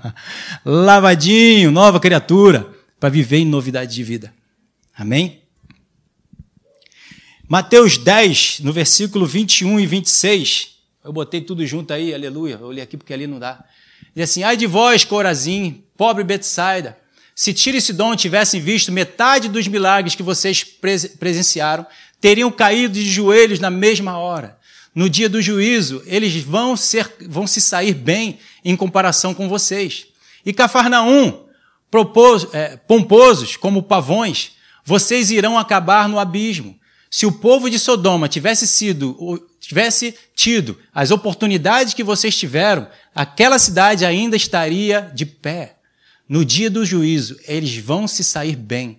lavadinho, 0.64 1.70
nova 1.70 2.00
criatura, 2.00 2.68
para 2.98 3.08
viver 3.08 3.38
em 3.38 3.46
novidade 3.46 3.94
de 3.94 4.02
vida. 4.02 4.32
Amém? 4.96 5.42
Mateus 7.48 7.98
10, 7.98 8.60
no 8.60 8.72
versículo 8.72 9.26
21 9.26 9.80
e 9.80 9.86
26. 9.86 10.76
Eu 11.04 11.12
botei 11.12 11.40
tudo 11.40 11.66
junto 11.66 11.92
aí, 11.92 12.14
aleluia. 12.14 12.58
Eu 12.60 12.68
olhei 12.68 12.82
aqui 12.82 12.96
porque 12.96 13.12
ali 13.12 13.26
não 13.26 13.38
dá. 13.38 13.62
Diz 14.14 14.30
assim: 14.30 14.42
Ai 14.42 14.56
de 14.56 14.66
vós, 14.66 15.04
Corazim, 15.04 15.82
pobre 15.96 16.24
Betsaida, 16.24 16.96
se 17.34 17.52
Tiro 17.52 17.76
e 17.76 17.80
Sidom 17.80 18.14
tivessem 18.14 18.60
visto 18.60 18.92
metade 18.92 19.48
dos 19.48 19.66
milagres 19.66 20.14
que 20.14 20.22
vocês 20.22 20.64
presenciaram, 20.64 21.86
teriam 22.20 22.50
caído 22.50 22.94
de 22.94 23.04
joelhos 23.04 23.58
na 23.58 23.70
mesma 23.70 24.16
hora. 24.16 24.58
No 24.94 25.08
dia 25.08 25.28
do 25.28 25.40
juízo, 25.40 26.02
eles 26.06 26.42
vão, 26.42 26.76
ser, 26.76 27.10
vão 27.26 27.46
se 27.46 27.60
sair 27.60 27.94
bem 27.94 28.38
em 28.64 28.76
comparação 28.76 29.32
com 29.32 29.48
vocês. 29.48 30.06
E 30.44 30.52
Cafarnaum, 30.52 31.44
é, 32.52 32.76
pomposos 32.76 33.56
como 33.56 33.82
pavões, 33.82 34.52
vocês 34.84 35.30
irão 35.30 35.58
acabar 35.58 36.08
no 36.08 36.18
abismo. 36.18 36.78
Se 37.10 37.26
o 37.26 37.32
povo 37.32 37.70
de 37.70 37.78
Sodoma 37.78 38.28
tivesse 38.28 38.66
sido, 38.66 39.46
tivesse 39.60 40.14
tido 40.34 40.78
as 40.94 41.10
oportunidades 41.10 41.94
que 41.94 42.02
vocês 42.02 42.36
tiveram, 42.36 42.88
aquela 43.14 43.58
cidade 43.58 44.04
ainda 44.04 44.36
estaria 44.36 45.10
de 45.14 45.26
pé. 45.26 45.76
No 46.28 46.44
dia 46.44 46.70
do 46.70 46.84
juízo, 46.84 47.38
eles 47.46 47.76
vão 47.76 48.08
se 48.08 48.24
sair 48.24 48.56
bem, 48.56 48.98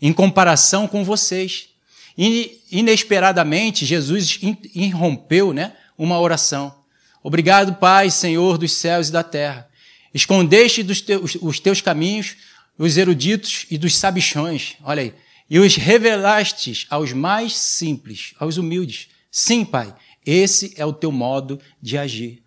em 0.00 0.12
comparação 0.12 0.86
com 0.86 1.04
vocês. 1.04 1.70
E, 2.18 2.60
inesperadamente, 2.70 3.86
Jesus 3.86 4.40
irrompeu 4.74 5.52
né, 5.52 5.72
uma 5.96 6.18
oração. 6.18 6.74
Obrigado, 7.22 7.76
Pai, 7.76 8.10
Senhor 8.10 8.58
dos 8.58 8.72
céus 8.72 9.08
e 9.08 9.12
da 9.12 9.22
terra. 9.22 9.68
Escondeste 10.12 10.82
dos 10.82 11.00
teus, 11.00 11.38
os 11.40 11.60
teus 11.60 11.80
caminhos 11.80 12.36
os 12.76 12.96
eruditos 12.96 13.66
e 13.70 13.76
dos 13.76 13.96
sabichões. 13.96 14.76
Olha 14.84 15.02
aí 15.02 15.14
e 15.50 15.58
os 15.58 15.76
revelastes 15.76 16.86
aos 16.90 17.12
mais 17.12 17.56
simples, 17.56 18.34
aos 18.38 18.56
humildes. 18.56 19.08
Sim, 19.30 19.64
Pai, 19.64 19.94
esse 20.24 20.74
é 20.76 20.84
o 20.84 20.92
teu 20.92 21.10
modo 21.10 21.58
de 21.80 21.96
agir, 21.96 22.42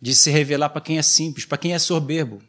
de 0.00 0.14
se 0.14 0.30
revelar 0.30 0.68
para 0.68 0.82
quem 0.82 0.98
é 0.98 1.02
simples, 1.02 1.46
para 1.46 1.58
quem 1.58 1.72
é 1.72 1.78
soberbo. 1.78 2.42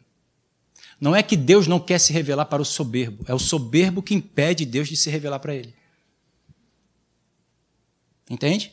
Não 1.00 1.14
é 1.14 1.22
que 1.22 1.36
Deus 1.36 1.66
não 1.66 1.80
quer 1.80 1.98
se 1.98 2.12
revelar 2.12 2.46
para 2.46 2.60
o 2.60 2.64
soberbo, 2.64 3.24
é 3.26 3.34
o 3.34 3.38
soberbo 3.38 4.02
que 4.02 4.14
impede 4.14 4.66
Deus 4.66 4.88
de 4.88 4.96
se 4.96 5.08
revelar 5.08 5.38
para 5.38 5.54
ele. 5.54 5.74
Entende? 8.28 8.72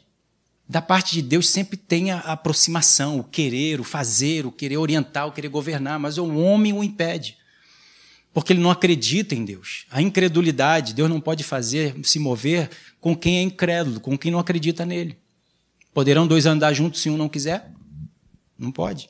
Da 0.67 0.81
parte 0.81 1.13
de 1.13 1.21
Deus 1.21 1.49
sempre 1.49 1.77
tem 1.77 2.11
a 2.11 2.19
aproximação, 2.19 3.19
o 3.19 3.23
querer, 3.23 3.79
o 3.79 3.83
fazer, 3.83 4.45
o 4.45 4.51
querer 4.51 4.77
orientar, 4.77 5.27
o 5.27 5.31
querer 5.31 5.49
governar, 5.49 5.99
mas 5.99 6.17
o 6.17 6.27
homem 6.35 6.73
o 6.73 6.83
impede 6.83 7.37
porque 8.35 8.51
ele 8.51 8.59
não 8.59 8.69
acredita 8.69 9.33
em 9.33 9.45
Deus. 9.45 9.85
A 9.89 10.01
incredulidade, 10.01 10.93
Deus 10.93 11.09
não 11.09 11.21
pode 11.21 11.41
fazer, 11.41 11.95
se 12.03 12.19
mover 12.19 12.69
com 12.99 13.15
quem 13.15 13.37
é 13.37 13.41
incrédulo, 13.41 14.01
com 14.01 14.17
quem 14.17 14.29
não 14.29 14.39
acredita 14.39 14.85
nele. 14.85 15.17
Poderão 15.93 16.27
dois 16.27 16.45
andar 16.45 16.73
juntos 16.73 16.99
se 16.99 17.09
um 17.09 17.15
não 17.15 17.29
quiser? 17.29 17.71
Não 18.59 18.73
pode. 18.73 19.09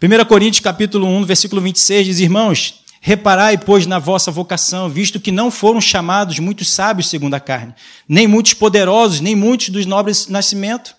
1 0.00 0.24
Coríntios 0.26 0.60
capítulo 0.60 1.04
1, 1.08 1.24
versículo 1.24 1.60
26 1.60 2.06
diz: 2.06 2.20
Irmãos, 2.20 2.81
reparai, 3.04 3.58
pois, 3.58 3.84
na 3.84 3.98
vossa 3.98 4.30
vocação, 4.30 4.88
visto 4.88 5.18
que 5.18 5.32
não 5.32 5.50
foram 5.50 5.80
chamados 5.80 6.38
muitos 6.38 6.68
sábios 6.70 7.08
segundo 7.08 7.34
a 7.34 7.40
carne, 7.40 7.74
nem 8.08 8.28
muitos 8.28 8.54
poderosos, 8.54 9.20
nem 9.20 9.34
muitos 9.34 9.70
dos 9.70 9.84
nobres 9.84 10.28
nascimento. 10.28 10.94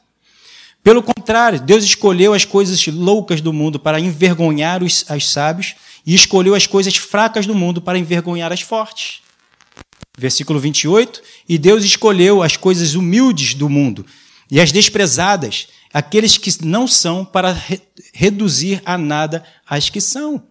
Pelo 0.84 1.02
contrário, 1.02 1.62
Deus 1.62 1.82
escolheu 1.86 2.34
as 2.34 2.44
coisas 2.44 2.86
loucas 2.88 3.40
do 3.40 3.54
mundo 3.54 3.80
para 3.80 4.02
envergonhar 4.02 4.84
os, 4.84 5.06
os 5.10 5.32
sábios, 5.32 5.76
e 6.06 6.14
escolheu 6.14 6.54
as 6.54 6.68
coisas 6.68 6.98
fracas 6.98 7.46
do 7.48 7.56
mundo 7.56 7.82
para 7.82 7.98
envergonhar 7.98 8.52
as 8.52 8.60
fortes. 8.60 9.22
Versículo 10.18 10.60
28. 10.60 11.22
E 11.48 11.58
Deus 11.58 11.86
escolheu 11.86 12.44
as 12.44 12.58
coisas 12.58 12.96
humildes 12.96 13.54
do 13.54 13.70
mundo 13.70 14.06
e 14.52 14.60
as 14.60 14.74
desprezadas, 14.74 15.70
aqueles 15.94 16.38
que 16.38 16.66
não 16.66 16.86
são, 16.86 17.24
para 17.24 17.54
re 17.54 17.80
reduzir 18.14 18.82
a 18.86 18.98
nada 18.98 19.46
as 19.66 19.90
que 19.90 20.02
são. 20.02 20.44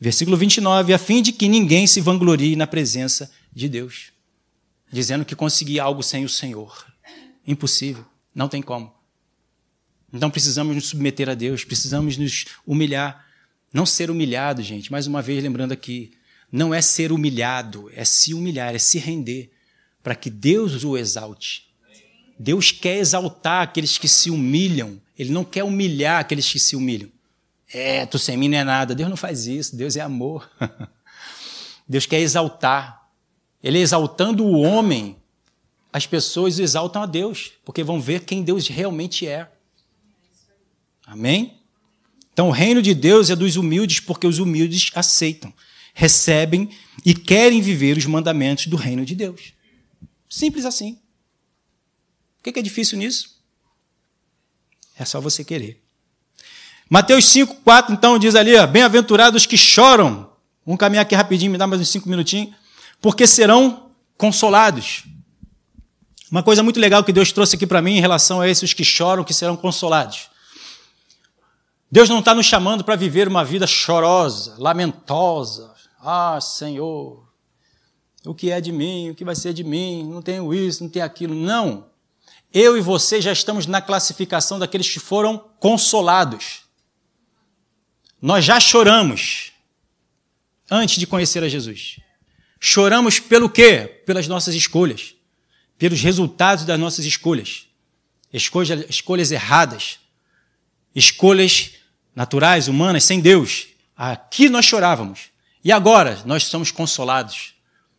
Versículo 0.00 0.36
29. 0.36 0.92
A 0.92 0.98
fim 0.98 1.22
de 1.22 1.32
que 1.32 1.48
ninguém 1.48 1.86
se 1.86 2.00
vanglorie 2.00 2.56
na 2.56 2.66
presença 2.66 3.30
de 3.52 3.68
Deus. 3.68 4.12
Dizendo 4.92 5.24
que 5.24 5.34
conseguia 5.34 5.82
algo 5.82 6.02
sem 6.02 6.24
o 6.24 6.28
Senhor. 6.28 6.86
Impossível. 7.46 8.04
Não 8.34 8.48
tem 8.48 8.62
como. 8.62 8.94
Então 10.12 10.30
precisamos 10.30 10.74
nos 10.74 10.86
submeter 10.86 11.28
a 11.28 11.34
Deus, 11.34 11.64
precisamos 11.64 12.16
nos 12.16 12.46
humilhar 12.66 13.26
não 13.76 13.84
ser 13.84 14.10
humilhado, 14.10 14.62
gente, 14.62 14.90
mais 14.90 15.06
uma 15.06 15.20
vez 15.20 15.42
lembrando 15.42 15.72
aqui, 15.72 16.12
não 16.50 16.72
é 16.72 16.80
ser 16.80 17.12
humilhado, 17.12 17.90
é 17.94 18.06
se 18.06 18.32
humilhar, 18.32 18.74
é 18.74 18.78
se 18.78 18.98
render, 18.98 19.50
para 20.02 20.14
que 20.14 20.30
Deus 20.30 20.82
o 20.82 20.96
exalte. 20.96 21.66
Deus 22.38 22.72
quer 22.72 22.96
exaltar 22.96 23.62
aqueles 23.62 23.98
que 23.98 24.08
se 24.08 24.30
humilham, 24.30 24.98
Ele 25.18 25.30
não 25.30 25.44
quer 25.44 25.62
humilhar 25.62 26.20
aqueles 26.20 26.50
que 26.50 26.58
se 26.58 26.74
humilham. 26.74 27.10
É, 27.76 28.06
tu 28.06 28.18
sem 28.18 28.38
mim 28.38 28.48
não 28.48 28.56
é 28.56 28.64
nada. 28.64 28.94
Deus 28.94 29.10
não 29.10 29.18
faz 29.18 29.46
isso, 29.46 29.76
Deus 29.76 29.96
é 29.96 30.00
amor. 30.00 30.50
Deus 31.86 32.06
quer 32.06 32.20
exaltar. 32.20 33.10
Ele 33.62 33.78
exaltando 33.78 34.46
o 34.46 34.62
homem, 34.62 35.16
as 35.92 36.06
pessoas 36.06 36.58
exaltam 36.58 37.02
a 37.02 37.06
Deus, 37.06 37.52
porque 37.64 37.84
vão 37.84 38.00
ver 38.00 38.24
quem 38.24 38.42
Deus 38.42 38.66
realmente 38.66 39.26
é. 39.26 39.50
Amém? 41.06 41.60
Então, 42.32 42.48
o 42.48 42.52
reino 42.52 42.80
de 42.80 42.94
Deus 42.94 43.28
é 43.28 43.36
dos 43.36 43.56
humildes, 43.56 44.00
porque 44.00 44.26
os 44.26 44.38
humildes 44.38 44.90
aceitam, 44.94 45.52
recebem 45.92 46.70
e 47.04 47.14
querem 47.14 47.60
viver 47.60 47.98
os 47.98 48.06
mandamentos 48.06 48.68
do 48.68 48.76
reino 48.76 49.04
de 49.04 49.14
Deus. 49.14 49.52
Simples 50.30 50.64
assim. 50.64 50.98
O 52.38 52.42
que 52.42 52.58
é 52.58 52.62
difícil 52.62 52.96
nisso? 52.98 53.38
É 54.98 55.04
só 55.04 55.20
você 55.20 55.44
querer. 55.44 55.85
Mateus 56.88 57.24
5, 57.26 57.56
4, 57.64 57.92
então, 57.92 58.18
diz 58.18 58.34
ali: 58.34 58.52
Bem-aventurados 58.68 59.44
que 59.44 59.56
choram. 59.56 60.30
Vamos 60.64 60.78
caminhar 60.78 61.02
aqui 61.02 61.14
rapidinho, 61.14 61.50
me 61.50 61.58
dá 61.58 61.66
mais 61.66 61.80
uns 61.80 61.88
cinco 61.88 62.08
minutinhos. 62.08 62.54
Porque 63.00 63.26
serão 63.26 63.90
consolados. 64.16 65.04
Uma 66.30 66.42
coisa 66.42 66.62
muito 66.62 66.80
legal 66.80 67.04
que 67.04 67.12
Deus 67.12 67.30
trouxe 67.30 67.56
aqui 67.56 67.66
para 67.66 67.82
mim 67.82 67.96
em 67.96 68.00
relação 68.00 68.40
a 68.40 68.48
esses 68.48 68.72
que 68.72 68.84
choram, 68.84 69.24
que 69.24 69.34
serão 69.34 69.56
consolados. 69.56 70.28
Deus 71.90 72.08
não 72.08 72.18
está 72.18 72.34
nos 72.34 72.46
chamando 72.46 72.82
para 72.82 72.96
viver 72.96 73.28
uma 73.28 73.44
vida 73.44 73.66
chorosa, 73.66 74.54
lamentosa. 74.58 75.72
Ah, 76.00 76.40
Senhor, 76.40 77.24
o 78.24 78.34
que 78.34 78.50
é 78.50 78.60
de 78.60 78.72
mim? 78.72 79.10
O 79.10 79.14
que 79.14 79.24
vai 79.24 79.36
ser 79.36 79.52
de 79.52 79.62
mim? 79.62 80.04
Não 80.04 80.20
tenho 80.20 80.52
isso, 80.52 80.82
não 80.82 80.90
tenho 80.90 81.04
aquilo. 81.04 81.34
Não. 81.34 81.86
Eu 82.52 82.76
e 82.76 82.80
você 82.80 83.20
já 83.20 83.32
estamos 83.32 83.66
na 83.66 83.80
classificação 83.80 84.58
daqueles 84.58 84.88
que 84.88 84.98
foram 84.98 85.38
consolados. 85.60 86.65
Nós 88.20 88.44
já 88.44 88.58
choramos 88.58 89.52
antes 90.70 90.98
de 90.98 91.06
conhecer 91.06 91.42
a 91.42 91.48
Jesus. 91.48 92.00
Choramos 92.58 93.20
pelo 93.20 93.48
quê? 93.48 94.02
Pelas 94.06 94.26
nossas 94.26 94.54
escolhas, 94.54 95.14
pelos 95.78 96.00
resultados 96.00 96.64
das 96.64 96.78
nossas 96.78 97.04
escolhas. 97.04 97.66
Escolhas, 98.32 98.84
escolhas 98.88 99.30
erradas, 99.30 99.98
escolhas 100.94 101.72
naturais, 102.14 102.68
humanas, 102.68 103.04
sem 103.04 103.20
Deus. 103.20 103.68
Aqui 103.96 104.48
nós 104.48 104.64
chorávamos. 104.64 105.30
E 105.62 105.70
agora 105.70 106.20
nós 106.24 106.44
somos 106.44 106.70
consolados 106.70 107.54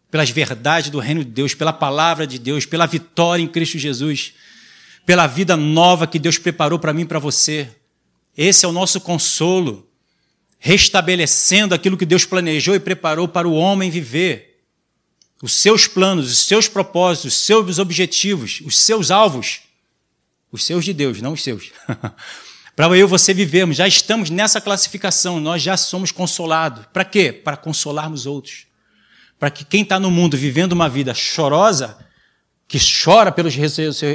pelas 0.09 0.29
verdades 0.29 0.89
do 0.89 0.99
reino 0.99 1.23
de 1.23 1.31
Deus, 1.31 1.53
pela 1.53 1.73
palavra 1.73 2.25
de 2.25 2.39
Deus, 2.39 2.65
pela 2.65 2.85
vitória 2.85 3.43
em 3.43 3.47
Cristo 3.47 3.77
Jesus, 3.77 4.33
pela 5.05 5.27
vida 5.27 5.55
nova 5.55 6.07
que 6.07 6.19
Deus 6.19 6.37
preparou 6.37 6.79
para 6.79 6.93
mim 6.93 7.01
e 7.01 7.05
para 7.05 7.19
você. 7.19 7.69
Esse 8.35 8.65
é 8.65 8.67
o 8.67 8.71
nosso 8.71 9.01
consolo, 9.01 9.86
restabelecendo 10.59 11.73
aquilo 11.73 11.97
que 11.97 12.05
Deus 12.05 12.25
planejou 12.25 12.75
e 12.75 12.79
preparou 12.79 13.27
para 13.27 13.47
o 13.47 13.53
homem 13.53 13.89
viver. 13.89 14.61
Os 15.41 15.53
seus 15.53 15.87
planos, 15.87 16.31
os 16.31 16.39
seus 16.39 16.67
propósitos, 16.67 17.33
os 17.33 17.43
seus 17.43 17.79
objetivos, 17.79 18.61
os 18.65 18.77
seus 18.79 19.11
alvos, 19.11 19.61
os 20.51 20.65
seus 20.65 20.83
de 20.83 20.93
Deus, 20.93 21.21
não 21.21 21.33
os 21.33 21.43
seus. 21.43 21.71
Para 22.75 22.87
eu 22.95 23.07
e 23.07 23.09
você 23.09 23.33
vivermos, 23.33 23.77
já 23.77 23.87
estamos 23.87 24.29
nessa 24.29 24.61
classificação, 24.61 25.39
nós 25.39 25.61
já 25.61 25.75
somos 25.75 26.11
consolados. 26.11 26.85
Para 26.93 27.03
quê? 27.03 27.31
Para 27.31 27.57
consolarmos 27.57 28.25
outros. 28.25 28.67
Para 29.39 29.49
que 29.49 29.65
quem 29.65 29.81
está 29.81 29.99
no 29.99 30.11
mundo 30.11 30.37
vivendo 30.37 30.73
uma 30.73 30.87
vida 30.87 31.13
chorosa, 31.13 31.97
que 32.67 32.77
chora 32.79 33.31
pelos 33.31 33.53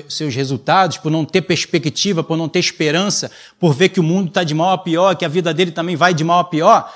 seus 0.09 0.35
resultados, 0.35 0.99
por 0.99 1.11
não 1.11 1.25
ter 1.25 1.41
perspectiva, 1.43 2.23
por 2.23 2.37
não 2.37 2.48
ter 2.48 2.59
esperança, 2.59 3.31
por 3.59 3.73
ver 3.73 3.88
que 3.88 3.98
o 3.98 4.03
mundo 4.03 4.29
está 4.29 4.44
de 4.44 4.55
mal 4.55 4.73
a 4.73 4.79
pior, 4.79 5.17
que 5.17 5.25
a 5.25 5.29
vida 5.29 5.55
dele 5.55 5.73
também 5.73 5.96
vai 5.96 6.13
de 6.13 6.23
mal 6.23 6.40
a 6.40 6.44
pior, 6.44 6.92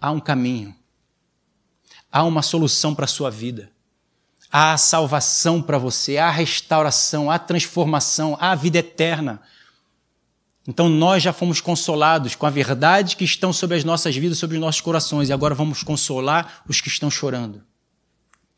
há 0.00 0.10
um 0.10 0.20
caminho. 0.20 0.74
Há 2.10 2.24
uma 2.24 2.40
solução 2.40 2.94
para 2.94 3.04
a 3.04 3.08
sua 3.08 3.30
vida. 3.30 3.70
Há 4.50 4.72
a 4.72 4.78
salvação 4.78 5.60
para 5.60 5.76
você, 5.76 6.16
há 6.16 6.28
a 6.28 6.30
restauração, 6.30 7.30
há 7.30 7.34
a 7.34 7.40
transformação, 7.40 8.38
há 8.40 8.52
a 8.52 8.54
vida 8.54 8.78
eterna. 8.78 9.42
Então 10.66 10.88
nós 10.88 11.22
já 11.22 11.34
fomos 11.34 11.60
consolados 11.60 12.34
com 12.34 12.46
a 12.46 12.50
verdade 12.50 13.16
que 13.16 13.24
estão 13.24 13.52
sobre 13.52 13.76
as 13.76 13.84
nossas 13.84 14.16
vidas, 14.16 14.38
sobre 14.38 14.56
os 14.56 14.60
nossos 14.60 14.80
corações, 14.80 15.28
e 15.28 15.32
agora 15.32 15.54
vamos 15.54 15.82
consolar 15.82 16.62
os 16.66 16.80
que 16.80 16.88
estão 16.88 17.10
chorando. 17.10 17.62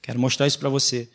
Quero 0.00 0.20
mostrar 0.20 0.46
isso 0.46 0.58
para 0.60 0.68
você. 0.68 1.10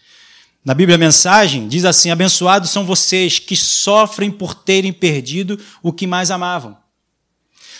Na 0.64 0.74
Bíblia 0.74 0.98
mensagem 0.98 1.68
diz 1.68 1.86
assim: 1.86 2.12
Abençoados 2.12 2.70
são 2.70 2.86
vocês 2.86 3.40
que 3.40 3.56
sofrem 3.56 4.32
por 4.32 4.54
terem 4.54 4.94
perdido 4.94 5.60
o 5.82 5.92
que 5.92 6.06
mais 6.06 6.30
amavam. 6.30 6.78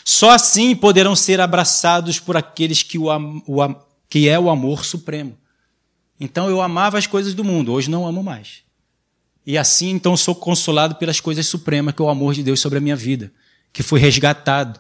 Só 0.04 0.32
assim 0.32 0.76
poderão 0.76 1.16
ser 1.16 1.40
abraçados 1.40 2.20
por 2.20 2.36
aqueles 2.36 2.82
que, 2.82 2.98
o, 2.98 3.06
o, 3.46 3.76
que 4.10 4.28
é 4.28 4.40
o 4.40 4.50
amor 4.50 4.84
supremo. 4.84 5.38
Então 6.20 6.50
eu 6.50 6.62
amava 6.62 6.98
as 6.98 7.06
coisas 7.06 7.34
do 7.34 7.44
mundo, 7.44 7.72
hoje 7.72 7.90
não 7.90 8.08
amo 8.08 8.24
mais. 8.24 8.64
E 9.46 9.58
assim 9.58 9.90
então 9.90 10.18
sou 10.18 10.36
consolado 10.36 10.96
pelas 10.96 11.20
coisas 11.20 11.46
supremas, 11.48 11.94
que 11.94 12.02
é 12.02 12.06
o 12.06 12.10
amor 12.10 12.34
de 12.34 12.44
Deus 12.44 12.60
sobre 12.60 12.80
a 12.80 12.82
minha 12.82 12.96
vida, 12.96 13.32
que 13.72 13.84
foi 13.84 14.00
resgatado 14.00 14.80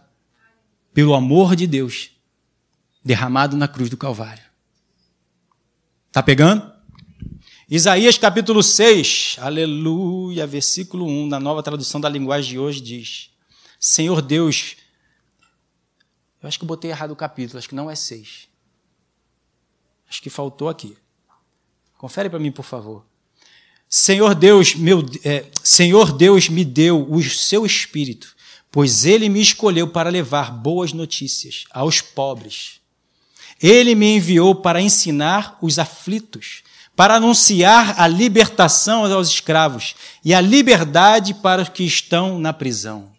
pelo 0.93 1.13
amor 1.13 1.55
de 1.55 1.67
Deus 1.67 2.11
derramado 3.03 3.55
na 3.55 3.67
cruz 3.67 3.89
do 3.89 3.97
Calvário. 3.97 4.43
Tá 6.11 6.21
pegando? 6.21 6.70
Isaías 7.73 8.17
capítulo 8.17 8.61
6, 8.61 9.37
aleluia, 9.39 10.45
versículo 10.45 11.05
1, 11.07 11.27
na 11.27 11.39
nova 11.39 11.63
tradução 11.63 12.01
da 12.01 12.09
linguagem 12.09 12.51
de 12.51 12.59
hoje 12.59 12.81
diz: 12.81 13.29
Senhor 13.79 14.21
Deus, 14.21 14.75
eu 16.43 16.49
acho 16.49 16.59
que 16.59 16.65
eu 16.65 16.67
botei 16.67 16.91
errado 16.91 17.11
o 17.11 17.15
capítulo, 17.15 17.57
acho 17.57 17.69
que 17.69 17.75
não 17.75 17.89
é 17.89 17.95
6. 17.95 18.49
Acho 20.09 20.21
que 20.21 20.29
faltou 20.29 20.67
aqui. 20.67 20.97
Confere 21.97 22.29
para 22.29 22.39
mim, 22.39 22.51
por 22.51 22.65
favor. 22.65 23.05
Senhor 23.87 24.35
Deus, 24.35 24.75
meu, 24.75 25.05
é, 25.23 25.45
Senhor 25.63 26.11
Deus 26.11 26.49
me 26.49 26.65
deu 26.65 27.09
o 27.09 27.23
seu 27.23 27.65
espírito, 27.65 28.35
pois 28.69 29.05
ele 29.05 29.29
me 29.29 29.39
escolheu 29.39 29.87
para 29.87 30.09
levar 30.09 30.51
boas 30.51 30.91
notícias 30.91 31.63
aos 31.71 32.01
pobres. 32.01 32.81
Ele 33.61 33.95
me 33.95 34.17
enviou 34.17 34.55
para 34.55 34.81
ensinar 34.81 35.57
os 35.61 35.79
aflitos, 35.79 36.63
para 36.95 37.15
anunciar 37.15 37.99
a 37.99 38.07
libertação 38.07 39.05
aos 39.11 39.29
escravos 39.29 39.95
e 40.23 40.33
a 40.33 40.41
liberdade 40.41 41.33
para 41.33 41.61
os 41.61 41.69
que 41.69 41.83
estão 41.83 42.37
na 42.37 42.53
prisão. 42.53 43.11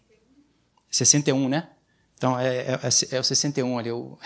61, 0.91 1.49
né? 1.49 1.69
Então, 2.17 2.39
é, 2.39 2.47
é, 2.47 2.81
é, 2.83 3.17
é 3.17 3.21
o 3.21 3.25
61 3.25 3.79
ali. 3.79 3.89
Eu... 3.89 4.19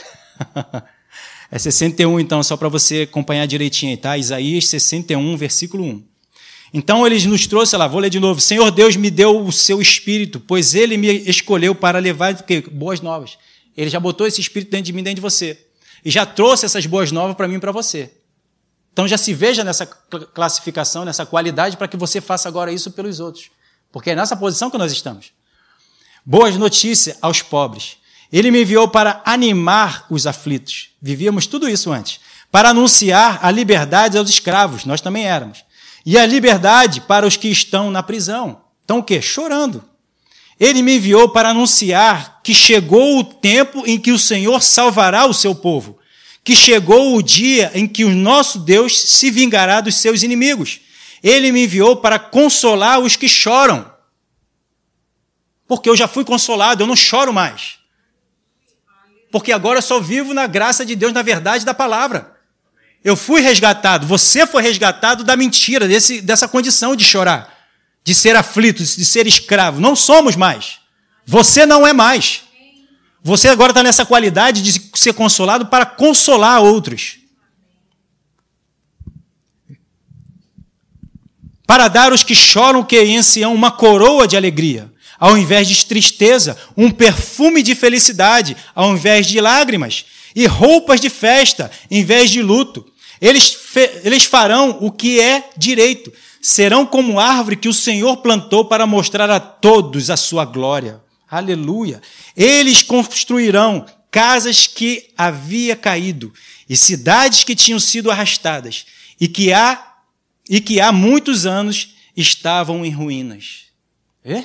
é 1.50 1.58
61, 1.58 2.18
então, 2.20 2.42
só 2.42 2.56
para 2.56 2.68
você 2.68 3.02
acompanhar 3.02 3.46
direitinho, 3.46 3.96
tá? 3.96 4.18
Isaías 4.18 4.66
61, 4.68 5.36
versículo 5.36 5.84
1. 5.84 6.04
Então 6.74 7.06
ele 7.06 7.24
nos 7.26 7.46
trouxe, 7.46 7.76
lá, 7.76 7.86
vou 7.86 8.00
ler 8.00 8.10
de 8.10 8.20
novo. 8.20 8.40
Senhor 8.40 8.70
Deus 8.70 8.96
me 8.96 9.10
deu 9.10 9.46
o 9.46 9.52
seu 9.52 9.80
espírito, 9.80 10.38
pois 10.38 10.74
ele 10.74 10.96
me 10.96 11.08
escolheu 11.08 11.74
para 11.74 11.98
levar 11.98 12.36
boas 12.72 13.00
novas. 13.00 13.38
Ele 13.76 13.88
já 13.88 14.00
botou 14.00 14.26
esse 14.26 14.40
espírito 14.40 14.70
dentro 14.70 14.86
de 14.86 14.92
mim, 14.92 15.02
dentro 15.02 15.16
de 15.16 15.20
você. 15.22 15.58
E 16.04 16.10
já 16.10 16.26
trouxe 16.26 16.66
essas 16.66 16.84
boas 16.84 17.10
novas 17.10 17.36
para 17.36 17.48
mim 17.48 17.56
e 17.56 17.60
para 17.60 17.72
você. 17.72 18.10
Então 18.96 19.06
já 19.06 19.18
se 19.18 19.34
veja 19.34 19.62
nessa 19.62 19.84
classificação, 19.84 21.04
nessa 21.04 21.26
qualidade, 21.26 21.76
para 21.76 21.86
que 21.86 21.98
você 21.98 22.18
faça 22.18 22.48
agora 22.48 22.72
isso 22.72 22.90
pelos 22.92 23.20
outros. 23.20 23.50
Porque 23.92 24.12
é 24.12 24.16
nessa 24.16 24.34
posição 24.34 24.70
que 24.70 24.78
nós 24.78 24.90
estamos. 24.90 25.32
Boas 26.24 26.56
notícias 26.56 27.18
aos 27.20 27.42
pobres. 27.42 27.98
Ele 28.32 28.50
me 28.50 28.62
enviou 28.62 28.88
para 28.88 29.20
animar 29.26 30.06
os 30.08 30.26
aflitos. 30.26 30.92
Vivíamos 31.02 31.46
tudo 31.46 31.68
isso 31.68 31.92
antes. 31.92 32.20
Para 32.50 32.70
anunciar 32.70 33.38
a 33.42 33.50
liberdade 33.50 34.16
aos 34.16 34.30
escravos. 34.30 34.86
Nós 34.86 35.02
também 35.02 35.26
éramos 35.26 35.66
e 36.06 36.16
a 36.16 36.24
liberdade 36.24 37.00
para 37.00 37.26
os 37.26 37.36
que 37.36 37.48
estão 37.48 37.90
na 37.90 38.00
prisão. 38.00 38.60
Então 38.84 39.00
o 39.00 39.02
quê? 39.02 39.20
Chorando. 39.20 39.82
Ele 40.58 40.80
me 40.80 40.96
enviou 40.96 41.28
para 41.28 41.50
anunciar 41.50 42.40
que 42.44 42.54
chegou 42.54 43.18
o 43.18 43.24
tempo 43.24 43.82
em 43.84 43.98
que 43.98 44.12
o 44.12 44.18
Senhor 44.18 44.62
salvará 44.62 45.26
o 45.26 45.34
seu 45.34 45.52
povo, 45.52 45.98
que 46.46 46.54
chegou 46.54 47.16
o 47.16 47.22
dia 47.24 47.72
em 47.74 47.88
que 47.88 48.04
o 48.04 48.14
nosso 48.14 48.60
Deus 48.60 49.00
se 49.00 49.32
vingará 49.32 49.80
dos 49.80 49.96
seus 49.96 50.22
inimigos. 50.22 50.78
Ele 51.20 51.50
me 51.50 51.64
enviou 51.64 51.96
para 51.96 52.20
consolar 52.20 53.00
os 53.00 53.16
que 53.16 53.28
choram. 53.28 53.92
Porque 55.66 55.90
eu 55.90 55.96
já 55.96 56.06
fui 56.06 56.24
consolado, 56.24 56.84
eu 56.84 56.86
não 56.86 56.94
choro 56.94 57.32
mais. 57.32 57.78
Porque 59.32 59.50
agora 59.50 59.78
eu 59.78 59.82
só 59.82 59.98
vivo 59.98 60.32
na 60.32 60.46
graça 60.46 60.86
de 60.86 60.94
Deus, 60.94 61.12
na 61.12 61.20
verdade 61.20 61.64
da 61.64 61.74
palavra. 61.74 62.36
Eu 63.02 63.16
fui 63.16 63.40
resgatado, 63.40 64.06
você 64.06 64.46
foi 64.46 64.62
resgatado 64.62 65.24
da 65.24 65.36
mentira, 65.36 65.88
desse, 65.88 66.20
dessa 66.20 66.46
condição 66.46 66.94
de 66.94 67.02
chorar, 67.02 67.52
de 68.04 68.14
ser 68.14 68.36
aflito, 68.36 68.84
de 68.84 69.04
ser 69.04 69.26
escravo. 69.26 69.80
Não 69.80 69.96
somos 69.96 70.36
mais. 70.36 70.78
Você 71.26 71.66
não 71.66 71.84
é 71.84 71.92
mais. 71.92 72.44
Você 73.22 73.48
agora 73.48 73.70
está 73.70 73.82
nessa 73.82 74.06
qualidade 74.06 74.62
de 74.62 74.90
ser 74.94 75.12
consolado 75.12 75.66
para 75.66 75.84
consolar 75.84 76.62
outros. 76.62 77.18
Para 81.66 81.88
dar 81.88 82.12
aos 82.12 82.22
que 82.22 82.34
choram 82.34 82.84
que 82.84 83.00
em 83.00 83.22
Sião 83.22 83.52
uma 83.52 83.72
coroa 83.72 84.28
de 84.28 84.36
alegria, 84.36 84.92
ao 85.18 85.36
invés 85.36 85.66
de 85.66 85.84
tristeza, 85.84 86.56
um 86.76 86.90
perfume 86.90 87.62
de 87.62 87.74
felicidade, 87.74 88.56
ao 88.74 88.92
invés 88.92 89.26
de 89.26 89.40
lágrimas, 89.40 90.04
e 90.34 90.46
roupas 90.46 91.00
de 91.00 91.08
festa, 91.08 91.70
em 91.90 92.04
vez 92.04 92.30
de 92.30 92.42
luto 92.42 92.86
eles, 93.20 93.56
eles 94.04 94.24
farão 94.24 94.78
o 94.80 94.90
que 94.90 95.20
é 95.20 95.50
direito. 95.56 96.12
Serão 96.40 96.86
como 96.86 97.18
árvore 97.18 97.56
que 97.56 97.68
o 97.68 97.74
Senhor 97.74 98.18
plantou 98.18 98.64
para 98.64 98.86
mostrar 98.86 99.30
a 99.30 99.40
todos 99.40 100.10
a 100.10 100.16
sua 100.16 100.44
glória. 100.44 101.00
Aleluia. 101.28 102.00
Eles 102.36 102.82
construirão 102.82 103.86
casas 104.10 104.66
que 104.66 105.10
havia 105.16 105.76
caído 105.76 106.32
e 106.68 106.76
cidades 106.76 107.44
que 107.44 107.54
tinham 107.54 107.78
sido 107.78 108.10
arrastadas 108.10 108.86
e 109.20 109.28
que 109.28 109.52
há 109.52 109.94
e 110.48 110.60
que 110.60 110.80
há 110.80 110.92
muitos 110.92 111.44
anos 111.44 111.96
estavam 112.16 112.84
em 112.84 112.90
ruínas. 112.90 113.64
É? 114.24 114.44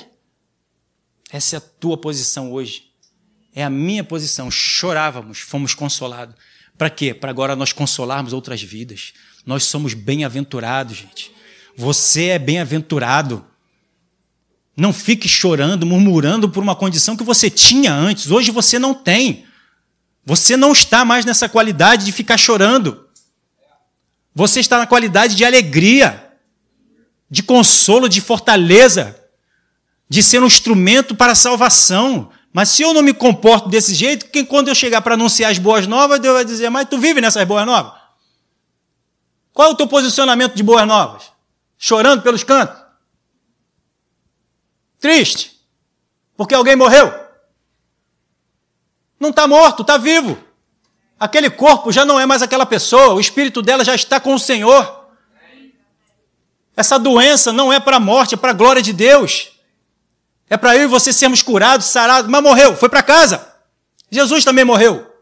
Essa 1.30 1.56
é 1.56 1.58
a 1.58 1.60
tua 1.60 1.96
posição 1.96 2.52
hoje. 2.52 2.90
É 3.54 3.64
a 3.64 3.70
minha 3.70 4.02
posição. 4.02 4.50
Chorávamos, 4.50 5.38
fomos 5.38 5.74
consolados. 5.74 6.34
Para 6.76 6.90
quê? 6.90 7.14
Para 7.14 7.30
agora 7.30 7.54
nós 7.54 7.72
consolarmos 7.72 8.32
outras 8.32 8.62
vidas. 8.62 9.12
Nós 9.46 9.64
somos 9.64 9.94
bem-aventurados, 9.94 10.96
gente. 10.98 11.32
Você 11.76 12.26
é 12.26 12.38
bem-aventurado. 12.38 13.46
Não 14.76 14.92
fique 14.92 15.28
chorando, 15.28 15.86
murmurando 15.86 16.48
por 16.48 16.62
uma 16.62 16.74
condição 16.74 17.16
que 17.16 17.24
você 17.24 17.50
tinha 17.50 17.92
antes. 17.92 18.30
Hoje 18.30 18.50
você 18.50 18.78
não 18.78 18.94
tem. 18.94 19.44
Você 20.24 20.56
não 20.56 20.72
está 20.72 21.04
mais 21.04 21.24
nessa 21.24 21.48
qualidade 21.48 22.04
de 22.04 22.12
ficar 22.12 22.38
chorando. 22.38 23.06
Você 24.34 24.60
está 24.60 24.78
na 24.78 24.86
qualidade 24.86 25.34
de 25.34 25.44
alegria, 25.44 26.32
de 27.30 27.42
consolo, 27.42 28.08
de 28.08 28.20
fortaleza, 28.20 29.18
de 30.08 30.22
ser 30.22 30.42
um 30.42 30.46
instrumento 30.46 31.14
para 31.14 31.32
a 31.32 31.34
salvação, 31.34 32.30
mas 32.52 32.68
se 32.68 32.82
eu 32.82 32.92
não 32.92 33.02
me 33.02 33.14
comporto 33.14 33.68
desse 33.68 33.94
jeito, 33.94 34.26
que 34.26 34.44
quando 34.44 34.68
eu 34.68 34.74
chegar 34.74 35.00
para 35.00 35.14
anunciar 35.14 35.50
as 35.50 35.58
boas 35.58 35.86
novas, 35.86 36.20
Deus 36.20 36.34
vai 36.34 36.44
dizer, 36.44 36.68
mas 36.68 36.86
tu 36.88 36.98
vive 36.98 37.20
nessas 37.20 37.44
boas 37.46 37.64
novas? 37.64 37.92
Qual 39.52 39.68
é 39.68 39.72
o 39.72 39.74
teu 39.74 39.86
posicionamento 39.86 40.54
de 40.54 40.62
boas 40.62 40.86
novas? 40.86 41.24
Chorando 41.78 42.22
pelos 42.22 42.44
cantos? 42.44 42.81
Triste? 45.02 45.60
Porque 46.36 46.54
alguém 46.54 46.76
morreu? 46.76 47.12
Não 49.18 49.30
está 49.30 49.48
morto, 49.48 49.82
está 49.82 49.98
vivo. 49.98 50.38
Aquele 51.18 51.50
corpo 51.50 51.90
já 51.90 52.04
não 52.04 52.20
é 52.20 52.24
mais 52.24 52.40
aquela 52.40 52.64
pessoa, 52.64 53.14
o 53.14 53.20
espírito 53.20 53.60
dela 53.60 53.84
já 53.84 53.96
está 53.96 54.20
com 54.20 54.32
o 54.32 54.38
Senhor. 54.38 55.10
Essa 56.76 57.00
doença 57.00 57.52
não 57.52 57.72
é 57.72 57.80
para 57.80 57.96
a 57.96 58.00
morte, 58.00 58.34
é 58.34 58.38
para 58.38 58.50
a 58.50 58.54
glória 58.54 58.80
de 58.80 58.92
Deus. 58.92 59.50
É 60.48 60.56
para 60.56 60.76
eu 60.76 60.84
e 60.84 60.86
você 60.86 61.12
sermos 61.12 61.42
curados, 61.42 61.86
sarados, 61.86 62.30
mas 62.30 62.42
morreu, 62.42 62.76
foi 62.76 62.88
para 62.88 63.02
casa. 63.02 63.54
Jesus 64.08 64.44
também 64.44 64.64
morreu. 64.64 65.12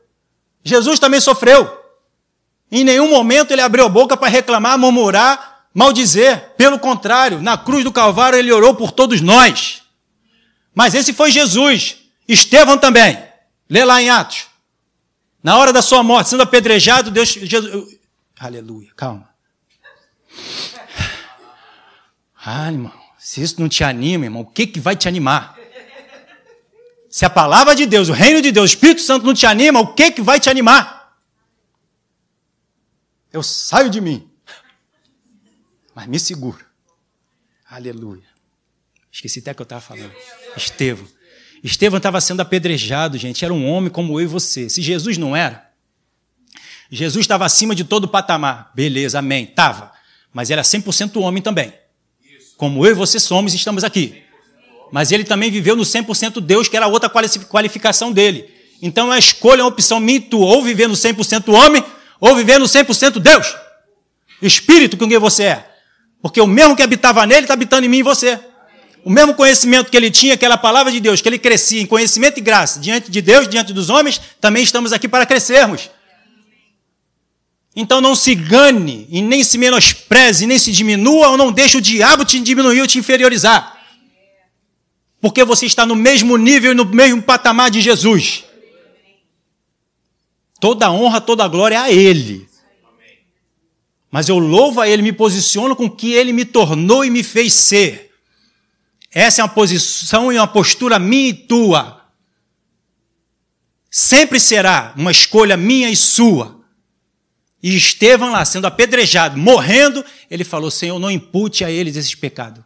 Jesus 0.63 0.99
também 0.99 1.21
sofreu. 1.21 1.79
Em 2.71 2.85
nenhum 2.85 3.09
momento 3.09 3.51
ele 3.51 3.63
abriu 3.63 3.87
a 3.87 3.89
boca 3.89 4.15
para 4.15 4.29
reclamar, 4.29 4.79
murmurar, 4.79 5.50
maldizer. 5.75 6.51
Pelo 6.57 6.79
contrário, 6.79 7.41
na 7.41 7.57
cruz 7.57 7.85
do 7.85 7.93
Calvário 7.93 8.39
ele 8.39 8.53
orou 8.53 8.75
por 8.75 8.93
todos 8.93 9.21
nós. 9.21 9.83
Mas 10.75 10.95
esse 10.95 11.13
foi 11.13 11.31
Jesus. 11.31 11.99
Estevão 12.27 12.79
também. 12.79 13.23
Lê 13.69 13.85
lá 13.85 14.01
em 14.01 14.11
Atos. 14.11 14.47
Na 15.43 15.57
hora 15.57 15.73
da 15.73 15.83
sua 15.83 16.03
morte, 16.03 16.31
sendo 16.31 16.43
apedrejado, 16.43 17.11
Deus. 17.11 17.29
Jesus, 17.29 17.99
aleluia, 18.39 18.91
calma. 18.95 19.29
Ah, 22.45 22.71
irmão. 22.71 22.93
Se 23.19 23.43
isso 23.43 23.61
não 23.61 23.69
te 23.69 23.85
anima, 23.85 24.25
irmão, 24.25 24.43
o 24.43 24.47
que, 24.47 24.67
que 24.67 24.81
vai 24.81 24.97
te 24.97 25.07
animar? 25.07 25.59
Se 27.11 27.25
a 27.25 27.31
palavra 27.31 27.75
de 27.75 27.87
Deus, 27.87 28.09
o 28.09 28.13
reino 28.13 28.41
de 28.41 28.53
Deus, 28.53 28.71
o 28.71 28.75
Espírito 28.75 29.03
Santo 29.03 29.27
não 29.27 29.35
te 29.35 29.45
anima, 29.45 29.81
o 29.81 29.95
que, 29.95 30.13
que 30.13 30.23
vai 30.23 30.39
te 30.39 30.49
animar? 30.49 31.19
Eu 33.33 33.43
saio 33.43 33.91
de 33.91 34.01
mim, 34.01 34.30
mas 35.95 36.07
me 36.07 36.19
seguro. 36.19 36.65
Aleluia. 37.69 38.29
Esqueci 39.11 39.41
até 39.41 39.55
que 39.55 39.61
eu 39.61 39.65
estava 39.65 39.81
falando. 39.81 40.13
Estevão. 40.57 41.07
Estevão 41.63 41.99
estava 41.99 42.21
sendo 42.21 42.41
apedrejado, 42.41 43.19
gente. 43.19 43.45
Era 43.45 43.53
um 43.53 43.69
homem 43.69 43.91
como 43.91 44.19
eu 44.19 44.25
e 44.25 44.27
você. 44.27 44.69
Se 44.69 44.81
Jesus 44.81 45.19
não 45.19 45.37
era, 45.37 45.71
Jesus 46.91 47.25
estava 47.25 47.45
acima 47.45 47.75
de 47.75 47.85
todo 47.85 48.05
o 48.05 48.09
patamar. 48.09 48.73
Beleza, 48.75 49.19
amém. 49.19 49.45
Estava. 49.45 49.93
Mas 50.33 50.51
era 50.51 50.63
100% 50.63 51.21
homem 51.21 51.43
também 51.43 51.73
como 52.61 52.85
eu 52.85 52.91
e 52.91 52.95
você 52.95 53.19
somos 53.19 53.55
estamos 53.55 53.83
aqui. 53.83 54.23
Mas 54.93 55.11
ele 55.11 55.25
também 55.25 55.51
viveu 55.51 55.75
no 55.75 55.83
100% 55.83 56.43
Deus, 56.43 56.69
que 56.69 56.77
era 56.77 56.87
outra 56.87 57.09
qualificação 57.09 58.13
dele. 58.13 58.51
Então 58.83 59.11
a 59.11 59.19
escolha, 59.19 59.63
a 59.63 59.67
opção 59.67 59.99
tu, 60.29 60.39
ou 60.39 60.63
viver 60.63 60.87
no 60.87 60.93
100% 60.93 61.55
homem, 61.55 61.83
ou 62.21 62.37
viver 62.37 62.59
no 62.59 62.67
100% 62.67 63.19
Deus. 63.19 63.57
Espírito 64.43 64.99
com 64.99 65.09
quem 65.09 65.17
você 65.17 65.45
é. 65.45 65.70
Porque 66.23 66.41
o 66.41 66.47
mesmo 66.47 66.77
que 66.77 66.83
habitava 66.83 67.27
nele 67.27 67.43
está 67.43 67.55
habitando 67.55 67.87
em 67.87 67.89
mim 67.89 67.99
e 67.99 68.03
você. 68.03 68.39
O 69.05 69.11
mesmo 69.11 69.35
conhecimento 69.35 69.91
que 69.91 69.97
ele 69.97 70.11
tinha, 70.11 70.35
aquela 70.35 70.59
palavra 70.59 70.93
de 70.93 71.01
Deus, 71.01 71.23
que 71.23 71.29
ele 71.29 71.39
crescia 71.39 71.81
em 71.81 71.87
conhecimento 71.87 72.39
e 72.39 72.43
graça 72.43 72.79
diante 72.79 73.11
de 73.11 73.23
Deus, 73.23 73.49
diante 73.49 73.73
dos 73.73 73.89
homens, 73.89 74.21
também 74.41 74.63
estamos 74.63 74.93
aqui 74.93 75.09
para 75.09 75.25
crescermos. 75.25 75.89
Então 77.75 78.01
não 78.01 78.15
se 78.15 78.35
gane 78.35 79.07
e 79.11 79.23
nem 79.23 79.43
se 79.43 79.57
menospreze, 79.57 80.47
nem 80.47 80.59
se 80.59 80.73
diminua 80.73 81.29
ou 81.29 81.37
não 81.37 81.51
deixe 81.51 81.79
o 81.79 81.81
diabo 81.81 82.25
te 82.25 82.39
diminuir 82.41 82.81
ou 82.81 82.87
te 82.87 82.99
inferiorizar. 82.99 83.79
Porque 85.21 85.45
você 85.45 85.67
está 85.67 85.87
no 85.87 85.95
mesmo 85.95 86.37
nível 86.37 86.73
e 86.73 86.75
no 86.75 86.85
mesmo 86.85 87.23
patamar 87.23 87.71
de 87.71 87.81
Jesus. 87.81 88.45
Toda 90.59 90.91
honra, 90.91 91.21
toda 91.21 91.49
glória 91.49 91.77
é 91.77 91.79
a 91.79 91.91
Ele. 91.91 92.50
Mas 94.11 94.29
eu 94.29 94.39
louvo 94.39 94.81
a 94.81 94.89
Ele, 94.89 95.03
me 95.03 95.13
posiciono 95.13 95.77
com 95.77 95.85
o 95.85 95.91
que 95.91 96.13
Ele 96.13 96.33
me 96.33 96.45
tornou 96.45 97.05
e 97.05 97.11
me 97.11 97.23
fez 97.23 97.53
ser. 97.55 98.13
Essa 99.13 99.41
é 99.41 99.45
uma 99.45 99.51
posição 99.51 100.33
e 100.33 100.37
uma 100.37 100.47
postura 100.47 100.99
minha 100.99 101.29
e 101.29 101.35
tua. 101.35 102.05
Sempre 103.91 104.39
será 104.39 104.93
uma 104.97 105.11
escolha 105.11 105.57
minha 105.57 105.91
e 105.91 105.97
sua. 105.97 106.61
E 107.63 107.77
Estevão 107.77 108.31
lá, 108.31 108.45
sendo 108.45 108.67
apedrejado, 108.67 109.37
morrendo, 109.37 110.05
ele 110.31 110.45
falou: 110.45 110.71
Senhor, 110.71 110.99
não 110.99 111.11
impute 111.11 111.65
a 111.65 111.71
eles 111.71 111.97
esses 111.97 112.15
pecados. 112.15 112.65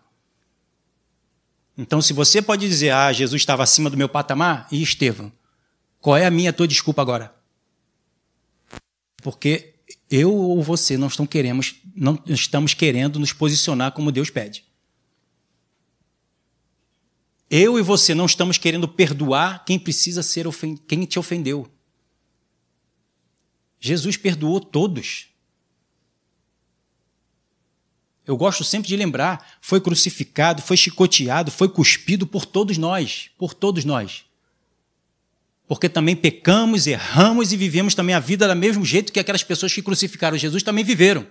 Então, 1.76 2.01
se 2.01 2.12
você 2.12 2.40
pode 2.40 2.68
dizer, 2.68 2.90
ah, 2.90 3.12
Jesus 3.12 3.42
estava 3.42 3.64
acima 3.64 3.90
do 3.90 3.97
meu 3.97 4.09
patamar, 4.09 4.68
e 4.70 4.80
Estevão, 4.80 5.32
qual 6.01 6.16
é 6.16 6.24
a 6.24 6.30
minha 6.30 6.53
tua 6.53 6.68
desculpa 6.68 7.03
agora? 7.03 7.34
Porque 9.22 9.74
eu 10.11 10.35
ou 10.35 10.62
você 10.62 10.97
não, 10.97 11.09
estão 11.09 11.26
queremos, 11.26 11.74
não 11.95 12.18
estamos 12.26 12.74
querendo 12.74 13.18
nos 13.18 13.32
posicionar 13.32 13.93
como 13.93 14.12
Deus 14.12 14.30
pede. 14.30 14.64
Eu 17.51 17.78
e 17.78 17.82
você 17.82 18.14
não 18.14 18.26
estamos 18.26 18.59
querendo 18.59 18.89
perdoar 18.89 19.64
quem 19.64 19.78
precisa 19.78 20.22
ser 20.22 20.47
ofend... 20.47 20.80
quem 20.89 21.05
te 21.05 21.18
ofendeu. 21.18 21.70
Jesus 23.78 24.16
perdoou 24.16 24.61
todos. 24.61 25.28
Eu 28.26 28.37
gosto 28.37 28.64
sempre 28.64 28.89
de 28.89 28.97
lembrar, 28.97 29.59
foi 29.61 29.80
crucificado, 29.80 30.62
foi 30.62 30.76
chicoteado, 30.76 31.51
foi 31.51 31.68
cuspido 31.68 32.26
por 32.26 32.47
todos 32.47 32.78
nós, 32.78 33.30
por 33.37 33.53
todos 33.53 33.85
nós. 33.85 34.24
Porque 35.66 35.88
também 35.88 36.14
pecamos, 36.14 36.86
erramos 36.86 37.52
e 37.52 37.56
vivemos 37.56 37.94
também 37.94 38.14
a 38.14 38.20
vida 38.20 38.46
do 38.46 38.54
mesmo 38.54 38.84
jeito 38.84 39.12
que 39.12 39.20
aquelas 39.20 39.42
pessoas 39.42 39.72
que 39.72 39.82
crucificaram 39.82 40.36
Jesus 40.36 40.62
também 40.62 40.84
viveram. 40.84 41.26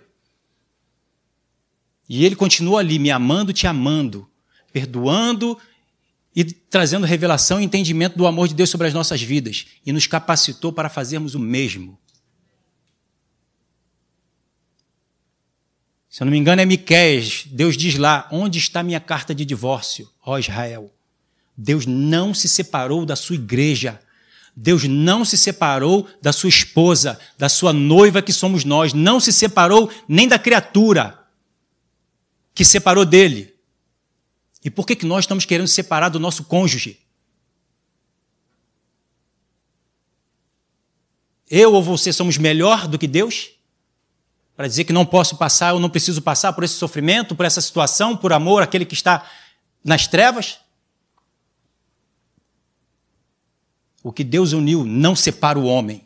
E 2.09 2.25
ele 2.25 2.36
continua 2.36 2.79
ali, 2.79 2.99
me 2.99 3.11
amando, 3.11 3.53
te 3.53 3.67
amando, 3.67 4.29
perdoando 4.71 5.57
e 6.36 6.43
trazendo 6.43 7.05
revelação 7.05 7.61
e 7.61 7.63
entendimento 7.63 8.17
do 8.17 8.25
amor 8.25 8.47
de 8.47 8.55
Deus 8.55 8.69
sobre 8.69 8.88
as 8.88 8.93
nossas 8.93 9.21
vidas. 9.21 9.67
E 9.86 9.91
nos 9.93 10.07
capacitou 10.07 10.73
para 10.73 10.89
fazermos 10.89 11.36
o 11.36 11.39
mesmo. 11.39 11.97
Se 16.09 16.21
eu 16.21 16.25
não 16.25 16.31
me 16.31 16.38
engano, 16.38 16.61
é 16.61 16.65
Miqués. 16.65 17.45
Deus 17.47 17.75
diz 17.75 17.97
lá: 17.97 18.27
Onde 18.31 18.59
está 18.59 18.84
minha 18.84 18.99
carta 18.99 19.34
de 19.34 19.45
divórcio, 19.45 20.07
ó 20.23 20.38
Israel? 20.38 20.93
Deus 21.57 21.86
não 21.86 22.34
se 22.34 22.47
separou 22.47 23.05
da 23.05 23.15
sua 23.15 23.36
igreja. 23.36 23.99
Deus 24.56 24.84
não 24.84 25.26
se 25.26 25.38
separou 25.38 26.08
da 26.22 26.32
sua 26.32 26.49
esposa, 26.49 27.20
da 27.38 27.49
sua 27.49 27.74
noiva 27.74 28.22
que 28.22 28.32
somos 28.32 28.64
nós. 28.64 28.93
Não 28.93 29.20
se 29.20 29.34
separou 29.34 29.91
nem 30.08 30.28
da 30.28 30.38
criatura 30.38 31.20
que 32.54 32.64
separou 32.64 33.06
dele. 33.06 33.54
E 34.64 34.70
por 34.70 34.86
que, 34.86 34.95
que 34.95 35.06
nós 35.06 35.24
estamos 35.24 35.45
querendo 35.45 35.68
separar 35.68 36.10
do 36.10 36.20
nosso 36.20 36.43
cônjuge? 36.43 36.99
Eu 41.49 41.74
ou 41.74 41.84
você 41.84 42.14
somos 42.14 42.38
melhor 42.38 42.88
do 42.88 42.97
que 42.97 43.08
Deus? 43.08 43.54
para 44.56 44.68
dizer 44.68 44.84
que 44.84 44.93
não 44.93 45.06
posso 45.06 45.36
passar, 45.36 45.74
eu 45.74 45.80
não 45.80 45.89
preciso 45.89 46.22
passar 46.22 46.54
por 46.54 46.64
esse 46.64 46.76
sofrimento, 46.76 47.36
por 47.36 47.45
essa 47.45 47.62
situação, 47.62 48.16
por 48.16 48.32
amor 48.32 48.62
àquele 48.62 48.86
que 48.86 48.93
está 48.93 49.30
nas 49.84 50.08
trevas? 50.08 50.60
O 54.04 54.12
que 54.12 54.24
Deus 54.24 54.51
uniu 54.51 54.84
não 54.84 55.16
separa 55.16 55.58
o 55.58 55.64
homem. 55.64 56.04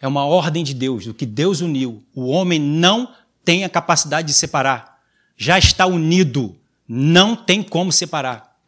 É 0.00 0.08
uma 0.08 0.24
ordem 0.24 0.64
de 0.64 0.72
Deus. 0.72 1.06
O 1.06 1.14
que 1.14 1.26
Deus 1.26 1.60
uniu, 1.60 2.02
o 2.14 2.28
homem 2.28 2.58
não 2.58 3.14
tem 3.44 3.64
a 3.64 3.68
capacidade 3.68 4.28
de 4.28 4.34
separar. 4.34 5.00
Já 5.36 5.58
está 5.58 5.86
unido. 5.86 6.56
Não 6.88 7.36
tem 7.36 7.62
como 7.62 7.92
separar. 7.92 8.58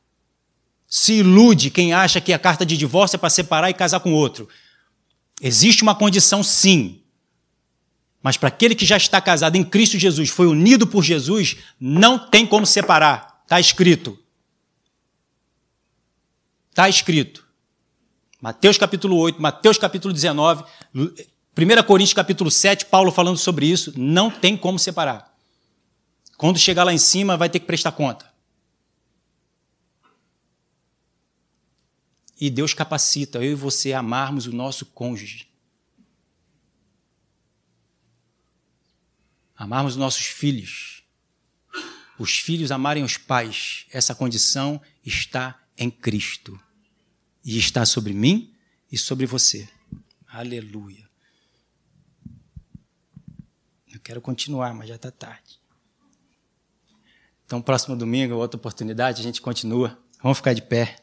Se 0.86 1.14
ilude 1.14 1.70
quem 1.70 1.94
acha 1.94 2.20
que 2.20 2.32
a 2.32 2.38
carta 2.38 2.66
de 2.66 2.76
divórcio 2.76 3.16
é 3.16 3.18
para 3.18 3.30
separar 3.30 3.70
e 3.70 3.74
casar 3.74 4.00
com 4.00 4.12
outro. 4.12 4.46
Existe 5.40 5.82
uma 5.82 5.94
condição, 5.94 6.42
sim, 6.42 7.02
mas 8.22 8.36
para 8.36 8.48
aquele 8.48 8.74
que 8.74 8.86
já 8.86 8.96
está 8.96 9.20
casado 9.20 9.56
em 9.56 9.64
Cristo 9.64 9.98
Jesus, 9.98 10.30
foi 10.30 10.46
unido 10.46 10.86
por 10.86 11.02
Jesus, 11.02 11.56
não 11.80 12.18
tem 12.18 12.46
como 12.46 12.64
separar. 12.64 13.42
Está 13.42 13.58
escrito. 13.58 14.16
Está 16.72 16.88
escrito. 16.88 17.46
Mateus 18.40 18.78
capítulo 18.78 19.18
8, 19.18 19.40
Mateus 19.40 19.76
capítulo 19.76 20.12
19, 20.12 20.64
1 20.94 21.12
Coríntios 21.86 22.14
capítulo 22.14 22.50
7, 22.50 22.86
Paulo 22.86 23.12
falando 23.12 23.36
sobre 23.36 23.66
isso, 23.66 23.92
não 23.94 24.30
tem 24.30 24.56
como 24.56 24.78
separar. 24.78 25.36
Quando 26.38 26.58
chegar 26.58 26.82
lá 26.82 26.94
em 26.94 26.98
cima, 26.98 27.36
vai 27.36 27.50
ter 27.50 27.60
que 27.60 27.66
prestar 27.66 27.92
conta. 27.92 28.32
E 32.40 32.48
Deus 32.48 32.72
capacita 32.72 33.38
eu 33.38 33.52
e 33.52 33.54
você 33.54 33.92
a 33.92 33.98
amarmos 33.98 34.46
o 34.46 34.52
nosso 34.52 34.86
cônjuge. 34.86 35.52
amarmos 39.54 39.94
nossos 39.94 40.26
filhos, 40.26 41.04
os 42.18 42.40
filhos 42.40 42.72
amarem 42.72 43.04
os 43.04 43.16
pais, 43.16 43.86
essa 43.92 44.12
condição 44.12 44.82
está 45.04 45.61
em 45.82 45.90
Cristo 45.90 46.58
e 47.44 47.58
está 47.58 47.84
sobre 47.84 48.12
mim 48.12 48.54
e 48.90 48.96
sobre 48.96 49.26
você. 49.26 49.68
Aleluia. 50.26 51.08
Eu 53.92 54.00
quero 54.00 54.20
continuar, 54.20 54.72
mas 54.74 54.88
já 54.88 54.94
está 54.96 55.10
tarde. 55.10 55.60
Então, 57.44 57.60
próximo 57.60 57.94
domingo, 57.94 58.34
outra 58.34 58.56
oportunidade, 58.56 59.20
a 59.20 59.22
gente 59.22 59.42
continua. 59.42 59.98
Vamos 60.22 60.38
ficar 60.38 60.54
de 60.54 60.62
pé. 60.62 60.96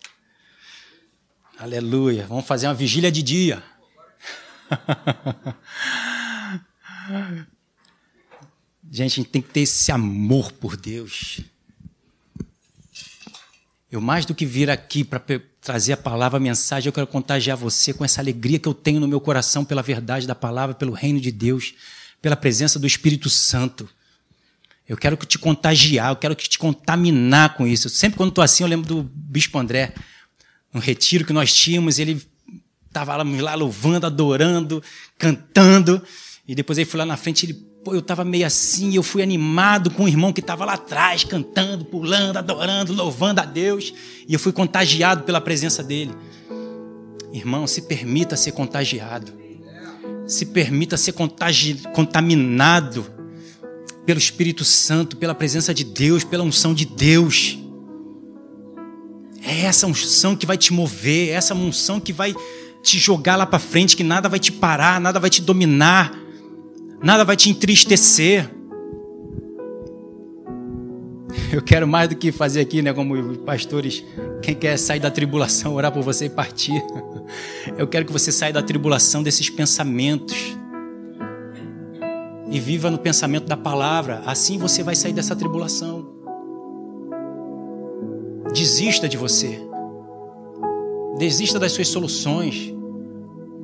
Aleluia. 1.57 2.25
Vamos 2.25 2.47
fazer 2.47 2.67
uma 2.67 2.73
vigília 2.73 3.11
de 3.11 3.21
dia. 3.21 3.63
Gente, 8.91 9.13
a 9.13 9.15
gente 9.17 9.29
tem 9.29 9.41
que 9.41 9.49
ter 9.49 9.61
esse 9.61 9.91
amor 9.91 10.51
por 10.53 10.75
Deus. 10.75 11.41
Eu, 13.91 13.99
mais 13.99 14.23
do 14.23 14.35
que 14.35 14.45
vir 14.45 14.69
aqui 14.69 15.03
para 15.03 15.19
trazer 15.61 15.93
a 15.93 15.97
palavra, 15.97 16.37
a 16.37 16.39
mensagem, 16.39 16.87
eu 16.87 16.93
quero 16.93 17.07
contagiar 17.07 17.57
você 17.57 17.91
com 17.91 18.05
essa 18.05 18.21
alegria 18.21 18.59
que 18.59 18.67
eu 18.67 18.73
tenho 18.73 18.99
no 18.99 19.07
meu 19.07 19.19
coração 19.19 19.65
pela 19.65 19.81
verdade 19.81 20.27
da 20.27 20.35
palavra, 20.35 20.75
pelo 20.75 20.93
reino 20.93 21.19
de 21.19 21.31
Deus, 21.31 21.73
pela 22.21 22.35
presença 22.35 22.77
do 22.77 22.85
Espírito 22.85 23.29
Santo. 23.29 23.89
Eu 24.87 24.95
quero 24.95 25.17
que 25.17 25.25
te 25.25 25.39
contagiar, 25.39 26.11
eu 26.11 26.15
quero 26.15 26.35
que 26.35 26.47
te 26.47 26.59
contaminar 26.59 27.55
com 27.55 27.65
isso. 27.65 27.89
Sempre 27.89 28.17
quando 28.17 28.29
estou 28.29 28.43
assim, 28.43 28.63
eu 28.63 28.69
lembro 28.69 28.87
do 28.87 29.03
Bispo 29.03 29.57
André, 29.57 29.93
no 30.71 30.79
retiro 30.79 31.25
que 31.25 31.33
nós 31.33 31.51
tínhamos, 31.51 31.97
ele 31.97 32.21
estava 32.87 33.15
lá, 33.15 33.23
lá 33.23 33.55
louvando, 33.55 34.05
adorando, 34.05 34.83
cantando, 35.17 36.01
e 36.47 36.53
depois 36.53 36.77
ele 36.77 36.89
foi 36.89 36.99
lá 36.99 37.05
na 37.05 37.17
frente, 37.17 37.45
ele 37.47 37.68
Pô, 37.83 37.93
eu 37.93 37.99
estava 37.99 38.25
meio 38.25 38.45
assim, 38.45 38.93
eu 38.95 39.03
fui 39.03 39.23
animado 39.23 39.89
com 39.89 40.03
o 40.03 40.07
irmão 40.07 40.33
que 40.33 40.41
estava 40.41 40.65
lá 40.65 40.73
atrás, 40.73 41.23
cantando, 41.23 41.85
pulando, 41.85 42.35
adorando, 42.35 42.91
louvando 42.93 43.39
a 43.39 43.45
Deus, 43.45 43.93
e 44.27 44.33
eu 44.33 44.39
fui 44.39 44.51
contagiado 44.51 45.23
pela 45.23 45.39
presença 45.39 45.81
dele. 45.81 46.13
Irmão, 47.31 47.65
se 47.65 47.83
permita 47.83 48.35
ser 48.35 48.51
contagiado, 48.51 49.31
se 50.27 50.47
permita 50.47 50.97
ser 50.97 51.13
contagi 51.13 51.75
contaminado 51.93 53.05
pelo 54.05 54.19
Espírito 54.19 54.65
Santo, 54.65 55.15
pela 55.15 55.33
presença 55.33 55.73
de 55.73 55.85
Deus, 55.85 56.25
pela 56.25 56.43
unção 56.43 56.73
de 56.73 56.85
Deus. 56.85 57.57
É 59.41 59.61
essa 59.61 59.87
unção 59.87 60.35
que 60.35 60.45
vai 60.45 60.57
te 60.57 60.73
mover, 60.73 61.29
é 61.29 61.33
essa 61.33 61.55
unção 61.55 61.97
que 61.97 62.11
vai 62.11 62.35
te 62.83 62.99
jogar 62.99 63.37
lá 63.37 63.45
para 63.45 63.57
frente, 63.57 63.95
que 63.95 64.03
nada 64.03 64.27
vai 64.27 64.39
te 64.39 64.51
parar, 64.51 64.99
nada 64.99 65.17
vai 65.17 65.29
te 65.29 65.41
dominar 65.41 66.27
nada 67.01 67.23
vai 67.23 67.35
te 67.35 67.49
entristecer. 67.49 68.49
Eu 71.51 71.61
quero 71.61 71.87
mais 71.87 72.09
do 72.09 72.15
que 72.15 72.31
fazer 72.31 72.61
aqui, 72.61 72.81
né, 72.81 72.93
como 72.93 73.37
pastores, 73.39 74.03
quem 74.41 74.53
quer 74.53 74.77
sair 74.77 74.99
da 74.99 75.09
tribulação, 75.09 75.73
orar 75.73 75.91
por 75.91 76.03
você 76.03 76.25
e 76.25 76.29
partir. 76.29 76.83
Eu 77.77 77.87
quero 77.87 78.05
que 78.05 78.11
você 78.11 78.31
saia 78.31 78.53
da 78.53 78.61
tribulação 78.61 79.23
desses 79.23 79.49
pensamentos. 79.49 80.57
e 82.51 82.59
viva 82.59 82.89
no 82.89 82.97
pensamento 82.97 83.45
da 83.45 83.55
palavra. 83.55 84.23
Assim 84.25 84.57
você 84.57 84.81
vai 84.81 84.95
sair 84.95 85.13
dessa 85.13 85.35
tribulação. 85.35 86.09
Desista 88.53 89.07
de 89.07 89.17
você. 89.17 89.59
Desista 91.19 91.59
das 91.59 91.71
suas 91.71 91.87
soluções. 91.89 92.73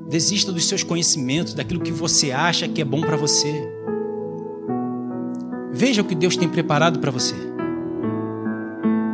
Desista 0.08 0.52
dos 0.52 0.68
seus 0.68 0.84
conhecimentos, 0.84 1.54
daquilo 1.54 1.82
que 1.82 1.92
você 1.92 2.32
acha 2.32 2.68
que 2.68 2.82
é 2.82 2.86
bom 2.86 3.02
para 3.02 3.18
você. 3.18 3.68
Veja 5.72 6.02
o 6.02 6.06
que 6.06 6.16
Deus 6.16 6.38
tem 6.38 6.48
preparado 6.48 7.00
para 7.00 7.12
você. 7.12 7.36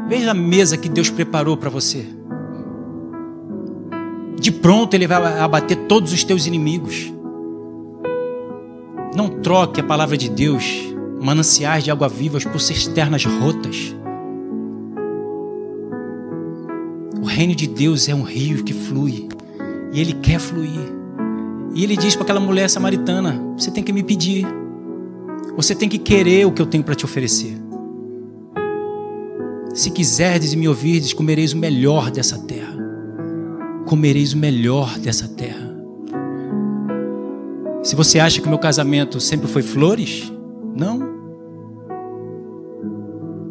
Veja 0.07 0.31
a 0.31 0.33
mesa 0.33 0.75
que 0.75 0.89
Deus 0.89 1.09
preparou 1.09 1.55
para 1.55 1.69
você. 1.69 2.05
De 4.37 4.51
pronto 4.51 4.93
Ele 4.93 5.07
vai 5.07 5.39
abater 5.39 5.77
todos 5.87 6.11
os 6.11 6.23
teus 6.23 6.45
inimigos. 6.45 7.13
Não 9.15 9.29
troque 9.41 9.79
a 9.79 9.83
palavra 9.83 10.17
de 10.17 10.29
Deus, 10.29 10.93
mananciais 11.21 11.83
de 11.83 11.91
água 11.91 12.09
vivas, 12.09 12.43
por 12.43 12.59
cisternas 12.59 13.23
rotas. 13.23 13.95
O 17.21 17.25
reino 17.25 17.55
de 17.55 17.67
Deus 17.67 18.09
é 18.09 18.15
um 18.15 18.23
rio 18.23 18.63
que 18.63 18.73
flui. 18.73 19.29
E 19.91 19.99
ele 19.99 20.13
quer 20.13 20.39
fluir. 20.39 20.79
E 21.73 21.83
ele 21.83 21.97
diz 21.97 22.15
para 22.15 22.23
aquela 22.23 22.39
mulher 22.39 22.69
samaritana: 22.69 23.41
Você 23.57 23.71
tem 23.71 23.83
que 23.83 23.93
me 23.93 24.03
pedir. 24.03 24.45
Você 25.55 25.75
tem 25.75 25.89
que 25.89 25.97
querer 25.97 26.45
o 26.45 26.51
que 26.51 26.61
eu 26.61 26.65
tenho 26.65 26.83
para 26.83 26.95
te 26.95 27.05
oferecer. 27.05 27.57
Se 29.73 29.89
quiserdes 29.89 30.53
e 30.53 30.57
me 30.57 30.67
ouvirdes, 30.67 31.13
comereis 31.13 31.53
o 31.53 31.57
melhor 31.57 32.11
dessa 32.11 32.37
terra. 32.37 32.75
Comereis 33.85 34.33
o 34.33 34.37
melhor 34.37 34.97
dessa 34.99 35.27
terra. 35.27 35.71
Se 37.83 37.95
você 37.95 38.19
acha 38.19 38.39
que 38.39 38.47
meu 38.47 38.59
casamento 38.59 39.19
sempre 39.19 39.47
foi 39.47 39.61
flores, 39.61 40.31
não. 40.75 41.09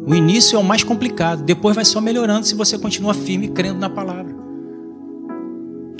O 0.07 0.15
início 0.15 0.55
é 0.55 0.59
o 0.59 0.63
mais 0.63 0.83
complicado, 0.83 1.43
depois 1.43 1.75
vai 1.75 1.85
só 1.85 1.99
melhorando 2.01 2.45
se 2.45 2.55
você 2.55 2.77
continua 2.77 3.13
firme 3.13 3.49
crendo 3.49 3.79
na 3.79 3.89
palavra. 3.89 4.40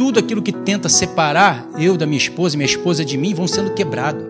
Tudo 0.02 0.20
aquilo 0.20 0.42
que 0.42 0.52
tenta 0.52 0.90
separar 0.90 1.70
eu 1.78 1.96
da 1.96 2.08
minha 2.08 2.18
esposa 2.18 2.56
e 2.56 2.58
minha 2.58 2.66
esposa 2.66 3.06
de 3.06 3.20
mim 3.20 3.36
vão 3.36 3.48
sendo 3.48 3.76
quebrado. 3.76 4.26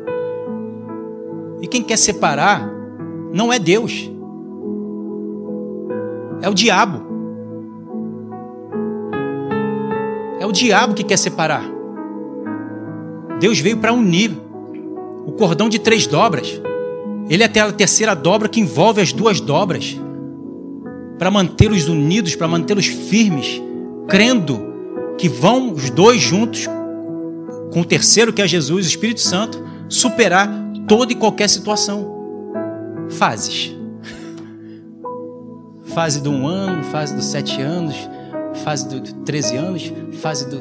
E 1.62 1.66
quem 1.66 1.82
quer 1.82 1.96
separar 1.96 2.70
não 3.32 3.54
é 3.54 3.58
Deus, 3.58 4.12
é 6.42 6.50
o 6.50 6.54
diabo. 6.54 7.02
É 10.42 10.46
o 10.46 10.52
diabo 10.52 10.94
que 10.94 11.06
quer 11.06 11.16
separar. 11.16 11.64
Deus 13.40 13.58
veio 13.58 13.78
para 13.78 13.94
unir 13.94 14.38
o 15.26 15.32
cordão 15.32 15.70
de 15.70 15.80
três 15.80 16.06
dobras. 16.06 16.62
Ele 17.30 17.44
é 17.44 17.46
a 17.46 17.72
terceira 17.72 18.14
dobra 18.14 18.50
que 18.50 18.60
envolve 18.60 19.00
as 19.00 19.14
duas 19.14 19.40
dobras 19.40 19.98
para 21.18 21.32
mantê-los 21.32 21.88
unidos, 21.88 22.36
para 22.36 22.50
mantê-los 22.50 22.88
firmes, 22.88 23.62
crendo 24.10 24.71
que 25.22 25.30
vão 25.30 25.72
os 25.72 25.92
dois 25.92 26.20
juntos 26.20 26.68
com 27.72 27.82
o 27.82 27.86
terceiro 27.86 28.34
que 28.34 28.42
é 28.42 28.48
Jesus, 28.48 28.88
o 28.88 28.90
Espírito 28.90 29.22
Santo, 29.22 29.64
superar 29.88 30.50
toda 30.88 31.14
e 31.14 31.16
qualquer 31.16 31.48
situação. 31.48 32.12
Fases. 33.12 33.72
Fase 35.94 36.22
do 36.22 36.32
um 36.32 36.48
ano, 36.48 36.84
fase 36.86 37.16
dos 37.16 37.26
sete 37.26 37.62
anos, 37.62 37.96
fase 38.64 38.90
do 38.90 39.00
treze 39.24 39.56
anos, 39.56 39.94
fase 40.14 40.50
do. 40.50 40.60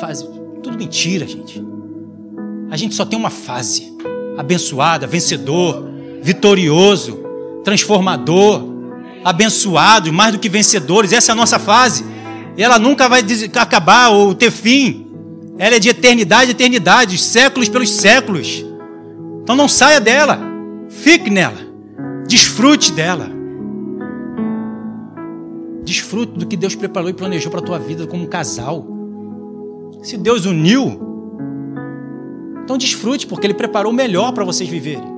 Fase. 0.00 0.28
Tudo 0.64 0.76
mentira, 0.76 1.24
gente. 1.24 1.64
A 2.70 2.76
gente 2.76 2.96
só 2.96 3.04
tem 3.04 3.16
uma 3.16 3.30
fase: 3.30 3.96
abençoada, 4.36 5.06
vencedor, 5.06 5.88
vitorioso, 6.20 7.20
transformador, 7.62 8.64
abençoado, 9.24 10.12
mais 10.12 10.32
do 10.32 10.40
que 10.40 10.48
vencedores. 10.48 11.12
Essa 11.12 11.30
é 11.30 11.34
a 11.34 11.36
nossa 11.36 11.60
fase. 11.60 12.11
E 12.56 12.62
ela 12.62 12.78
nunca 12.78 13.08
vai 13.08 13.24
acabar 13.56 14.10
ou 14.10 14.34
ter 14.34 14.50
fim. 14.50 15.06
Ela 15.58 15.76
é 15.76 15.78
de 15.78 15.88
eternidade 15.88 16.50
eternidade, 16.50 17.18
séculos 17.18 17.68
pelos 17.68 17.90
séculos. 17.90 18.64
Então 19.42 19.56
não 19.56 19.68
saia 19.68 20.00
dela. 20.00 20.38
Fique 20.88 21.30
nela. 21.30 21.58
Desfrute 22.26 22.92
dela. 22.92 23.30
Desfrute 25.84 26.38
do 26.38 26.46
que 26.46 26.56
Deus 26.56 26.74
preparou 26.74 27.10
e 27.10 27.14
planejou 27.14 27.50
para 27.50 27.60
a 27.60 27.64
tua 27.64 27.78
vida 27.78 28.06
como 28.06 28.24
um 28.24 28.26
casal. 28.26 28.86
Se 30.02 30.16
Deus 30.16 30.46
uniu, 30.46 31.00
então 32.64 32.78
desfrute, 32.78 33.26
porque 33.26 33.46
Ele 33.46 33.54
preparou 33.54 33.92
o 33.92 33.94
melhor 33.94 34.32
para 34.32 34.44
vocês 34.44 34.68
viverem. 34.68 35.11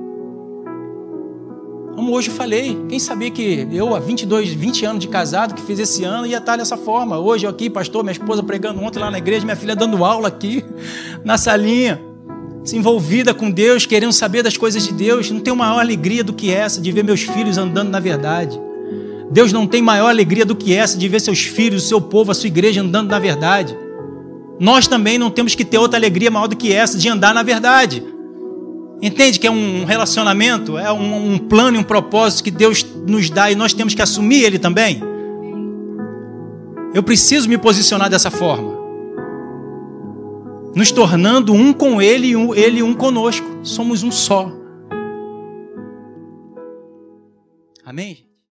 Como 1.95 2.13
hoje 2.13 2.29
falei, 2.29 2.77
quem 2.89 2.99
sabia 2.99 3.31
que 3.31 3.67
eu, 3.71 3.95
há 3.95 3.99
22, 3.99 4.49
20 4.49 4.85
anos 4.85 4.99
de 4.99 5.07
casado, 5.07 5.55
que 5.55 5.61
fiz 5.61 5.79
esse 5.79 6.03
ano, 6.03 6.27
ia 6.27 6.39
estar 6.39 6.57
dessa 6.57 6.75
forma. 6.75 7.17
Hoje 7.17 7.45
eu 7.45 7.49
aqui, 7.49 7.69
pastor, 7.69 8.03
minha 8.03 8.11
esposa 8.11 8.43
pregando 8.43 8.81
ontem 8.81 8.99
lá 8.99 9.09
na 9.09 9.17
igreja, 9.17 9.45
minha 9.45 9.55
filha 9.55 9.75
dando 9.77 10.03
aula 10.03 10.27
aqui, 10.27 10.63
na 11.23 11.37
salinha, 11.37 12.01
se 12.65 12.75
envolvida 12.75 13.33
com 13.33 13.49
Deus, 13.49 13.85
querendo 13.85 14.11
saber 14.11 14.43
das 14.43 14.57
coisas 14.57 14.85
de 14.85 14.93
Deus. 14.93 15.31
Não 15.31 15.39
tem 15.39 15.55
maior 15.55 15.79
alegria 15.79 16.21
do 16.21 16.33
que 16.33 16.51
essa, 16.51 16.81
de 16.81 16.91
ver 16.91 17.03
meus 17.03 17.21
filhos 17.21 17.57
andando 17.57 17.89
na 17.89 17.99
verdade. 18.01 18.59
Deus 19.31 19.53
não 19.53 19.65
tem 19.65 19.81
maior 19.81 20.09
alegria 20.09 20.45
do 20.45 20.55
que 20.55 20.73
essa, 20.73 20.97
de 20.97 21.07
ver 21.07 21.21
seus 21.21 21.43
filhos, 21.43 21.85
o 21.85 21.87
seu 21.87 22.01
povo, 22.01 22.29
a 22.29 22.35
sua 22.35 22.47
igreja 22.47 22.81
andando 22.81 23.09
na 23.09 23.19
verdade. 23.19 23.77
Nós 24.59 24.85
também 24.85 25.17
não 25.17 25.29
temos 25.29 25.55
que 25.55 25.63
ter 25.63 25.77
outra 25.77 25.97
alegria 25.97 26.29
maior 26.29 26.47
do 26.47 26.57
que 26.57 26.73
essa 26.73 26.97
de 26.97 27.07
andar 27.07 27.33
na 27.33 27.41
verdade. 27.41 28.03
Entende 29.01 29.39
que 29.39 29.47
é 29.47 29.51
um 29.51 29.85
relacionamento, 29.85 30.77
é 30.77 30.91
um, 30.91 31.33
um 31.33 31.37
plano 31.37 31.77
e 31.77 31.79
um 31.79 31.83
propósito 31.83 32.43
que 32.45 32.51
Deus 32.51 32.85
nos 33.07 33.29
dá 33.29 33.51
e 33.51 33.55
nós 33.55 33.73
temos 33.73 33.93
que 33.93 34.01
assumir 34.01 34.43
ele 34.43 34.57
também? 34.57 35.01
Eu 36.93 37.03
preciso 37.03 37.49
me 37.49 37.57
posicionar 37.57 38.09
dessa 38.09 38.31
forma. 38.31 38.73
Nos 40.73 40.91
tornando 40.91 41.53
um 41.53 41.73
com 41.73 42.01
Ele 42.01 42.27
e 42.27 42.35
um, 42.35 42.55
Ele 42.55 42.81
um 42.81 42.93
conosco. 42.93 43.45
Somos 43.63 44.01
um 44.03 44.11
só. 44.11 44.51
Amém? 47.85 48.25